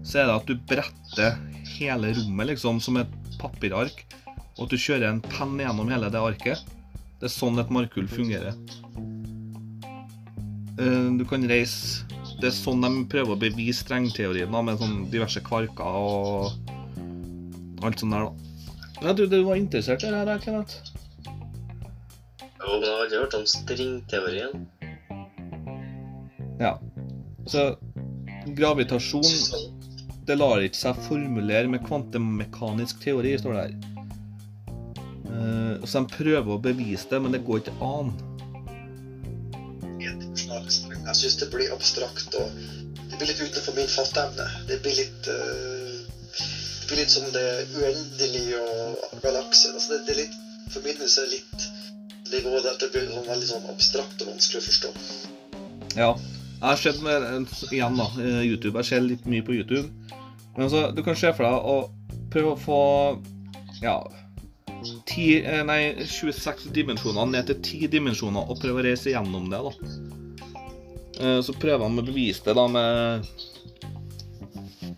så 0.03 0.22
er 0.22 0.30
det 0.30 0.36
at 0.39 0.49
du 0.49 0.55
bretter 0.70 1.36
hele 1.76 2.14
rommet 2.16 2.55
liksom 2.55 2.80
som 2.80 2.97
et 2.97 3.11
papirark, 3.39 4.05
og 4.57 4.64
at 4.64 4.72
du 4.72 4.80
kjører 4.80 5.11
en 5.11 5.20
penn 5.20 5.59
gjennom 5.61 5.91
hele 5.93 6.09
det 6.11 6.20
arket. 6.20 6.64
Det 7.20 7.28
er 7.28 7.34
sånn 7.34 7.59
et 7.61 7.70
markhull 7.74 8.09
fungerer. 8.09 8.57
Eh, 10.78 11.09
Du 11.18 11.24
kan 11.26 11.43
reise 11.51 12.05
Det 12.39 12.53
er 12.53 12.55
sånn 12.55 12.84
de 12.84 13.05
prøver 13.11 13.34
å 13.34 13.41
bevise 13.41 13.82
strengteorien, 13.82 14.51
med 14.51 14.78
sånn 14.78 15.11
diverse 15.11 15.41
kvarker 15.43 15.82
og 15.82 16.53
alt 17.82 17.99
sånt 17.99 18.14
der, 18.14 18.28
da. 18.28 18.48
Jeg 18.99 19.17
trodde 19.17 19.37
du 19.37 19.45
var 19.47 19.57
interessert 19.57 20.03
i 20.03 20.11
det 20.11 20.25
her, 20.27 20.39
Kenneth. 20.43 20.75
Jo, 22.59 22.73
men 22.73 22.83
jeg 22.83 22.91
har 22.91 23.03
aldri 23.05 23.19
hørt 23.23 23.37
om 23.39 23.47
stringteorien. 23.47 24.65
Ja. 26.59 26.73
Så 27.47 27.69
gravitasjon. 28.59 29.29
Det 30.27 30.37
lar 30.37 30.61
ikke 30.61 30.77
seg 30.77 30.99
formulere 31.07 31.71
med 31.71 31.85
kvantemekanisk 31.87 32.99
teori, 33.05 33.37
står 33.39 33.55
det 33.55 33.63
her. 33.63 33.77
Uh, 35.29 35.87
så 35.87 36.03
de 36.03 36.17
prøver 36.19 36.51
å 36.53 36.61
bevise 36.61 37.09
det, 37.13 37.23
men 37.23 37.37
det 37.37 37.45
går 37.47 37.63
ikke 37.63 37.77
an. 37.85 38.11
Jeg 41.09 41.17
syns 41.17 41.39
det 41.41 41.49
blir 41.53 41.73
abstrakt 41.73 42.35
og 42.37 42.51
Det 43.09 43.17
blir 43.17 43.31
litt 43.31 43.41
utenfor 43.41 43.75
min 43.79 43.89
fatteevne. 43.89 44.45
Det 44.69 44.77
blir 44.85 44.99
litt 44.99 45.29
eh, 45.33 45.88
Blir 46.89 47.03
litt 47.03 47.12
som 47.12 47.26
det 47.34 47.47
uendelige 47.76 48.61
og 48.64 49.18
galakser. 49.22 49.74
Altså 49.76 49.95
det, 49.95 50.05
det 50.07 50.14
er 50.14 50.22
litt 50.24 50.39
forbindelse 50.72 51.26
Litt 51.32 51.68
nivået 52.32 52.64
der 52.64 52.76
det 52.80 52.91
blir 52.93 53.09
sånn 53.12 53.47
sånn 53.49 53.70
abstrakt 53.72 54.22
og 54.24 54.32
vanskelig 54.34 54.61
å 54.61 54.66
forstå. 54.66 54.91
Ja. 55.97 56.11
Jeg 56.59 56.66
har 56.66 56.80
sett 56.80 56.99
med, 57.05 57.47
igjen 57.70 57.97
da, 58.01 58.09
eh, 58.18 58.41
YouTube. 58.43 58.80
Jeg 58.80 58.89
ser 58.89 59.05
litt 59.05 59.26
mye 59.30 59.45
på 59.47 59.55
YouTube. 59.55 59.86
Men 60.57 60.64
altså, 60.66 60.89
du 60.91 61.05
kan 61.07 61.16
se 61.16 61.30
for 61.36 61.47
deg 61.47 61.68
å 61.70 61.76
prøve 62.32 62.55
å 62.57 62.59
få 62.59 62.80
ja, 63.84 63.95
10, 65.07 65.45
eh, 65.45 65.62
nei, 65.68 65.80
26 66.03 66.68
dimensjoner 66.74 67.30
ned 67.30 67.47
til 67.53 67.61
10 67.62 67.93
dimensjoner 67.95 68.51
og 68.51 68.59
prøve 68.61 68.82
å 68.82 68.86
reise 68.89 69.14
gjennom 69.14 69.49
det. 69.53 69.62
da. 69.68 69.72
Eh, 71.20 71.41
Så 71.47 71.55
prøver 71.55 71.86
han 71.86 71.99
å 71.99 72.07
bevise 72.07 72.43
det 72.45 72.59
da 72.59 72.66
med, 72.66 73.26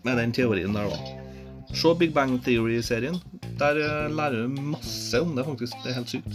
med 0.03 0.17
den 0.17 0.33
teorien 0.33 0.73
der, 0.73 0.89
da. 0.89 1.20
Se 1.73 1.93
Big 1.99 2.13
Bang 2.13 2.37
Theory-serien. 2.43 3.17
Der 3.59 3.77
eh, 3.79 4.07
lærer 4.11 4.43
du 4.47 4.61
masse 4.73 5.21
om 5.21 5.35
det, 5.37 5.45
faktisk. 5.47 5.73
Det 5.83 5.91
er 5.91 5.99
helt 5.99 6.09
sykt. 6.09 6.33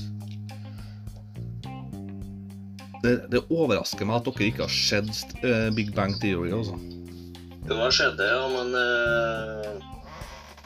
Det, 3.04 3.12
det 3.30 3.42
overrasker 3.52 4.08
meg 4.08 4.16
at 4.18 4.26
dere 4.30 4.46
ikke 4.48 4.64
har 4.64 4.72
sett 4.72 5.34
uh, 5.44 5.68
Big 5.76 5.92
Bang 5.94 6.16
Theory. 6.22 6.50
altså. 6.56 6.74
Jo, 7.68 7.76
hva 7.78 7.90
skjedde, 7.94 8.24
ja, 8.26 8.40
men 8.50 8.72
uh, 8.74 9.84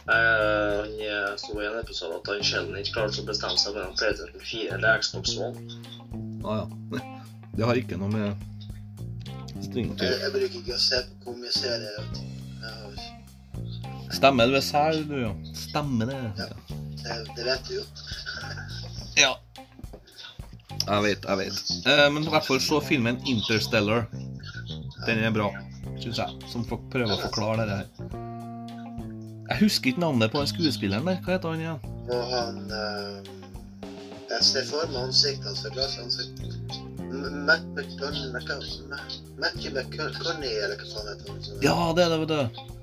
jeg, 0.09 0.95
jeg 1.03 1.35
så 1.43 1.57
i 1.61 1.67
en 1.69 1.79
episode 1.83 2.17
at 2.17 2.31
han 2.33 2.45
sjelden 2.47 2.79
ikke 2.81 2.95
klarte 2.97 3.21
å 3.25 3.29
bestemme 3.29 3.61
seg 3.61 3.77
mellom 3.77 3.93
PlayStation 3.99 4.47
4 4.47 4.77
eller 4.79 5.03
Xbox 5.05 5.35
One. 5.37 5.81
Ah, 6.45 6.63
ja. 6.63 7.03
Det 7.59 7.67
har 7.67 7.77
ikke 7.77 7.99
noe 8.01 8.09
med 8.15 8.47
string 9.61 9.91
å 9.91 9.97
Jeg, 9.99 10.07
gjøre. 10.07 10.21
jeg 10.23 10.33
bruker 10.37 10.61
ikke 10.63 10.77
å 10.79 10.81
se 10.81 11.01
på 11.11 11.27
hvor 11.27 11.41
mye 11.43 11.51
serier 11.53 11.97
Jeg 11.99 12.30
Stemmer 14.11 14.51
du 14.51 14.57
er 14.59 14.65
sær, 14.65 14.97
du, 15.07 15.17
ja. 15.23 15.31
Stemmer 15.57 16.11
det. 16.11 16.19
Ja. 16.39 16.47
Det, 17.01 17.19
det 17.37 17.45
vet 17.47 17.69
du 17.71 17.75
jo. 17.81 17.85
Ja. 19.21 19.33
Jeg 20.81 21.03
vet, 21.05 21.25
jeg 21.29 21.37
vet. 21.39 21.59
Eh, 21.87 22.07
men 22.15 22.25
i 22.25 22.31
hvert 22.33 22.47
fall 22.47 22.61
se 22.63 22.79
filmen 22.87 23.19
Interstellar. 23.29 24.07
Den 25.07 25.21
er 25.27 25.33
bra, 25.35 25.49
syns 26.01 26.19
jeg. 26.23 26.39
Som 26.51 26.65
folk 26.69 26.87
prøver 26.93 27.13
å 27.15 27.21
forklare 27.21 27.67
det 27.69 27.77
her. 27.83 28.17
Jeg 29.51 29.59
husker 29.65 29.91
ikke 29.93 30.03
navnet 30.07 30.33
på 30.33 30.41
den 30.41 30.49
skuespilleren 30.51 31.07
der. 31.11 31.19
Hva 31.27 31.35
heter 31.37 31.53
han 31.53 31.63
igjen? 31.65 31.81
Og 32.11 32.33
han 32.33 32.61
eh, 32.75 33.31
Jeg 34.31 34.47
ser 34.47 34.67
for 34.71 34.87
meg 34.95 35.01
ansiktet 35.11 35.47
hans 35.51 35.63
fra 35.67 35.73
glasset. 35.75 36.43
M- 37.11 37.41
Matt 37.49 37.67
McDonald 37.75 38.31
Matthew 39.41 39.75
McConney, 39.75 40.55
eller 40.65 40.79
hva 40.81 40.87
faen 40.95 41.11
heter 41.13 41.35
han? 41.35 41.65
Ja, 41.67 41.77
det 41.99 42.07
er 42.07 42.15
det, 42.15 42.21
vet 42.25 42.35
du. 42.35 42.79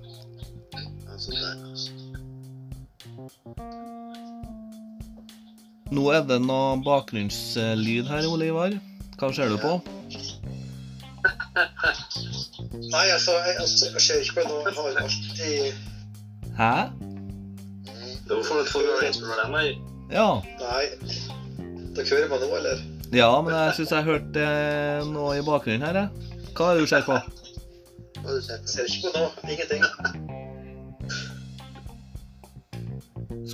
Nå 5.91 6.03
er 6.11 6.23
det 6.28 6.38
noe 6.43 6.78
bakgrunnslyd 6.84 8.07
her, 8.11 8.28
Ole 8.28 8.49
Ivar. 8.51 8.75
Hva 9.17 9.30
ser 9.34 9.49
du 9.51 9.57
på? 9.59 9.71
Nei, 12.93 13.07
altså, 13.11 13.32
jeg, 13.32 13.55
altså, 13.59 13.86
jeg 13.93 14.01
ser 14.01 14.21
ikke 14.23 14.36
på 14.41 14.43
noe. 14.49 14.61
Jeg 14.67 14.73
har 14.78 14.84
alltid 15.03 15.73
Hæ? 16.57 16.73
Det 18.28 18.30
Du 18.30 18.43
for 18.43 18.61
et 18.61 18.69
forklaringsproblem 18.71 19.57
her. 19.57 19.71
Ja. 20.11 20.30
Nei. 20.61 20.86
Dere 21.95 22.07
hører 22.11 22.30
meg 22.32 22.39
nå, 22.43 22.49
eller? 22.59 22.78
Ja, 23.15 23.41
men 23.41 23.53
jeg 23.55 23.75
syns 23.80 23.91
jeg 23.95 24.03
hørte 24.07 24.43
eh, 24.43 25.03
noe 25.07 25.38
i 25.39 25.43
bakgrunnen 25.45 25.88
her, 25.88 26.01
jeg. 26.03 26.09
Hva 26.57 26.71
er 26.71 26.80
det 26.80 26.88
du 26.88 26.91
ser 26.91 27.07
på? 27.07 27.19
Jeg 28.17 28.63
ser 28.67 28.89
ikke 28.89 29.07
på 29.07 29.13
noe. 29.15 29.30
Ingenting. 29.47 30.26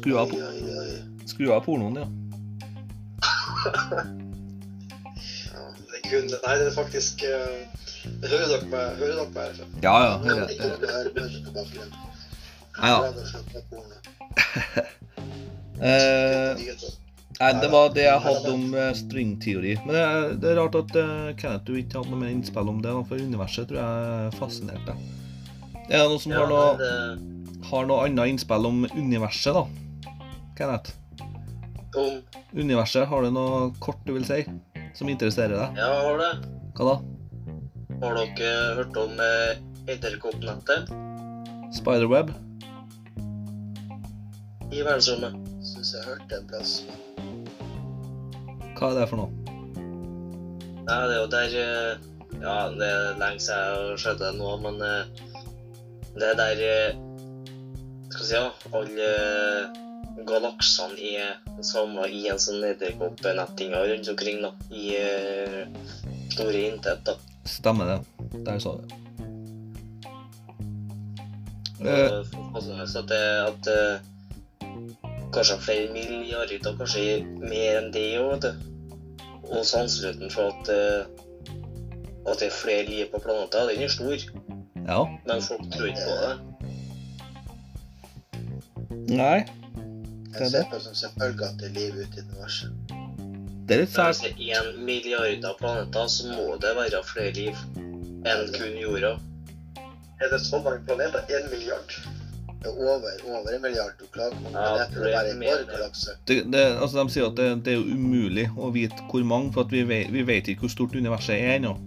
Skru 0.03 0.17
av, 0.19 0.31
skru 1.25 1.51
av 1.55 1.61
pornoen, 1.63 1.95
ja. 1.95 2.03
Det 5.87 5.99
er 6.11 6.25
Nei, 6.27 6.55
det 6.59 6.65
er 6.65 6.73
faktisk 6.75 7.23
uh, 7.23 7.61
Hører 8.25 8.49
dere 8.51 8.67
meg? 8.67 8.97
Hører 8.99 9.21
dere 9.21 9.27
meg? 9.31 9.61
Ja, 9.85 9.93
ja. 10.03 10.17
Hører 10.25 10.51
jeg. 10.51 10.57
hører 10.91 11.07
på 13.47 13.61
porno. 13.71 13.95
Eh, 15.83 16.59
nei, 17.41 17.47
det 17.59 17.69
var 17.73 17.89
det 17.91 18.05
jeg 18.05 18.19
hadde 18.23 18.51
om 18.53 18.75
eh, 18.77 18.91
stringteori. 18.95 19.73
Men 19.83 19.91
det 19.97 20.03
er, 20.03 20.27
det 20.39 20.51
er 20.51 20.59
rart 20.61 20.77
at 20.79 20.93
uh, 20.95 21.31
Kenneth 21.35 21.65
du 21.67 21.73
ikke 21.75 21.97
hadde 21.97 22.13
noe 22.13 22.21
mer 22.21 22.31
innspill 22.31 22.69
om 22.71 22.79
det, 22.83 22.93
for 23.09 23.19
universet 23.19 23.67
tror 23.67 23.81
jeg 23.81 24.37
fascinerte 24.37 24.93
deg. 24.93 24.97
Er 25.89 25.97
det 25.97 26.05
noen 26.13 26.23
som 26.23 26.31
Ja, 26.31 26.43
har, 26.45 26.53
noe, 26.53 26.69
det, 26.79 27.65
har 27.67 27.89
noe 27.89 28.05
annet 28.05 28.35
innspill 28.35 28.69
om 28.69 28.85
universet, 28.95 29.57
da? 29.59 29.82
Kenneth? 30.57 30.95
om 31.93 32.21
Universet, 32.57 33.05
har 33.07 33.21
du 33.21 33.29
noe 33.33 33.67
kort 33.81 33.99
du 34.07 34.15
vil 34.15 34.25
si, 34.25 34.39
som 34.97 35.09
interesserer 35.09 35.53
deg? 35.53 35.77
Ja, 35.77 35.91
har 36.07 36.17
det. 36.21 36.31
Hva 36.77 36.87
da? 36.89 36.95
Har 38.03 38.17
dere 38.17 38.55
hørt 38.79 38.97
om 38.97 39.21
eh, 39.21 39.61
Edderkoppnettet 39.93 40.89
Spiderweb? 41.73 42.33
i 44.73 44.81
verdensrommet? 44.81 45.35
Syns 45.61 45.93
jeg 45.93 46.05
hørte 46.07 46.39
en 46.39 46.47
plass. 46.49 46.71
Hva 48.73 48.89
er 48.89 48.97
det 48.97 49.05
for 49.11 49.21
noe? 49.21 49.29
Nei, 50.83 50.97
det 51.07 51.13
er 51.13 51.19
jo 51.19 51.29
der 51.31 51.53
eh, 51.61 52.09
Ja, 52.41 52.55
det 52.73 52.87
er 52.89 53.19
lenge 53.21 53.39
siden 53.39 53.61
jeg 53.61 53.75
har 53.77 54.01
sett 54.01 54.19
det 54.19 54.31
nå, 54.39 54.49
men 54.65 54.81
eh, 54.83 55.21
det 56.17 56.31
er 56.31 56.39
der 56.41 56.63
eh, 56.67 56.97
Skal 58.09 58.23
vi 58.23 58.27
si, 58.27 58.35
ja, 58.35 58.49
alle 58.73 59.11
eh, 59.13 59.77
galaksene 60.27 60.95
er 60.99 61.63
samla 61.65 62.07
i 62.07 62.27
en 62.31 62.39
sånn 62.41 62.63
edderkoppnetting 62.67 63.73
rundt 63.75 64.09
omkring, 64.13 64.41
da. 64.43 64.51
I 64.69 64.83
uh, 64.97 65.63
store 66.33 66.65
intet, 66.69 67.01
da. 67.07 67.17
Stemmer 67.49 67.89
det. 67.89 67.99
Der 68.45 68.59
sa 68.63 68.75
du 68.77 68.85
det. 68.87 68.99
Uh, 71.83 72.23
at 72.55 73.09
det 73.09 73.23
at 73.43 73.67
eh, 73.67 73.95
kanskje 75.33 75.57
flere 75.59 75.89
milliarder, 75.91 76.61
kanskje 76.63 77.25
mer 77.41 77.81
enn 77.81 77.89
det 77.91 78.05
òg, 78.21 78.29
vet 78.37 78.45
du. 78.45 78.51
Og 79.51 79.65
sannsynligheten 79.67 80.31
for 80.31 80.53
at, 80.53 80.65
at 82.29 82.39
det 82.39 82.47
er 82.47 82.55
flere 82.55 82.85
liv 82.87 83.11
på 83.11 83.19
planeten, 83.25 83.67
den 83.67 83.83
er 83.83 83.91
stor. 83.91 84.15
ja. 84.87 85.01
Men 85.27 85.43
folk 85.43 85.67
tror 85.73 85.91
ikke 85.91 86.07
på 86.07 86.15
det. 86.23 86.33
Nei. 89.11 89.62
Det 90.33 90.41
er 90.41 90.43
Jeg 90.43 90.51
ser 90.51 90.69
på 90.71 90.79
som 90.81 90.95
selvfølgelig 90.95 91.45
at 91.47 91.59
det 91.61 91.67
er 91.69 91.73
liv 91.79 91.93
ute 92.01 92.17
i 92.17 92.23
universet. 92.29 92.71
Det 93.67 93.75
er 93.75 93.81
litt 93.83 93.93
Men 93.97 94.05
hvis 94.09 94.17
sært. 94.17 94.23
det 94.23 94.49
er 94.49 94.61
én 94.61 94.79
milliard 94.87 95.45
av 95.49 95.55
planeter, 95.61 96.07
så 96.07 96.23
må 96.33 96.57
det 96.63 96.73
være 96.79 97.03
flere 97.11 97.31
liv 97.37 97.55
enn 98.31 98.51
kun 98.57 98.75
jorda. 98.81 99.13
Er 100.21 100.27
det 100.33 100.41
så 100.41 100.59
mange 100.65 100.81
planeter? 100.87 101.19
Én 101.37 101.49
milliard? 101.51 101.95
Det 102.63 102.71
er 102.71 102.75
over, 102.79 103.07
over 103.27 103.55
en 103.55 103.61
milliard. 103.61 103.93
Du 103.99 104.05
klarer 104.15 104.31
ikke 104.31 104.51
Ja, 104.51 104.59
planeter 104.59 104.99
det 105.03 105.13
bare 105.13 105.27
i 105.27 105.31
er 105.31 105.39
vår 105.43 105.63
galakse. 105.71 106.11
Altså, 106.81 107.03
de 107.03 107.09
sier 107.15 107.25
at 107.29 107.37
det, 107.39 107.47
det 107.65 107.73
er 107.73 107.87
umulig 107.95 108.49
å 108.57 108.69
vite 108.71 109.07
hvor 109.11 109.23
mange, 109.23 109.53
for 109.53 109.67
at 109.67 109.71
vi, 109.71 109.83
vet, 109.87 110.11
vi 110.13 110.23
vet 110.27 110.47
ikke 110.47 110.65
hvor 110.67 110.75
stort 110.75 110.95
universet 110.95 111.35
er 111.35 111.57
ennå. 111.59 111.77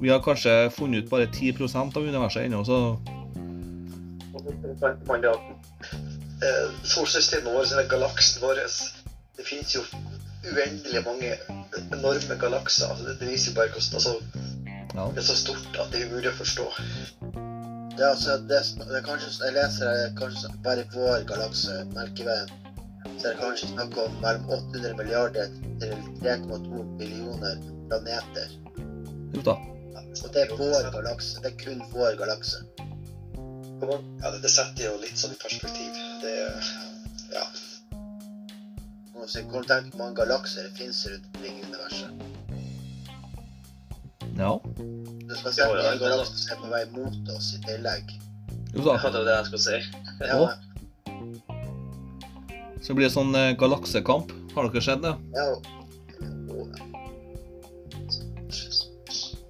Vi 0.00 0.10
har 0.10 0.22
kanskje 0.22 0.70
funnet 0.74 1.04
ut 1.04 1.10
bare 1.10 1.26
10 1.30 1.54
av 1.78 2.02
universet 2.02 2.44
ennå, 2.46 2.64
så 2.66 2.98
solsystemet 6.84 7.52
vårt, 7.52 7.72
eller 7.72 7.88
galaksen 7.88 8.42
vår, 8.42 8.60
det 9.36 9.46
finnes 9.46 9.74
jo 9.74 9.82
uendelig 10.44 11.04
mange 11.04 11.36
enorme 11.92 12.38
galakser. 12.40 12.90
Altså, 12.90 13.14
det, 13.20 13.28
viser 13.28 13.50
jo 13.50 13.56
bare 13.58 13.72
hvordan 13.74 14.00
altså, 14.00 14.14
ja. 14.94 15.06
Det 15.10 15.22
er 15.22 15.26
så 15.26 15.36
stort 15.36 15.78
at 15.80 15.90
det 15.92 16.02
er 16.02 16.10
umulig 16.10 16.30
å 16.30 16.36
forstå. 16.38 16.66
Det 17.94 18.02
er 18.02 18.10
altså, 18.10 18.36
det 18.48 18.58
er, 18.58 18.68
det 18.82 18.98
er 18.98 19.06
kanskje, 19.06 19.32
jeg 19.46 19.56
leser 19.56 19.90
det 19.90 20.04
er 20.04 20.14
kanskje 20.18 20.52
bare 20.66 20.84
i 20.84 20.90
vår 20.94 21.26
galakse, 21.30 21.80
Melkeveien, 21.94 22.52
så 23.18 23.28
er 23.28 23.34
det 23.34 23.40
kanskje 23.40 23.70
snakk 23.72 23.98
om 24.04 24.16
mellom 24.22 24.50
800 24.58 24.96
milliarder 24.98 25.52
til 25.82 25.94
3,2 26.22 26.84
millioner 26.98 27.62
planeter. 27.88 28.58
Jo 29.34 29.46
da. 29.46 29.56
Og 30.22 30.30
det 30.34 30.44
er 30.44 30.54
vår 30.58 30.90
galakse. 30.94 31.40
Det 31.42 31.52
er 31.52 31.58
kun 31.64 31.82
vår 31.92 32.18
galakse. 32.20 32.62
Ja, 33.82 34.30
det, 34.30 34.38
det 34.42 34.50
setter 34.52 34.84
jo 34.86 34.94
litt 35.02 35.18
sånn 35.18 35.34
i 35.34 35.40
perspektiv. 35.42 35.90
Det 36.22 36.34
Ja. 37.34 37.44
Og 39.14 39.28
så 39.30 39.40
kan 39.48 39.64
tenke 39.64 39.94
hvor 39.94 40.00
mange 40.04 40.16
galakser 40.18 40.66
det 40.68 40.74
finnes 40.78 41.00
rundt 41.08 41.26
omkring 41.32 41.54
i 41.58 41.64
universet. 41.64 42.10
Ja. 44.38 44.52
Du 45.28 45.34
skal 45.38 45.52
se 45.54 45.62
at 45.62 45.70
en 45.70 45.98
det 45.98 46.02
galakse 46.02 46.52
er 46.52 46.58
på 46.60 46.70
vei 46.72 46.84
mot 46.92 47.30
oss 47.36 47.54
i 47.56 47.60
tillegg. 47.64 48.04
Jo 48.74 48.80
da. 48.88 48.98
Ja, 48.98 49.10
det 49.10 49.20
var 49.20 49.28
det 49.28 49.36
jeg 49.36 49.46
skulle 49.50 49.64
si. 49.68 49.78
Ja, 50.20 50.34
Å. 50.38 50.44
Så 52.84 52.92
blir 52.92 53.06
det 53.06 53.14
sånn 53.14 53.32
eh, 53.38 53.54
galaksekamp. 53.56 54.34
Har 54.54 54.68
dere 54.68 54.82
sett 54.84 55.02
det? 55.02 55.14
ja, 55.34 55.46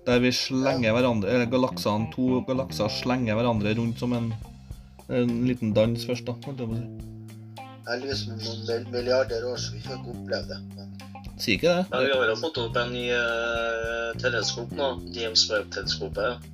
Der 0.05 0.21
vi 0.21 0.33
slenger 0.37 0.93
hverandre 0.93 1.31
Eller 1.33 1.49
galaksene, 1.49 2.11
to 2.13 2.43
galakser 2.49 2.93
slenger 2.93 3.39
hverandre 3.39 3.73
rundt 3.79 3.99
som 4.03 4.13
en, 4.17 4.31
en 5.09 5.35
liten 5.49 5.73
dans 5.77 6.07
først, 6.07 6.27
da. 6.29 6.37
holdt 6.45 6.61
jeg 6.61 6.71
på 6.71 6.77
å 6.77 6.81
si. 6.81 7.11
heldigvis 7.89 8.23
med 8.29 8.45
noen 8.45 8.93
milliarder 8.93 9.45
år, 9.49 9.59
så 9.61 9.75
vi 9.75 9.83
får 9.85 9.99
ikke 9.99 10.15
oppleve 10.15 10.49
det. 10.49 10.61
Men 10.77 10.95
Sier 11.37 11.59
ikke 11.59 11.73
det? 11.73 11.85
Men 11.91 12.05
vi 12.07 12.13
har 12.15 12.31
jo 12.31 12.37
fått 12.41 12.59
opp 12.63 12.77
en 12.79 12.93
ny 12.95 13.05
eh, 13.13 14.11
teleskop 14.23 14.73
nå. 14.79 14.91
James 15.17 15.43
Webb-teleskopet. 15.51 16.47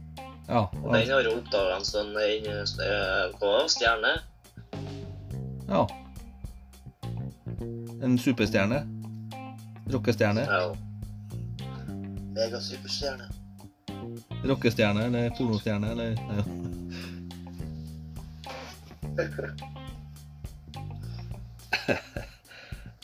Ja. 0.48 0.64
Og 0.82 0.94
Den 0.94 1.12
har 1.12 1.26
jo 1.26 1.34
oppdaga 1.36 1.76
en 1.76 1.86
sånn 1.86 2.14
eh, 2.18 3.24
hva, 3.38 3.52
stjerne. 3.70 4.14
ja. 5.68 5.84
En 8.00 8.16
superstjerne. 8.18 8.80
Rockestjerne. 9.92 10.46
Ja. 10.48 10.62
megasuperstjerne. 12.34 13.28
Rockestjerne 14.44 15.04
eller 15.10 15.30
pornostjerne 15.36 15.90
eller 15.92 16.14
ja. 16.16 16.44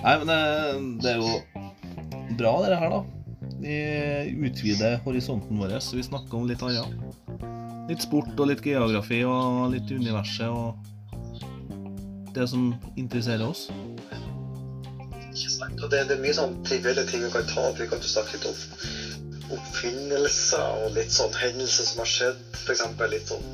Nei, 0.06 0.14
men 0.20 0.28
det, 0.30 0.40
det 1.02 1.10
er 1.12 1.18
jo 1.20 1.30
bra, 2.38 2.52
det 2.62 2.78
her, 2.78 2.92
da. 2.92 3.00
Vi 3.60 3.76
utvider 4.46 5.00
horisonten 5.04 5.58
vår, 5.58 5.78
så 5.82 5.96
vi 5.98 6.04
snakker 6.06 6.38
om 6.38 6.46
litt 6.48 6.62
annet. 6.62 6.92
Litt 7.90 8.04
sport 8.04 8.32
og 8.36 8.50
litt 8.50 8.64
geografi 8.66 9.22
og 9.26 9.72
litt 9.74 9.90
universet 9.90 10.50
og 10.50 10.76
det 12.36 12.46
som 12.50 12.68
interesserer 12.96 13.46
oss. 13.46 13.66
Ikke 15.32 15.52
sant? 15.52 15.80
Og 15.80 15.90
det, 15.92 16.04
det 16.08 16.16
er 16.16 16.22
mye 16.22 16.36
sånn 16.36 16.56
trivielle 16.66 17.04
ting 17.08 17.24
vi 17.24 17.32
kan 17.32 17.46
ta 17.48 17.68
opp. 17.70 17.80
Vi 17.80 17.88
kan 17.90 18.02
snakke 18.04 18.36
litt 18.36 18.48
om 18.48 18.56
oppfinnelser 19.54 20.84
og 20.84 20.96
litt 20.96 21.12
sånn 21.14 21.34
hendelser 21.38 21.88
som 21.90 22.02
har 22.02 22.10
skjedd. 22.10 22.44
Eksempel 22.72 23.12
litt 23.14 23.30
sånn 23.30 23.46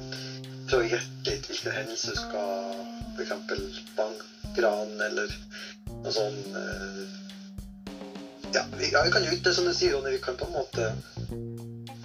Prøve 0.71 0.87
å 0.87 0.89
gjette 0.89 1.29
litt 1.29 1.49
hvilken 1.51 1.75
hendelse 1.75 2.15
du 2.15 2.17
skal 2.17 3.21
eksempel 3.21 3.61
bankran 3.97 4.95
eller 5.05 5.35
noe 6.03 6.13
sånn 6.15 6.39
eh, 6.57 7.03
ja, 8.55 8.63
vi, 8.79 8.89
ja, 8.93 9.03
vi 9.05 9.13
kan 9.13 9.25
jo 9.25 9.37
det 9.45 9.53
som 9.57 9.69
du 9.69 9.73
sier, 9.73 9.95
Ronny. 9.97 10.13
Vi 10.17 10.21
kan 10.25 10.37
på 10.37 10.49
en 10.49 10.57
måte 10.57 10.91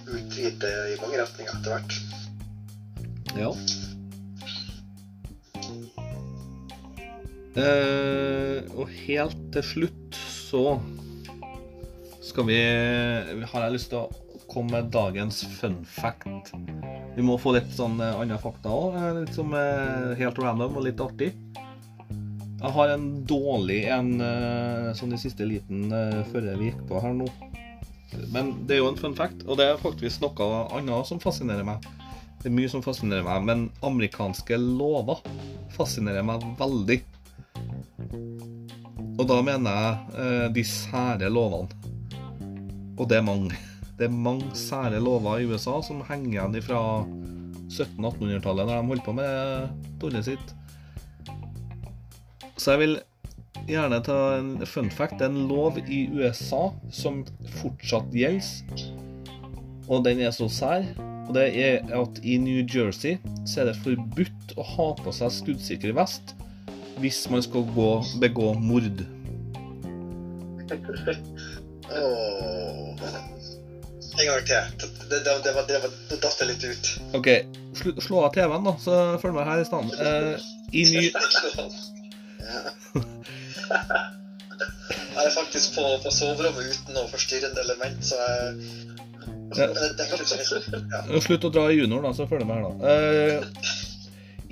utvide 0.08 0.70
i 0.92 0.96
mange 1.02 1.18
retninger 1.20 1.52
etter 1.52 1.74
hvert. 1.74 1.92
Ja. 3.36 3.50
Eh, 7.58 8.64
og 8.78 8.88
helt 9.04 9.44
til 9.52 9.66
slutt 9.72 10.20
så 10.38 10.78
skal 12.28 12.46
vi 12.48 12.58
Har 13.52 13.64
jeg 13.64 13.74
lyst 13.74 13.92
til 13.92 14.04
å 14.04 14.44
komme 14.48 14.78
med 14.78 14.92
dagens 14.92 15.42
fun 15.58 15.80
fact. 15.84 16.52
Vi 17.16 17.24
må 17.24 17.36
få 17.40 17.52
litt 17.56 17.68
sånn 17.76 17.98
eh, 18.00 18.16
andre 18.16 18.38
fakta 18.40 18.72
òg, 18.72 18.94
litt 19.18 19.34
som 19.36 19.52
er 19.56 20.14
helt 20.16 20.40
random 20.40 20.78
og 20.78 20.86
litt 20.86 21.02
artig. 21.04 21.34
Jeg 22.58 22.72
har 22.74 22.94
en 22.94 23.04
dårlig 23.28 23.82
en 23.92 24.08
eh, 24.24 24.88
sånn 24.96 25.12
i 25.12 25.20
siste 25.20 25.44
liten 25.46 25.92
eh, 25.92 26.22
før 26.32 26.48
vi 26.56 26.70
gikk 26.70 26.80
på 26.88 27.02
her 27.04 27.12
nå. 27.18 27.28
Men 28.32 28.54
det 28.64 28.78
er 28.78 28.80
jo 28.80 28.88
en 28.88 28.98
fun 28.98 29.16
fact, 29.18 29.44
og 29.44 29.60
det 29.60 29.68
er 29.68 29.82
faktisk 29.82 30.24
noe 30.24 30.48
annet 30.78 31.10
som 31.10 31.20
fascinerer 31.20 31.66
meg. 31.68 31.84
Det 32.40 32.48
er 32.48 32.56
mye 32.56 32.72
som 32.72 32.82
fascinerer 32.84 33.26
meg, 33.26 33.44
men 33.44 33.68
amerikanske 33.84 34.56
lover 34.62 35.20
fascinerer 35.76 36.24
meg 36.24 36.48
veldig. 36.58 37.02
Og 39.18 39.24
da 39.28 39.38
mener 39.44 39.76
jeg 39.76 40.18
eh, 40.24 40.48
de 40.56 40.66
sære 40.66 41.28
lovene. 41.34 41.87
Og 42.98 43.08
det 43.10 43.20
er 43.20 43.26
mange. 43.26 43.54
Det 43.98 44.06
er 44.06 44.14
mange 44.14 44.50
sære 44.58 45.00
lover 45.02 45.40
i 45.42 45.46
USA 45.50 45.78
som 45.82 46.04
henger 46.06 46.30
igjen 46.34 46.62
fra 46.66 46.80
1700-1800-tallet, 47.68 48.68
da 48.68 48.78
de 48.78 48.90
holdt 48.90 49.04
på 49.06 49.14
med 49.16 49.84
tullet 50.02 50.26
sitt. 50.26 50.54
Så 52.58 52.74
jeg 52.74 52.82
vil 52.82 52.96
gjerne 53.68 54.00
ta 54.06 54.18
en 54.38 54.54
fun 54.66 54.90
fact. 54.90 55.18
Det 55.18 55.28
er 55.28 55.34
en 55.34 55.48
lov 55.50 55.78
i 55.86 56.06
USA 56.14 56.68
som 56.94 57.24
fortsatt 57.60 58.14
gjelder. 58.14 58.86
Og 59.88 60.04
den 60.06 60.22
er 60.24 60.34
så 60.34 60.48
sær. 60.52 60.86
Og 61.28 61.34
det 61.36 61.48
er 61.60 61.90
at 61.92 62.20
i 62.24 62.38
New 62.40 62.62
Jersey 62.64 63.18
så 63.44 63.62
er 63.62 63.70
det 63.70 63.82
forbudt 63.84 64.56
å 64.56 64.64
ha 64.64 64.88
på 64.96 65.12
seg 65.14 65.34
skuddsikker 65.42 65.92
vest 65.96 66.34
hvis 66.98 67.20
man 67.30 67.44
skal 67.44 67.62
gå, 67.76 67.90
begå 68.18 68.54
mord. 68.58 69.04
Åh. 71.92 72.88
En 74.18 74.26
gang 74.26 74.46
til. 74.46 74.56
Det, 75.08 75.10
det, 75.10 75.18
det, 75.44 75.52
det, 75.68 75.78
det 76.10 76.18
datt 76.22 76.40
litt 76.48 76.64
ut. 76.66 76.86
OK, 77.14 77.28
slu, 77.78 77.90
slå 78.02 78.16
av 78.26 78.32
TV-en, 78.34 78.64
da, 78.66 78.74
så 78.82 78.92
følg 79.22 79.34
med 79.38 79.46
her 79.48 79.58
i 79.62 79.68
stedet. 79.68 79.90
Eh, 80.02 80.34
I 80.72 80.74
ny. 80.92 81.04
Jeg 85.18 85.26
er 85.26 85.32
faktisk 85.34 85.74
på, 85.74 85.82
på 86.02 86.10
soverommet 86.14 86.64
uten 86.70 86.94
noe 86.94 87.08
forstyrrende 87.10 87.60
element, 87.64 88.04
så 88.06 88.14
jeg 88.22 88.54
Ja. 89.58 89.66
Slutt 91.24 91.44
å 91.48 91.50
dra 91.52 91.64
i 91.72 91.76
junior, 91.78 92.02
da, 92.04 92.10
så 92.14 92.26
følg 92.28 92.44
med 92.46 92.54
her, 92.58 92.64
da. 92.68 92.74
Eh, 92.92 93.38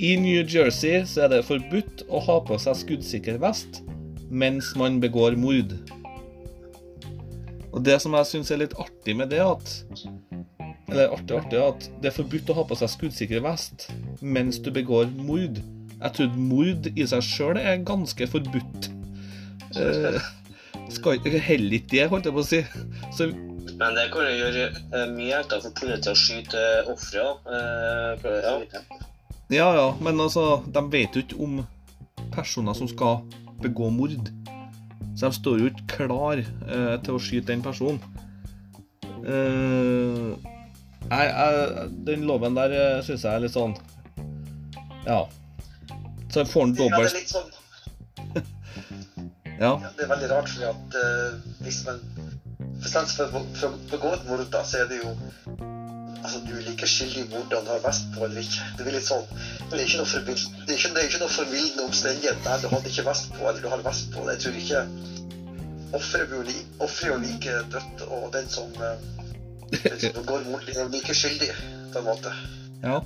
I 0.08 0.10
New 0.20 0.42
Jersey 0.42 1.04
så 1.08 1.20
er 1.26 1.30
det 1.34 1.44
forbudt 1.46 2.02
å 2.08 2.18
ha 2.26 2.36
på 2.48 2.54
seg 2.60 2.74
skuddsikker 2.80 3.36
vest 3.42 3.72
mens 4.30 4.74
man 4.76 5.00
begår 5.00 5.36
mord. 5.38 5.72
Og 7.76 7.84
det 7.84 7.98
som 8.00 8.14
jeg 8.16 8.28
syns 8.30 8.50
er 8.50 8.62
litt 8.62 8.76
artig 8.80 9.14
med 9.18 9.30
det, 9.34 9.42
at 9.44 9.74
Eller 10.88 11.12
artig, 11.12 11.36
artig, 11.36 11.60
at 11.60 11.88
det 12.00 12.08
er 12.08 12.14
forbudt 12.16 12.50
å 12.52 12.56
ha 12.56 12.64
på 12.64 12.76
seg 12.78 12.92
skuddsikker 12.92 13.42
vest 13.44 13.88
mens 14.22 14.60
du 14.62 14.70
begår 14.72 15.10
mord. 15.18 15.58
Jeg 15.96 16.14
trodde 16.16 16.38
mord 16.40 16.86
i 16.92 17.06
seg 17.10 17.24
sjøl 17.26 17.58
er 17.60 17.82
ganske 17.84 18.28
forbudt. 18.30 18.88
Eh, 19.76 20.18
skal 20.94 21.18
ikke 21.18 21.42
heller 21.42 21.76
ikke 21.80 21.92
det, 21.96 22.06
holdt 22.12 22.30
jeg 22.30 22.36
på 22.36 22.44
å 22.44 22.46
si. 22.46 22.62
Så 23.16 23.28
Men 23.76 23.98
det 23.98 24.06
kan 24.14 24.28
jo 24.28 24.36
gjøre 24.38 24.68
eh, 24.70 25.08
mye 25.12 25.40
enklere 25.42 25.66
for 25.66 25.76
politiet 25.80 26.12
å 26.12 26.16
skyte 26.16 26.64
ofre. 26.92 27.26
Eh, 27.50 28.28
ja. 28.46 28.84
Ja, 29.52 29.66
ja, 29.76 29.88
men 30.02 30.22
altså, 30.22 30.62
de 30.66 30.82
vet 30.90 31.14
jo 31.14 31.26
ikke 31.26 31.42
om 31.42 31.60
personer 32.34 32.78
som 32.78 32.88
skal 32.90 33.20
begå 33.62 33.90
mord. 33.94 34.30
Så 35.16 35.26
de 35.30 35.32
står 35.32 35.60
jo 35.62 35.68
ikke 35.70 35.86
klar 36.04 36.40
eh, 36.42 36.96
til 37.06 37.16
å 37.16 37.20
skyte 37.22 37.48
den 37.48 37.62
personen. 37.64 38.00
Eh, 39.26 40.36
nei, 41.10 41.22
jeg- 41.24 41.88
den 42.06 42.26
loven 42.28 42.54
der 42.54 42.74
uh, 42.76 43.02
syns 43.02 43.24
jeg 43.24 43.32
er 43.34 43.40
litt 43.42 43.54
sånn 43.54 43.74
Ja. 45.06 45.24
Så 46.30 46.44
får 46.46 46.60
han 46.66 46.74
Ja, 46.74 46.82
dobbelt 46.82 47.14
litt 47.16 47.32
sånn 47.32 47.50
Ja. 49.56 49.72
ja, 49.80 49.90
Det 49.96 50.04
er 50.04 50.10
veldig 50.12 50.30
rart, 50.30 50.50
fordi 50.52 50.68
at 50.68 50.98
uh, 51.00 51.38
hvis 51.64 51.80
man 51.86 52.02
For 52.82 53.06
seg 53.08 53.32
for 53.32 53.40
å 53.40 53.72
begå 53.90 54.12
et 54.14 54.26
mord, 54.28 54.44
da, 54.52 54.62
så 54.62 54.82
er 54.84 54.90
det 54.92 55.00
jo 55.00 55.14
Altså, 56.26 56.40
du 56.42 56.56
er 56.58 56.64
like 56.66 56.86
skyldig 56.90 57.20
i 57.22 57.26
hvordan 57.30 57.66
du 57.66 57.70
har 57.70 57.82
vest 57.84 58.06
på 58.14 58.24
eller 58.26 58.40
ikke. 58.42 58.64
Det 58.78 58.86
er 58.86 58.94
litt 58.96 59.06
sånn 59.06 59.26
Det 59.70 59.76
er 59.76 59.84
ikke 59.84 60.00
noe 60.00 60.10
forvild- 60.10 60.48
det 60.66 60.72
er 60.74 60.78
ikke, 60.80 60.90
det 60.94 61.02
er 61.02 61.06
ikke 61.10 61.20
noe 61.22 61.34
formildende 61.36 61.84
omstendighet. 61.86 62.40
Nei, 62.46 62.56
du 62.62 62.66
hadde 62.72 62.90
ikke 62.90 63.04
vest 63.06 63.28
på, 63.36 63.44
eller 63.46 63.60
du 63.62 63.68
har 63.70 63.84
vest 63.86 64.08
på. 64.10 64.24
Jeg 64.30 64.40
tror 64.42 64.58
ikke 64.62 64.80
Offeret 65.94 66.32
er 66.32 67.06
jo 67.06 67.18
like 67.22 67.52
dødt, 67.72 68.02
og 68.10 68.32
den 68.34 68.48
som, 68.50 68.72
eh, 68.74 68.96
den 69.84 70.00
som 70.02 70.26
går 70.26 70.42
mot 70.50 70.66
er 70.68 70.88
like 70.90 71.14
skyldig, 71.14 71.52
på 71.92 72.02
en 72.02 72.04
måte. 72.04 72.32
Ja. 72.82 72.98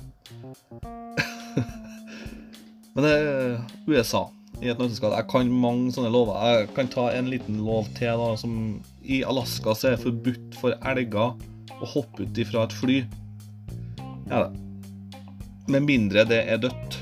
Men 2.95 3.05
det 3.05 3.11
er 3.13 3.61
USA 3.87 4.23
i 4.61 4.73
et 4.73 4.81
nøtteskall. 4.81 5.13
Jeg 5.13 5.29
kan 5.29 5.53
mange 5.53 5.93
sånne 5.93 6.11
lover. 6.11 6.41
Jeg 6.49 6.73
kan 6.75 6.89
ta 6.91 7.07
en 7.13 7.29
liten 7.29 7.61
lov 7.65 7.85
til. 7.95 8.07
da, 8.17 8.35
som 8.35 8.81
I 9.05 9.21
Alaska 9.23 9.77
så 9.77 9.93
er 9.93 10.01
forbudt 10.01 10.57
for 10.59 10.73
elger 10.91 11.37
å 11.81 11.89
hoppe 11.95 12.23
ut 12.25 12.37
ifra 12.41 12.65
et 12.67 12.75
fly. 12.77 12.97
Ja 14.29 14.45
da. 14.45 14.49
Med 15.71 15.81
mindre 15.87 16.25
det 16.27 16.41
er 16.51 16.57
dødt. 16.61 16.97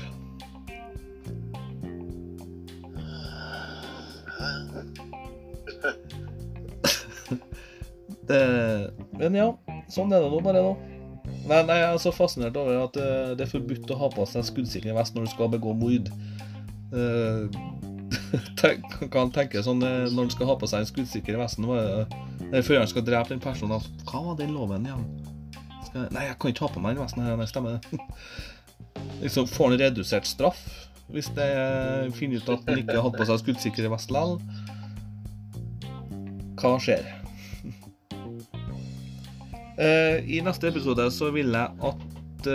Det, 8.30 8.42
men 9.18 9.34
ja, 9.34 9.48
sånn 9.90 10.12
er 10.14 10.22
det 10.22 10.30
nå 10.30 10.38
bare 10.44 10.60
nå. 10.62 10.74
Men 11.50 11.70
jeg 11.72 11.82
er 11.82 11.96
så 11.98 12.12
fascinert 12.14 12.54
over 12.58 12.84
at 12.84 12.94
eh, 13.00 13.32
det 13.34 13.42
er 13.46 13.50
forbudt 13.50 13.90
å 13.90 13.98
ha 13.98 14.08
på 14.12 14.22
seg 14.28 14.46
skuddsikker 14.46 14.94
vest 14.94 15.16
når 15.16 15.26
du 15.26 15.30
skal 15.32 15.50
begå 15.50 15.70
mord. 15.74 16.06
Eh, 16.94 17.42
tenk, 18.60 18.86
kan 19.12 19.32
tenke 19.34 19.62
sånn 19.64 19.82
eh, 19.84 20.06
når 20.10 20.26
han 20.26 20.32
skal 20.34 20.50
ha 20.50 20.56
på 20.60 20.68
seg 20.70 20.84
en 20.84 20.90
skuddsikker 20.90 21.38
vest 21.40 21.60
eh, 21.60 22.60
før 22.62 22.82
han 22.82 22.90
skal 22.90 23.06
drepe 23.06 23.32
den 23.32 23.42
personen 23.42 23.82
Hva 24.08 24.22
var 24.28 24.38
den 24.38 24.54
loven 24.56 24.86
igjen? 24.86 25.04
Skal, 25.86 26.06
nei, 26.14 26.26
jeg 26.28 26.38
kan 26.40 26.52
ikke 26.52 26.66
ha 26.66 26.72
på 26.74 26.82
meg 26.84 26.96
den 26.96 27.04
vesten. 27.04 27.24
Nei, 27.24 27.48
stemmer 27.50 27.78
det. 27.78 28.00
liksom, 29.24 29.48
får 29.50 29.72
han 29.72 29.82
redusert 29.86 30.28
straff 30.28 30.62
hvis 31.10 31.26
det 31.34 31.46
finner 32.14 32.38
ut 32.38 32.50
at 32.52 32.68
han 32.68 32.84
ikke 32.84 33.00
hadde 33.02 33.18
på 33.18 33.24
seg 33.26 33.40
skuddsikker 33.40 33.88
vest 33.90 34.12
likevel? 34.14 34.38
Hva 36.60 36.76
skjer? 36.82 37.08
Eh, 39.80 40.18
I 40.28 40.42
neste 40.44 40.68
episode 40.68 41.06
så 41.08 41.30
vil 41.32 41.54
jeg 41.56 41.86
at 41.88 42.48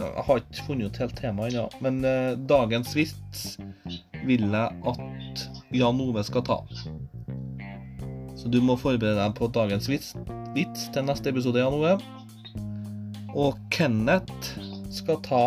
Jeg 0.00 0.24
har 0.26 0.40
ikke 0.40 0.64
funnet 0.66 0.90
ut 0.90 0.98
helt 1.02 1.16
temaet 1.18 1.54
ennå, 1.54 1.66
men 1.84 2.00
eh, 2.08 2.32
dagens 2.48 2.94
vits 2.96 3.42
vil 4.24 4.46
jeg 4.48 4.92
at 4.92 5.42
Jan 5.76 6.00
Ove 6.00 6.24
skal 6.24 6.44
ta. 6.46 6.56
Så 8.40 8.48
du 8.48 8.60
må 8.64 8.78
forberede 8.80 9.18
deg 9.20 9.34
på 9.36 9.50
dagens 9.52 9.88
vits, 9.90 10.14
vits 10.56 10.88
til 10.94 11.04
neste 11.04 11.28
episode, 11.32 11.60
Jan 11.60 11.76
Ove. 11.76 11.98
Og 13.36 13.58
Kenneth 13.70 14.56
skal 14.90 15.20
ta 15.26 15.42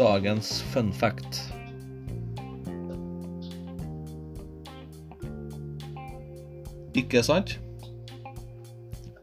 dagens 0.00 0.62
fun 0.72 0.88
fact. 0.96 1.42
Ikke 6.96 7.22
sant? 7.24 7.58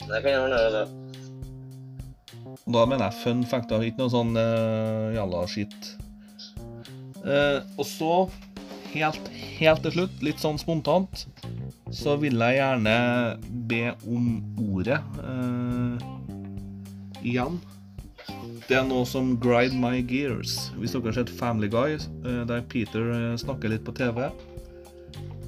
Det 0.05 0.21
kan 0.21 0.31
jeg 0.31 0.39
gjøre, 0.39 0.71
det. 0.79 1.08
Og 2.67 2.75
da 2.75 2.85
mener 2.85 3.07
jeg 3.07 3.21
fun 3.23 3.45
fact, 3.47 3.71
da, 3.71 3.79
ikke 3.81 4.03
noe 4.03 4.13
sånn 4.13 4.35
uh, 4.37 5.09
jalla 5.15 5.45
skitt. 5.49 5.93
Uh, 7.23 7.65
og 7.79 7.85
så, 7.87 8.13
helt, 8.93 9.31
helt 9.59 9.83
til 9.85 9.95
slutt, 9.95 10.21
litt 10.25 10.41
sånn 10.41 10.59
spontant, 10.61 11.25
så 11.95 12.15
vil 12.21 12.37
jeg 12.37 12.59
gjerne 12.59 12.95
be 13.69 13.83
om 14.07 14.29
ordet 14.69 14.99
uh, 15.23 15.97
igjen. 17.25 17.59
Det 18.69 18.77
er 18.77 18.85
noe 18.85 19.05
som 19.09 19.33
grind 19.41 19.73
my 19.81 20.03
gears. 20.05 20.69
Hvis 20.77 20.93
dere 20.93 21.09
har 21.09 21.17
sett 21.17 21.33
Family 21.33 21.69
Guy, 21.71 21.97
uh, 22.27 22.43
der 22.49 22.61
Peter 22.69 23.09
eh, 23.15 23.39
snakker 23.41 23.73
litt 23.73 23.85
på 23.87 23.95
TV, 23.97 24.27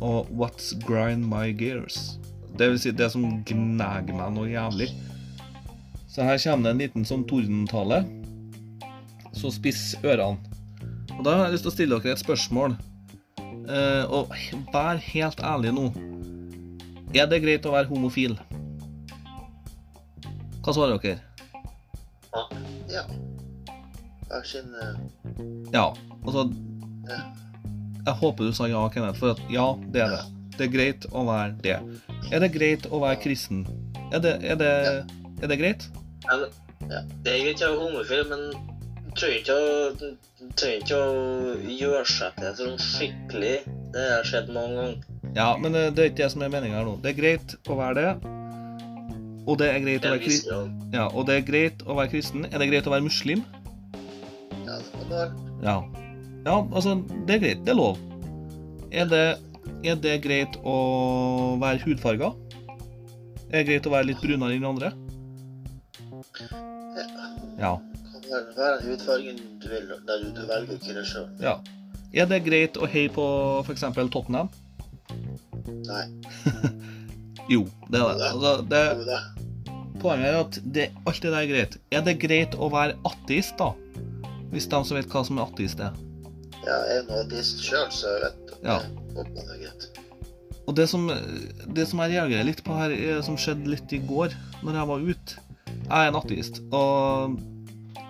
og 0.01 0.31
What's 0.33 0.71
grind 0.87 1.27
my 1.29 1.51
gears? 1.53 2.17
Det 2.57 2.71
vil 2.71 2.81
si 2.81 2.91
det 2.97 3.11
som 3.13 3.27
gnager 3.47 4.17
meg 4.17 4.33
noe 4.35 4.49
jævlig. 4.49 4.89
Så 6.11 6.25
her 6.27 6.37
kommer 6.43 6.63
det 6.67 6.71
en 6.71 6.81
liten 6.81 7.05
sånn 7.07 7.21
tordentale. 7.23 8.01
Så 9.31 9.51
spiss 9.55 9.93
ørene. 10.03 10.41
Og 11.15 11.23
da 11.23 11.35
har 11.37 11.45
jeg 11.45 11.53
lyst 11.55 11.63
til 11.63 11.71
å 11.71 11.75
stille 11.75 11.99
dere 12.03 12.15
et 12.17 12.23
spørsmål. 12.23 12.75
Eh, 13.71 14.11
og 14.11 14.33
vær 14.73 14.99
helt 15.05 15.39
ærlig 15.39 15.71
nå. 15.77 15.85
Er 17.15 17.29
det 17.31 17.39
greit 17.43 17.67
å 17.67 17.71
være 17.75 17.87
homofil? 17.91 18.35
Hva 20.61 20.75
svarer 20.75 20.99
dere? 20.99 21.21
Ja. 22.91 23.05
Jeg 24.31 24.65
eh, 24.65 24.99
Ja. 25.71 25.87
Altså. 26.25 26.49
Jeg 28.01 28.17
håper 28.19 28.49
du 28.49 28.53
sa 28.57 28.67
ja, 28.67 28.83
Kenneth, 28.91 29.19
for 29.21 29.35
at 29.35 29.41
ja, 29.51 29.69
det 29.93 30.03
er 30.03 30.15
det. 30.17 30.21
Det 30.57 30.67
er 30.67 30.75
greit 30.75 31.07
å 31.15 31.23
være 31.29 31.55
det. 31.63 31.79
Er 32.33 32.43
det 32.43 32.51
greit 32.51 32.91
å 32.91 32.99
være 32.99 33.21
kristen? 33.23 33.63
Er 34.11 34.19
det, 34.23 34.37
er 34.43 34.59
det, 34.59 34.71
er 35.39 35.51
det 35.51 35.59
greit? 35.61 35.87
Ja, 36.27 36.37
men- 36.37 36.57
Det 37.23 37.31
er 37.31 37.43
greit 37.45 37.61
å 37.61 37.67
være 37.69 37.79
homofil, 37.79 38.23
men 38.29 38.41
trenger 39.15 39.37
ikke 39.41 39.55
å, 39.55 39.97
du 39.99 40.49
trenger 40.57 40.81
ikke 40.81 40.97
å 40.97 41.77
gjøre 41.77 42.05
seg 42.09 42.35
til 42.39 42.53
sånn 42.57 42.77
skikkelig. 42.81 43.57
Det 43.93 44.05
har 44.09 44.23
skjedd 44.27 44.49
mange 44.55 44.75
ganger. 44.75 44.95
Ja, 45.35 45.49
men 45.61 45.75
eh, 45.75 45.89
det 45.91 45.99
er 46.03 46.09
ikke 46.09 46.23
det 46.23 46.31
som 46.33 46.41
er 46.41 46.49
meninga 46.49 46.79
her 46.79 46.85
nå. 46.89 46.95
Det 47.03 47.11
er 47.13 47.19
greit 47.21 47.55
å 47.69 47.77
være 47.79 47.95
det. 48.01 48.09
Og 49.47 49.57
det 49.57 49.69
er 49.71 49.79
greit 49.83 50.05
å 50.05 50.11
være 50.11 50.23
kristen. 50.25 50.73
Ja, 50.93 51.07
og 51.07 51.25
det 51.27 51.35
er 51.37 51.45
greit 51.47 51.83
å 51.85 51.95
være 51.97 52.11
kristen. 52.11 52.45
Er 52.51 52.57
det 52.61 52.69
greit 52.71 52.87
å 52.89 52.93
være 52.93 53.05
muslim? 53.05 53.43
Ja, 54.65 54.77
det 54.77 54.91
kan 54.95 55.09
være. 55.09 55.31
Ja. 55.63 55.77
Ja, 56.45 56.57
altså, 56.73 56.95
det 57.27 57.35
er 57.35 57.39
greit. 57.45 57.63
Det 57.65 57.73
er 57.75 57.79
lov. 57.79 57.97
Er 58.91 59.05
det, 59.05 59.23
er 59.85 59.95
det 59.95 60.17
greit 60.25 60.57
å 60.65 60.75
være 61.61 61.81
hudfarga? 61.85 62.33
Er 63.51 63.61
det 63.61 63.65
greit 63.69 63.87
å 63.87 63.93
være 63.93 64.09
litt 64.11 64.21
brunere 64.23 64.55
enn 64.57 64.65
andre? 64.67 64.91
Ja. 66.97 67.05
Ja. 67.59 67.73
Kan 68.11 68.25
være, 68.31 68.55
være 68.57 68.79
den 68.81 68.89
hudfargen 68.91 69.39
du 69.61 69.67
vil, 69.71 69.87
der 70.07 70.25
du, 70.25 70.41
velger 70.47 70.73
ikke 70.79 70.97
det 70.99 71.05
sjøl. 71.11 71.29
ja. 71.41 71.57
Er 72.13 72.25
det 72.27 72.41
greit 72.43 72.75
å 72.75 72.87
heie 72.91 73.07
på 73.07 73.23
f.eks. 73.63 73.85
Tottenham? 74.11 74.49
Nei. 75.87 76.05
Jo, 77.51 77.63
det 77.91 77.99
er 77.99 78.17
det. 78.19 78.27
Altså, 78.31 78.51
det 78.69 78.81
Jo 78.97 79.21
poenget 80.01 80.27
er 80.31 80.37
at 80.39 80.57
det, 80.75 80.85
alt 81.07 81.21
det 81.21 81.31
der 81.31 81.39
er 81.39 81.49
greit. 81.49 81.75
Er 81.93 82.03
det 82.05 82.15
greit 82.21 82.55
å 82.57 82.69
være 82.73 82.95
ateist, 83.07 83.53
da? 83.59 83.71
Hvis 84.51 84.67
de 84.71 84.79
som 84.87 84.97
vet 84.97 85.09
hva 85.11 85.21
som 85.27 85.39
er 85.39 85.45
ateist 85.49 85.83
er. 85.83 85.97
Ja, 86.65 86.77
jeg 86.89 87.01
er 87.01 87.05
nå 87.07 87.19
ateist 87.25 87.61
sjøl, 87.65 87.87
så 87.93 88.15
jeg 88.15 88.23
vet 88.25 88.55
Ja. 88.65 88.79
det 89.15 89.25
det 89.35 89.45
er 89.45 89.61
greit. 89.61 89.87
Og 90.69 90.75
det 90.77 90.87
som, 90.89 91.07
det 91.75 91.87
som 91.89 92.01
jeg 92.03 92.13
reagerer 92.15 92.45
litt 92.47 92.63
på 92.65 92.75
her, 92.77 92.91
er, 92.93 93.21
som 93.25 93.37
skjedde 93.39 93.71
litt 93.71 93.93
i 93.93 94.01
går, 94.09 94.33
når 94.61 94.77
jeg 94.79 94.89
var 94.91 95.07
ute 95.11 95.45
Jeg 95.71 95.97
er 95.97 96.11
en 96.11 96.21
ateist, 96.21 96.61
og 96.71 97.37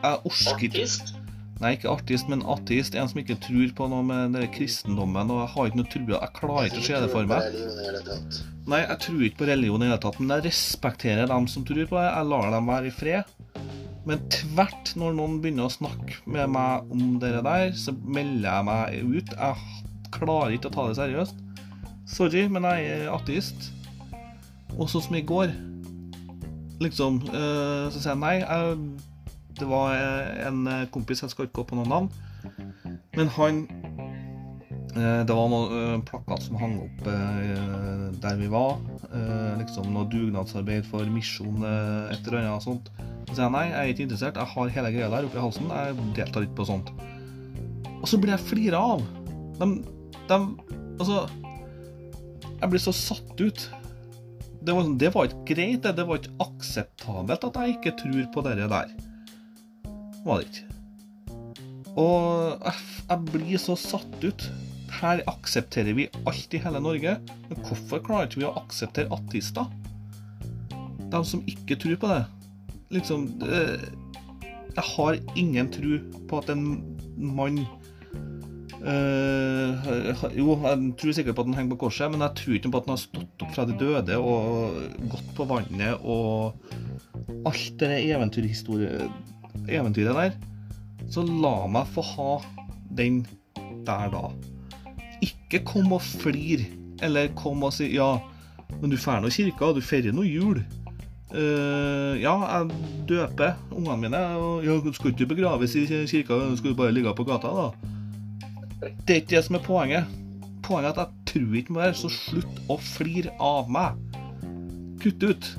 jeg 0.02 0.22
orsker 0.30 0.68
ikke 0.68 0.80
Artist? 0.82 1.18
Nei, 1.62 1.76
ikke 1.76 1.92
artist, 1.92 2.30
men 2.32 2.42
ateist. 2.50 2.96
En 2.98 3.10
som 3.10 3.20
ikke 3.22 3.38
tror 3.44 3.74
på 3.78 3.88
noe 3.92 4.02
med 4.06 4.34
den 4.34 4.50
kristendommen. 4.54 5.30
Og 5.30 5.44
jeg 5.44 5.52
har 5.54 5.68
ikke 5.70 5.78
noe 5.78 5.92
tro 5.94 6.02
Jeg 6.10 6.34
klarer 6.40 6.70
ikke 6.72 6.82
å 6.82 6.88
se 6.88 7.02
det 7.04 7.12
for 7.12 7.30
meg. 7.30 7.60
Nei, 8.72 8.80
jeg 8.82 8.98
tror 9.04 9.22
ikke 9.28 9.42
på 9.44 9.50
religion 9.52 9.84
i 9.84 9.86
det 9.86 9.92
hele 9.92 10.02
tatt, 10.02 10.18
men 10.22 10.34
jeg 10.34 10.46
respekterer 10.48 11.30
dem 11.30 11.48
som 11.52 11.66
tror 11.68 11.84
på 11.86 12.00
det. 12.00 12.08
Jeg 12.08 12.30
lar 12.32 12.50
dem 12.56 12.72
være 12.72 12.90
i 12.90 12.96
fred. 12.96 13.38
Men 14.10 14.24
tvert 14.34 14.96
når 14.98 15.14
noen 15.20 15.38
begynner 15.44 15.70
å 15.70 15.74
snakke 15.76 16.18
med 16.34 16.50
meg 16.56 16.94
om 16.96 17.20
det 17.22 17.36
der, 17.46 17.68
så 17.78 17.94
melder 17.94 18.48
jeg 18.50 18.68
meg 18.72 19.20
ut. 19.20 19.36
Jeg 19.38 20.10
klarer 20.18 20.58
ikke 20.58 20.72
å 20.72 20.76
ta 20.80 20.88
det 20.90 20.98
seriøst. 20.98 21.44
Sorry, 22.10 22.48
men 22.50 22.66
jeg 22.72 22.90
er 22.96 23.12
ateist. 23.14 23.70
Og 24.80 24.90
sånn 24.90 25.06
som 25.06 25.20
i 25.20 25.22
går 25.30 25.54
Liksom, 26.82 27.22
eh, 27.30 27.88
så 27.94 28.00
sier 28.00 28.14
jeg 28.16 28.22
nei. 28.24 28.36
Jeg, 28.42 28.78
det 29.60 29.68
var 29.70 29.94
eh, 29.94 30.48
en 30.50 30.64
kompis, 30.94 31.22
jeg 31.22 31.34
skal 31.34 31.46
ikke 31.48 31.62
gå 31.62 31.68
på 31.72 31.80
noen 31.82 31.92
navn, 31.92 32.12
men 33.18 33.28
han 33.38 33.66
Eh, 34.92 35.22
Det 35.24 35.36
var 35.36 35.48
noen 35.48 35.72
eh, 35.78 36.02
plakat 36.04 36.44
som 36.44 36.58
hang 36.60 36.74
opp 36.84 37.06
eh, 37.08 38.08
der 38.24 38.36
vi 38.40 38.50
var. 38.52 38.74
Eh, 39.08 39.54
liksom 39.62 39.88
noe 39.94 40.10
dugnadsarbeid 40.12 40.88
for 40.90 41.08
misjon, 41.08 41.62
eh, 41.64 42.12
et 42.12 42.28
eller 42.28 42.42
annet 42.44 42.66
sånt. 42.66 42.90
Så 43.30 43.38
sier 43.38 43.46
jeg 43.46 43.54
nei, 43.56 43.66
jeg 43.70 43.80
er 43.80 43.94
ikke 43.94 44.06
interessert. 44.08 44.40
Jeg 44.42 44.52
har 44.52 44.74
hele 44.76 44.92
greia 44.92 45.10
der 45.14 45.28
oppi 45.30 45.40
halsen. 45.40 45.72
Jeg 45.72 46.10
deltar 46.18 46.44
ikke 46.44 46.60
på 46.60 46.68
sånt. 46.68 46.92
Og 48.02 48.08
så 48.10 48.20
blir 48.20 48.36
jeg 48.36 48.44
flira 48.50 48.82
av. 48.98 49.06
De, 49.62 49.70
de 50.28 50.42
Altså 51.02 51.22
Jeg 52.60 52.70
blir 52.70 52.82
så 52.84 52.92
satt 52.94 53.40
ut. 53.42 53.64
Det 54.62 54.74
var, 54.78 54.90
det 54.98 55.10
var 55.16 55.30
ikke 55.30 55.56
greit. 55.56 55.84
Det, 55.84 55.96
det 55.98 56.06
var 56.08 56.20
ikke 56.22 56.36
akseptabelt 56.46 57.48
at 57.48 57.56
jeg 57.62 57.78
ikke 57.78 57.96
tror 58.04 58.28
på 58.34 58.44
det 58.46 58.58
der. 58.60 58.92
Var 60.26 60.42
det 60.42 60.50
ikke. 60.50 60.68
Og 62.00 62.68
jeg 63.10 63.18
blir 63.32 63.62
så 63.62 63.76
satt 63.80 64.22
ut. 64.24 64.46
Her 65.02 65.24
aksepterer 65.32 65.96
vi 65.98 66.10
alt 66.30 66.54
i 66.54 66.62
hele 66.62 66.82
Norge. 66.84 67.16
Men 67.50 67.64
hvorfor 67.66 68.04
klarer 68.06 68.30
ikke 68.30 68.44
vi 68.44 68.50
å 68.50 68.56
akseptere 68.62 69.12
ateister? 69.16 69.66
De 71.12 71.24
som 71.28 71.44
ikke 71.50 71.80
tror 71.80 71.98
på 72.00 72.12
det. 72.12 72.22
liksom 72.92 73.28
eh, 73.44 73.82
Jeg 74.76 74.86
har 74.96 75.18
ingen 75.36 75.72
tro 75.72 75.98
på 76.30 76.38
at 76.40 76.50
en 76.54 76.66
mann 77.18 77.66
ha- 78.86 80.32
Jo, 80.34 80.56
jeg 80.64 80.94
tror 80.98 81.14
sikkert 81.14 81.36
på 81.38 81.42
at 81.44 81.48
han 81.52 81.58
henger 81.60 81.76
på 81.76 81.82
korset, 81.86 82.10
men 82.12 82.22
jeg 82.26 82.34
tror 82.40 82.54
ikke 82.58 82.72
på 82.72 82.78
at 82.82 82.86
han 82.88 82.96
har 82.96 83.04
stått 83.04 83.42
opp 83.46 83.52
fra 83.56 83.66
de 83.70 83.76
døde 83.78 84.16
og 84.18 84.40
gått 85.12 85.30
på 85.38 85.46
vannet 85.50 85.94
og 86.02 86.54
alt 87.46 87.78
det 87.78 87.92
eventyret 88.10 88.66
der. 90.18 90.32
Så 91.12 91.22
la 91.28 91.56
meg 91.68 91.86
få 91.94 92.02
ha 92.16 92.32
den 92.98 93.16
der 93.86 94.10
da. 94.14 94.24
Ikke 95.22 95.62
kom 95.68 95.94
og 95.94 96.02
flir, 96.02 96.66
eller 97.02 97.28
kom 97.38 97.64
og 97.68 97.74
si 97.76 97.92
ja, 97.94 98.16
men 98.80 98.90
du 98.90 98.98
drar 98.98 99.22
nå 99.22 99.30
kirka, 99.34 99.74
du 99.76 99.82
feirer 99.84 100.12
nå 100.16 100.24
jul. 100.26 100.64
Uh, 101.32 102.20
ja, 102.20 102.34
jeg 102.44 102.68
døper 103.08 103.54
ungene 103.72 103.98
mine. 104.02 104.20
Og 104.42 104.66
ja, 104.66 104.72
du 104.84 104.92
skal 104.96 105.12
ikke 105.14 105.30
begraves 105.32 105.76
i 105.80 105.86
kirka, 106.10 106.34
du 106.50 106.58
skal 106.60 106.76
bare 106.76 106.92
ligge 106.96 107.14
på 107.16 107.24
gata, 107.28 107.48
da. 107.48 107.72
Det 108.82 109.14
er 109.14 109.20
ikke 109.22 109.36
det 109.36 109.44
som 109.46 109.58
er 109.58 109.66
poenget. 109.66 110.16
Poenget 110.66 110.90
er 110.90 110.94
at 110.96 111.02
jeg 111.04 111.28
tror 111.34 111.60
ikke 111.60 111.76
mer, 111.76 111.94
så 111.98 112.10
slutt 112.14 112.62
å 112.72 112.78
flire 112.82 113.34
av 113.42 113.70
meg. 113.72 114.00
Kutt 115.02 115.24
ut. 115.26 115.52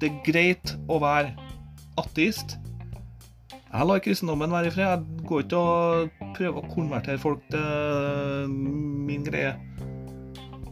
Det 0.00 0.10
er 0.10 0.22
greit 0.26 0.74
å 0.92 1.00
være 1.02 1.32
ateist. 1.98 2.56
Jeg 3.50 3.88
lar 3.88 4.02
kristendommen 4.04 4.52
være 4.54 4.70
i 4.70 4.74
fred. 4.74 4.92
Jeg 4.92 5.26
går 5.28 5.44
ikke 5.44 5.60
og 5.60 6.22
prøver 6.36 6.60
å 6.60 6.70
konvertere 6.74 7.20
folk 7.20 7.42
til 7.52 8.52
min 8.52 9.26
greie. 9.26 9.54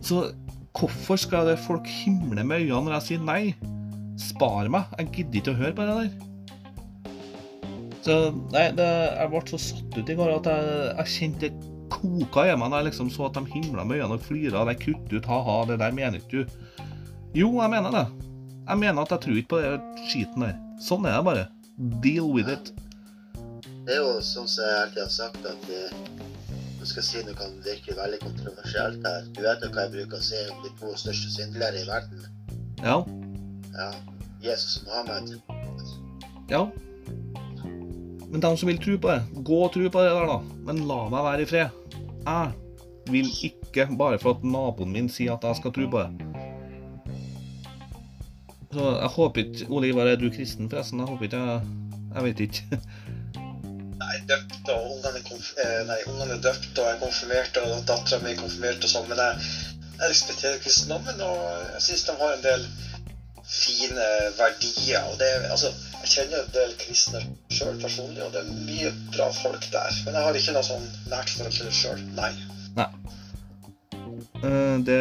Så 0.04 0.28
hvorfor 0.76 1.18
skal 1.20 1.50
det 1.50 1.58
folk 1.64 1.88
himle 2.02 2.44
med 2.44 2.64
øynene 2.64 2.86
når 2.86 2.96
jeg 2.98 3.08
sier 3.08 3.26
nei? 3.26 3.42
Spar 4.20 4.70
meg. 4.70 4.94
Jeg 5.00 5.12
gidder 5.18 5.40
ikke 5.40 5.56
å 5.56 5.60
høre 5.62 5.76
på 5.76 5.88
det 5.88 5.98
der. 6.02 6.33
Så 8.04 8.16
nei, 8.52 8.66
det, 8.76 8.88
jeg 9.16 9.30
ble 9.32 9.40
så 9.48 9.60
satt 9.70 9.96
ut 9.96 10.10
i 10.12 10.16
går 10.18 10.34
at 10.34 10.50
jeg, 10.50 10.74
jeg 10.98 11.12
kjente 11.14 11.48
det 11.48 11.70
koka 11.94 12.44
i 12.48 12.54
meg 12.58 12.72
da 12.72 12.80
jeg 12.80 12.90
liksom 12.90 13.10
så 13.12 13.28
at 13.28 13.38
de 13.38 13.44
himla 13.54 13.84
med 13.86 14.00
øynene 14.00 14.18
og 14.18 14.24
flira. 14.24 14.64
De 14.68 14.76
kutt 14.80 15.12
ut, 15.12 15.28
ha-ha, 15.30 15.56
det 15.70 15.80
der 15.80 15.94
mener 15.96 16.20
ikke 16.20 16.44
du. 16.44 16.54
Jo, 17.34 17.50
jeg 17.60 17.70
mener 17.72 17.94
det. 17.94 18.06
Jeg 18.68 18.80
mener 18.80 19.02
at 19.02 19.12
jeg 19.14 19.24
tror 19.24 19.40
ikke 19.40 19.52
på 19.54 19.60
det 19.62 20.04
skiten 20.10 20.46
der. 20.46 20.56
Sånn 20.82 21.08
er 21.08 21.18
det 21.18 21.24
bare. 21.28 21.46
Deal 22.04 22.28
with 22.30 22.52
it. 22.52 22.72
Det 23.84 23.96
er 23.96 24.00
jo 24.00 24.20
sånn 24.24 24.48
som 24.48 24.64
jeg 24.64 24.80
alltid 24.84 25.02
har 25.02 25.12
sagt, 25.12 25.48
at 25.48 25.66
eh, 25.72 26.22
Nå 26.78 26.88
skal 26.88 27.04
si 27.06 27.20
noe 27.24 27.36
kan 27.38 27.52
virke 27.64 27.94
veldig 27.96 28.18
kontroversielt 28.20 29.06
her. 29.08 29.28
Du 29.32 29.40
vet 29.40 29.62
jo 29.64 29.70
hva 29.72 29.86
jeg 29.86 29.92
bruker 29.94 30.18
å 30.18 30.24
si 30.24 30.40
om 30.52 30.58
de 30.66 30.72
to 30.76 30.90
største 31.00 31.30
syndlere 31.32 31.80
i 31.80 31.86
verden? 31.88 32.26
Ja. 32.84 32.98
Ja. 33.72 33.86
Jesus 34.44 34.82
og 34.82 34.90
Mohammed. 34.90 35.38
Ja. 36.52 36.66
Men 38.34 38.42
de 38.42 38.56
som 38.58 38.66
vil 38.66 38.78
tro 38.82 38.96
på 38.98 39.10
det, 39.12 39.42
gå 39.46 39.56
og 39.62 39.68
tro 39.70 39.88
på 39.94 40.00
det 40.02 40.10
der, 40.10 40.24
da. 40.26 40.38
Men 40.66 40.80
la 40.88 40.96
meg 41.06 41.22
være 41.22 41.44
i 41.44 41.46
fred. 41.46 41.68
Jeg 42.26 42.48
vil 43.14 43.28
ikke, 43.46 43.84
bare 43.94 44.18
for 44.18 44.34
at 44.34 44.42
naboen 44.42 44.90
min 44.90 45.06
sier 45.06 45.36
at 45.36 45.46
jeg 45.46 45.60
skal 45.60 45.74
tro 45.76 45.86
på 45.92 46.02
det. 46.02 46.32
Så 48.74 48.88
jeg 48.96 49.12
håper 49.18 49.44
ikke 49.44 49.70
Ole 49.70 49.92
Ivar, 49.92 50.10
er 50.10 50.18
du 50.18 50.26
kristen, 50.34 50.66
forresten? 50.66 51.04
Jeg 51.04 51.12
håper 51.12 51.28
ikke 51.28 51.44
jeg 51.44 51.62
Jeg 52.16 52.26
vet 52.26 52.44
ikke. 52.48 52.80
Nei, 54.02 54.12
døpt 54.26 54.74
og 54.74 54.90
ungene 54.96 55.24
konf 55.30 55.54
eh, 55.62 55.94
er 55.94 56.44
døpt 56.48 56.74
og 56.74 56.84
jeg 56.90 56.96
er 56.96 57.00
konfirmert, 57.06 57.62
og 57.62 57.86
dattera 57.86 58.22
mi 58.24 58.34
er 58.34 58.42
konfirmert 58.42 58.82
og 58.82 58.96
sånn, 58.96 59.10
men 59.14 59.22
jeg, 59.22 59.48
jeg 59.94 60.10
respekterer 60.10 60.62
kristendommen, 60.66 61.22
og 61.22 61.38
jeg 61.76 61.86
syns 61.86 62.06
de 62.10 62.18
har 62.18 62.34
en 62.34 62.46
del 62.50 62.66
fine 63.46 64.12
verdier. 64.42 65.06
og 65.06 65.20
det, 65.22 65.34
altså, 65.54 65.70
Jeg 66.04 66.10
kjenner 66.12 66.42
en 66.44 66.50
del 66.52 66.72
kristne 66.76 67.20
sjøl 67.48 67.78
personlig, 67.80 68.20
og 68.26 68.34
det 68.34 68.42
er 68.42 68.50
mye 68.66 68.90
bra 69.14 69.30
folk 69.32 69.64
der. 69.72 69.94
Men 70.04 70.18
jeg 70.18 70.26
har 70.26 70.38
ikke 70.40 70.52
noe 70.52 70.66
sånn 70.66 70.84
nært 71.08 71.30
forhold 71.32 71.56
til 71.56 71.70
det 71.70 71.76
sjøl. 71.78 72.02
Nei. 72.18 72.32
Nei. 72.76 72.90
Eh, 74.44 74.76
Det 74.84 74.98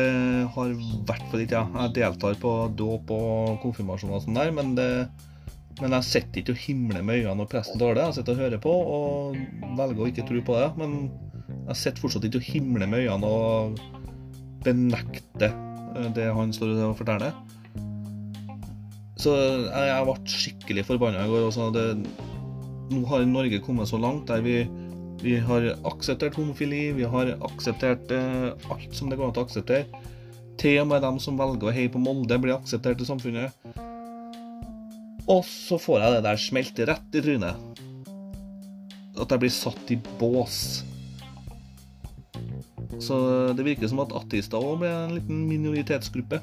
har 0.56 0.72
i 0.72 0.78
hvert 1.10 1.26
fall 1.28 1.43
ikke 1.43 1.60
jeg. 1.60 1.76
Jeg 1.76 1.93
deltar 1.97 2.39
på 2.39 2.54
dåp 2.80 3.12
og 3.12 3.60
konfirmasjon 3.66 4.16
og 4.16 4.24
sånn 4.24 4.39
der, 4.39 4.54
men 4.56 4.76
det 4.80 4.89
men 5.82 5.89
jeg 5.97 6.06
sitter 6.06 6.39
ikke 6.43 6.54
og 6.54 6.60
himler 6.62 7.01
med 7.01 7.24
øynene 7.24 7.39
når 7.41 7.47
presten 7.49 7.80
taler. 7.82 8.04
Jeg 8.06 8.20
sitter 8.20 8.36
og 8.36 8.41
hører 8.43 8.60
på 8.62 8.74
og 8.95 9.38
velger 9.80 10.04
å 10.06 10.10
ikke 10.12 10.26
tro 10.30 10.41
på 10.45 10.58
det. 10.60 10.68
Men 10.78 10.93
jeg 11.49 11.80
sitter 11.82 12.04
fortsatt 12.04 12.28
ikke 12.30 12.39
og 12.43 12.49
himler 12.51 12.91
med 12.91 13.08
øynene 13.08 13.32
og 13.34 13.80
benekter 14.64 15.49
eh, 15.97 16.12
det 16.16 16.30
han 16.38 16.54
står 16.54 16.78
og 16.91 16.95
forteller. 17.01 17.34
Så 19.24 19.34
jeg, 19.39 19.88
jeg 19.88 20.07
ble 20.07 20.15
skikkelig 20.28 20.86
forbanna 20.88 21.24
i 21.24 21.32
går. 21.32 21.45
Også. 21.47 21.69
Det, 21.76 21.86
nå 22.91 23.03
har 23.07 23.28
Norge 23.30 23.61
kommet 23.63 23.88
så 23.88 23.99
langt 24.01 24.28
der 24.28 24.43
vi, 24.43 24.57
vi 25.24 25.38
har 25.39 25.69
akseptert 25.88 26.36
homofili, 26.39 26.89
vi 26.97 27.07
har 27.07 27.36
akseptert 27.47 28.11
eh, 28.11 28.51
alt 28.74 28.97
som 28.97 29.11
det 29.11 29.19
går 29.19 29.32
an 29.32 29.39
å 29.39 29.45
akseptere. 29.47 30.03
Til 30.59 30.82
og 30.84 30.89
med 30.91 31.01
dem 31.05 31.17
som 31.24 31.39
velger 31.39 31.71
å 31.71 31.74
heie 31.74 31.91
på 31.91 32.01
Molde, 32.01 32.38
blir 32.41 32.57
akseptert 32.57 33.01
i 33.01 33.07
samfunnet. 33.07 33.55
Og 35.32 35.45
så 35.47 35.80
får 35.80 36.01
jeg 36.01 36.15
det 36.17 36.24
der 36.26 36.41
smelte 36.41 36.88
rett 36.89 37.15
i 37.15 37.24
trynet. 37.24 37.84
At 39.24 39.32
jeg 39.32 39.41
blir 39.45 39.53
satt 39.53 39.93
i 39.93 39.97
bås. 40.19 40.57
Så 43.01 43.15
det 43.55 43.65
virker 43.65 43.89
som 43.89 44.03
at 44.03 44.13
ateister 44.19 44.59
òg 44.61 44.84
blir 44.84 44.91
en 44.91 45.15
liten 45.15 45.45
minoritetsgruppe. 45.47 46.41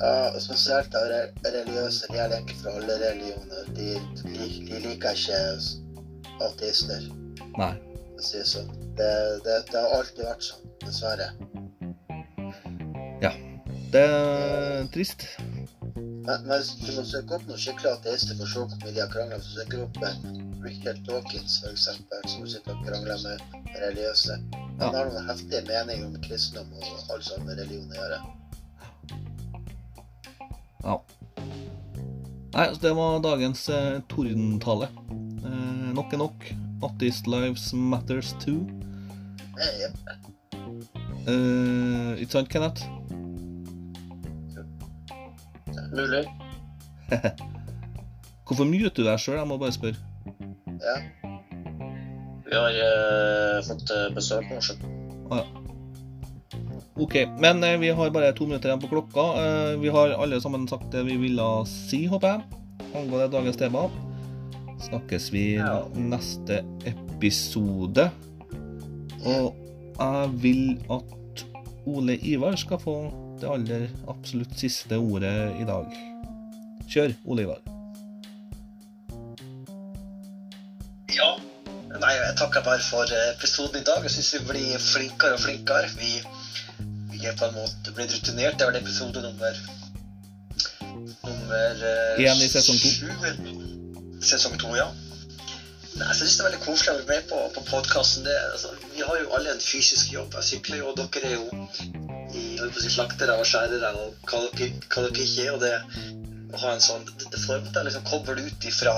Og 0.00 0.40
spesielt 0.40 0.94
av 0.96 1.06
re- 1.10 1.28
religiøse. 1.44 2.06
De 2.08 2.18
er 2.18 2.32
egentlig 2.32 2.56
fra 2.62 2.72
alle 2.78 2.94
religioner. 3.02 3.66
De, 3.76 3.88
de, 4.22 4.48
de 4.70 4.80
liker 4.86 5.16
ikke 5.20 5.40
ateister, 6.46 7.04
Nei. 7.58 7.74
si 8.24 8.40
sånn. 8.48 8.70
Det, 8.96 9.10
det, 9.44 9.58
det 9.70 9.76
har 9.80 9.92
alltid 9.98 10.24
vært 10.24 10.46
sånn, 10.46 10.70
dessverre. 10.86 11.28
Ja. 13.20 13.32
Det 13.92 14.02
er 14.06 14.86
trist. 14.94 15.26
Men, 15.40 16.44
men 16.46 16.62
du 16.84 16.90
må 16.94 17.04
søke 17.08 17.36
opp 17.36 17.44
noen 17.48 17.58
skikkelig 17.60 17.92
ateister 17.98 18.36
for 18.38 18.46
å 18.46 18.50
se 18.52 18.60
hvor 18.62 18.82
mye 18.84 18.94
de 18.96 19.02
har 19.02 19.12
krangla. 19.12 19.38
Hvis 19.40 19.52
du 19.52 19.60
søker 19.60 19.84
opp 19.84 20.00
med 20.00 20.64
Richard 20.64 21.00
Dawkins, 21.08 21.58
for 21.62 21.72
eksempel, 21.74 22.24
som 22.28 22.48
sitter 22.48 22.76
og 22.76 22.84
krangler 22.88 23.22
med 23.24 23.56
religiøse. 23.84 24.36
Han 24.80 24.80
Ja. 24.80 24.92
har 24.96 25.10
noen 25.12 25.26
heftige 25.28 25.60
meninger 25.68 26.06
om 26.08 26.20
kristendom 26.24 26.70
og 26.78 27.10
alt 27.12 27.24
som 27.26 27.40
har 27.40 27.48
med 27.50 27.58
religion 27.64 27.90
å 27.92 27.98
gjøre. 28.00 28.20
Ja. 30.84 30.96
Nei, 32.50 32.66
så 32.74 32.80
det 32.82 32.92
var 32.98 33.20
dagens 33.22 33.68
eh, 33.68 34.00
tordentale. 34.10 34.88
Eh, 35.44 35.90
nok 35.94 36.12
er 36.12 36.22
nok. 36.24 36.48
Atheist 36.82 37.26
Lives 37.26 37.72
Matters 37.72 38.32
Too. 38.40 38.64
Eh, 41.28 42.20
ikke 42.22 42.32
sant, 42.32 42.48
Kenneth? 42.48 42.88
Mulig. 45.92 46.24
Hvorfor 48.46 48.64
muter 48.64 48.90
du 48.96 49.04
deg 49.06 49.18
sjøl? 49.20 49.38
Jeg 49.38 49.50
må 49.50 49.58
bare 49.60 49.74
spørre. 49.74 49.98
Ja. 50.80 50.96
Vi 52.46 52.56
har 52.56 52.82
eh, 52.82 53.58
fått 53.66 53.92
eh, 53.94 54.08
besøk 54.16 54.48
nå, 54.50 54.58
skjønner 54.64 54.88
du. 54.90 55.59
Ok, 56.96 57.14
men 57.38 57.62
eh, 57.64 57.76
vi 57.78 57.88
har 57.94 58.10
bare 58.12 58.32
to 58.36 58.46
minutter 58.46 58.68
igjen 58.70 58.80
på 58.82 58.88
klokka. 58.90 59.24
Eh, 59.40 59.76
vi 59.80 59.88
har 59.94 60.10
alle 60.20 60.40
sammen 60.42 60.66
sagt 60.68 60.90
det 60.92 61.04
vi 61.06 61.16
ville 61.22 61.46
si, 61.68 62.04
håper 62.10 62.34
jeg, 62.34 62.60
angående 62.94 63.28
dagens 63.32 63.56
tema. 63.60 63.86
Snakkes 64.80 65.30
vi 65.32 65.44
Ja. 65.56 65.84
neste 65.94 66.62
episode. 66.88 68.10
Og 69.24 69.54
jeg 70.00 70.30
vil 70.42 70.78
at 70.90 71.44
Ole 71.86 72.16
Ivar 72.24 72.56
skal 72.56 72.78
få 72.80 72.96
det 73.40 73.48
aller 73.48 73.86
absolutt 74.08 74.56
siste 74.60 74.96
ordet 74.98 75.52
i 75.60 75.64
dag. 75.68 75.86
Kjør, 76.90 77.14
Ole 77.26 77.42
Ivar. 77.46 77.60
Ja. 81.16 81.30
Nei, 82.00 82.12
jeg 82.16 82.36
takker 82.38 82.62
bare 82.64 82.80
for 82.80 83.04
eh, 83.12 83.30
episoden 83.36 83.80
i 83.80 83.84
dag. 83.84 84.02
Jeg 84.06 84.10
syns 84.14 84.34
vi 84.38 84.44
blir 84.52 84.78
flinkere 84.80 85.36
og 85.36 85.40
flinkere. 85.42 85.88
Vi, 85.98 86.12
er 87.28 87.36
på 87.36 87.44
en 87.50 87.54
måte 87.58 87.92
blitt 87.96 88.12
rutinert. 88.16 88.56
Det 88.58 88.64
er 88.66 88.70
vel 88.72 88.80
episode 88.82 89.20
nummer 89.22 89.60
Nummer 91.24 91.84
Én 92.18 92.26
En 92.30 92.42
i 92.42 92.48
sesong 92.48 92.78
to. 92.80 92.90
Sesong 94.24 94.56
to, 94.60 94.74
ja. 94.76 94.88
Nei, 95.98 96.06
så 96.14 96.22
jeg 96.24 96.30
synes 96.30 96.36
det 96.36 96.42
er 96.44 96.48
veldig 96.48 96.62
koselig 96.64 96.90
å 96.92 96.96
være 97.00 97.08
med 97.10 97.28
på, 97.28 97.38
på 97.56 97.62
podkasten. 97.68 98.28
Altså, 98.52 98.70
vi 98.94 99.02
har 99.04 99.18
jo 99.20 99.32
alle 99.36 99.52
en 99.54 99.60
fysisk 99.64 100.12
jobb. 100.14 100.34
Jeg 100.38 100.48
sykler 100.50 100.80
jo, 100.80 100.92
og 100.92 101.00
dere 101.00 101.26
er 101.28 101.34
jo 101.34 101.46
i 102.30 102.90
slaktere 102.94 103.34
og 103.40 103.46
skjærere 103.48 103.90
og 103.98 104.30
hva 104.30 104.40
det 104.46 104.52
pi- 104.54 105.44
er. 105.44 105.52
Og 105.54 105.60
det 105.64 105.74
å 106.54 106.60
ha 106.62 106.72
en 106.74 106.82
sånn 106.82 107.04
Det, 107.06 107.26
det 107.30 107.40
får 107.42 107.60
meg 107.66 107.84
liksom 107.88 108.06
koble 108.06 108.38
ut 108.46 108.64
ifra 108.70 108.94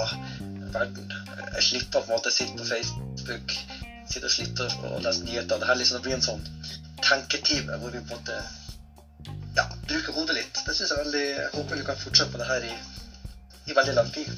verden. 0.73 1.11
Jeg 1.57 1.65
slipper 1.69 2.01
på 2.01 2.07
en 2.07 2.15
måte 2.15 2.31
å 2.31 2.37
sitte 2.37 2.57
på 2.61 2.69
Facebook, 2.69 3.57
sitte 4.13 4.29
og 4.29 4.33
slite 4.37 4.69
og, 4.69 4.87
og 4.93 5.03
lese 5.07 5.25
nyheter. 5.25 5.59
Det 5.61 5.69
her 5.69 5.81
liksom 5.81 6.05
blir 6.05 6.17
en 6.19 6.25
sånn 6.29 6.45
tenketime 7.03 7.79
hvor 7.83 7.95
vi 7.95 8.01
på 8.01 8.17
en 8.17 8.21
måte 8.21 8.39
ja, 9.57 9.67
bruker 9.89 10.17
hodet 10.17 10.39
litt. 10.39 10.63
Det 10.67 10.75
synes 10.75 10.91
jeg 10.91 11.03
veldig 11.05 11.25
Jeg 11.29 11.53
håper 11.55 11.81
vi 11.81 11.87
kan 11.91 12.03
fortsette 12.05 12.33
på 12.33 12.43
det 12.43 12.51
her 12.51 12.69
i 12.71 12.75
i 13.71 13.75
veldig 13.77 13.95
lang 13.95 14.09
tid. 14.11 14.31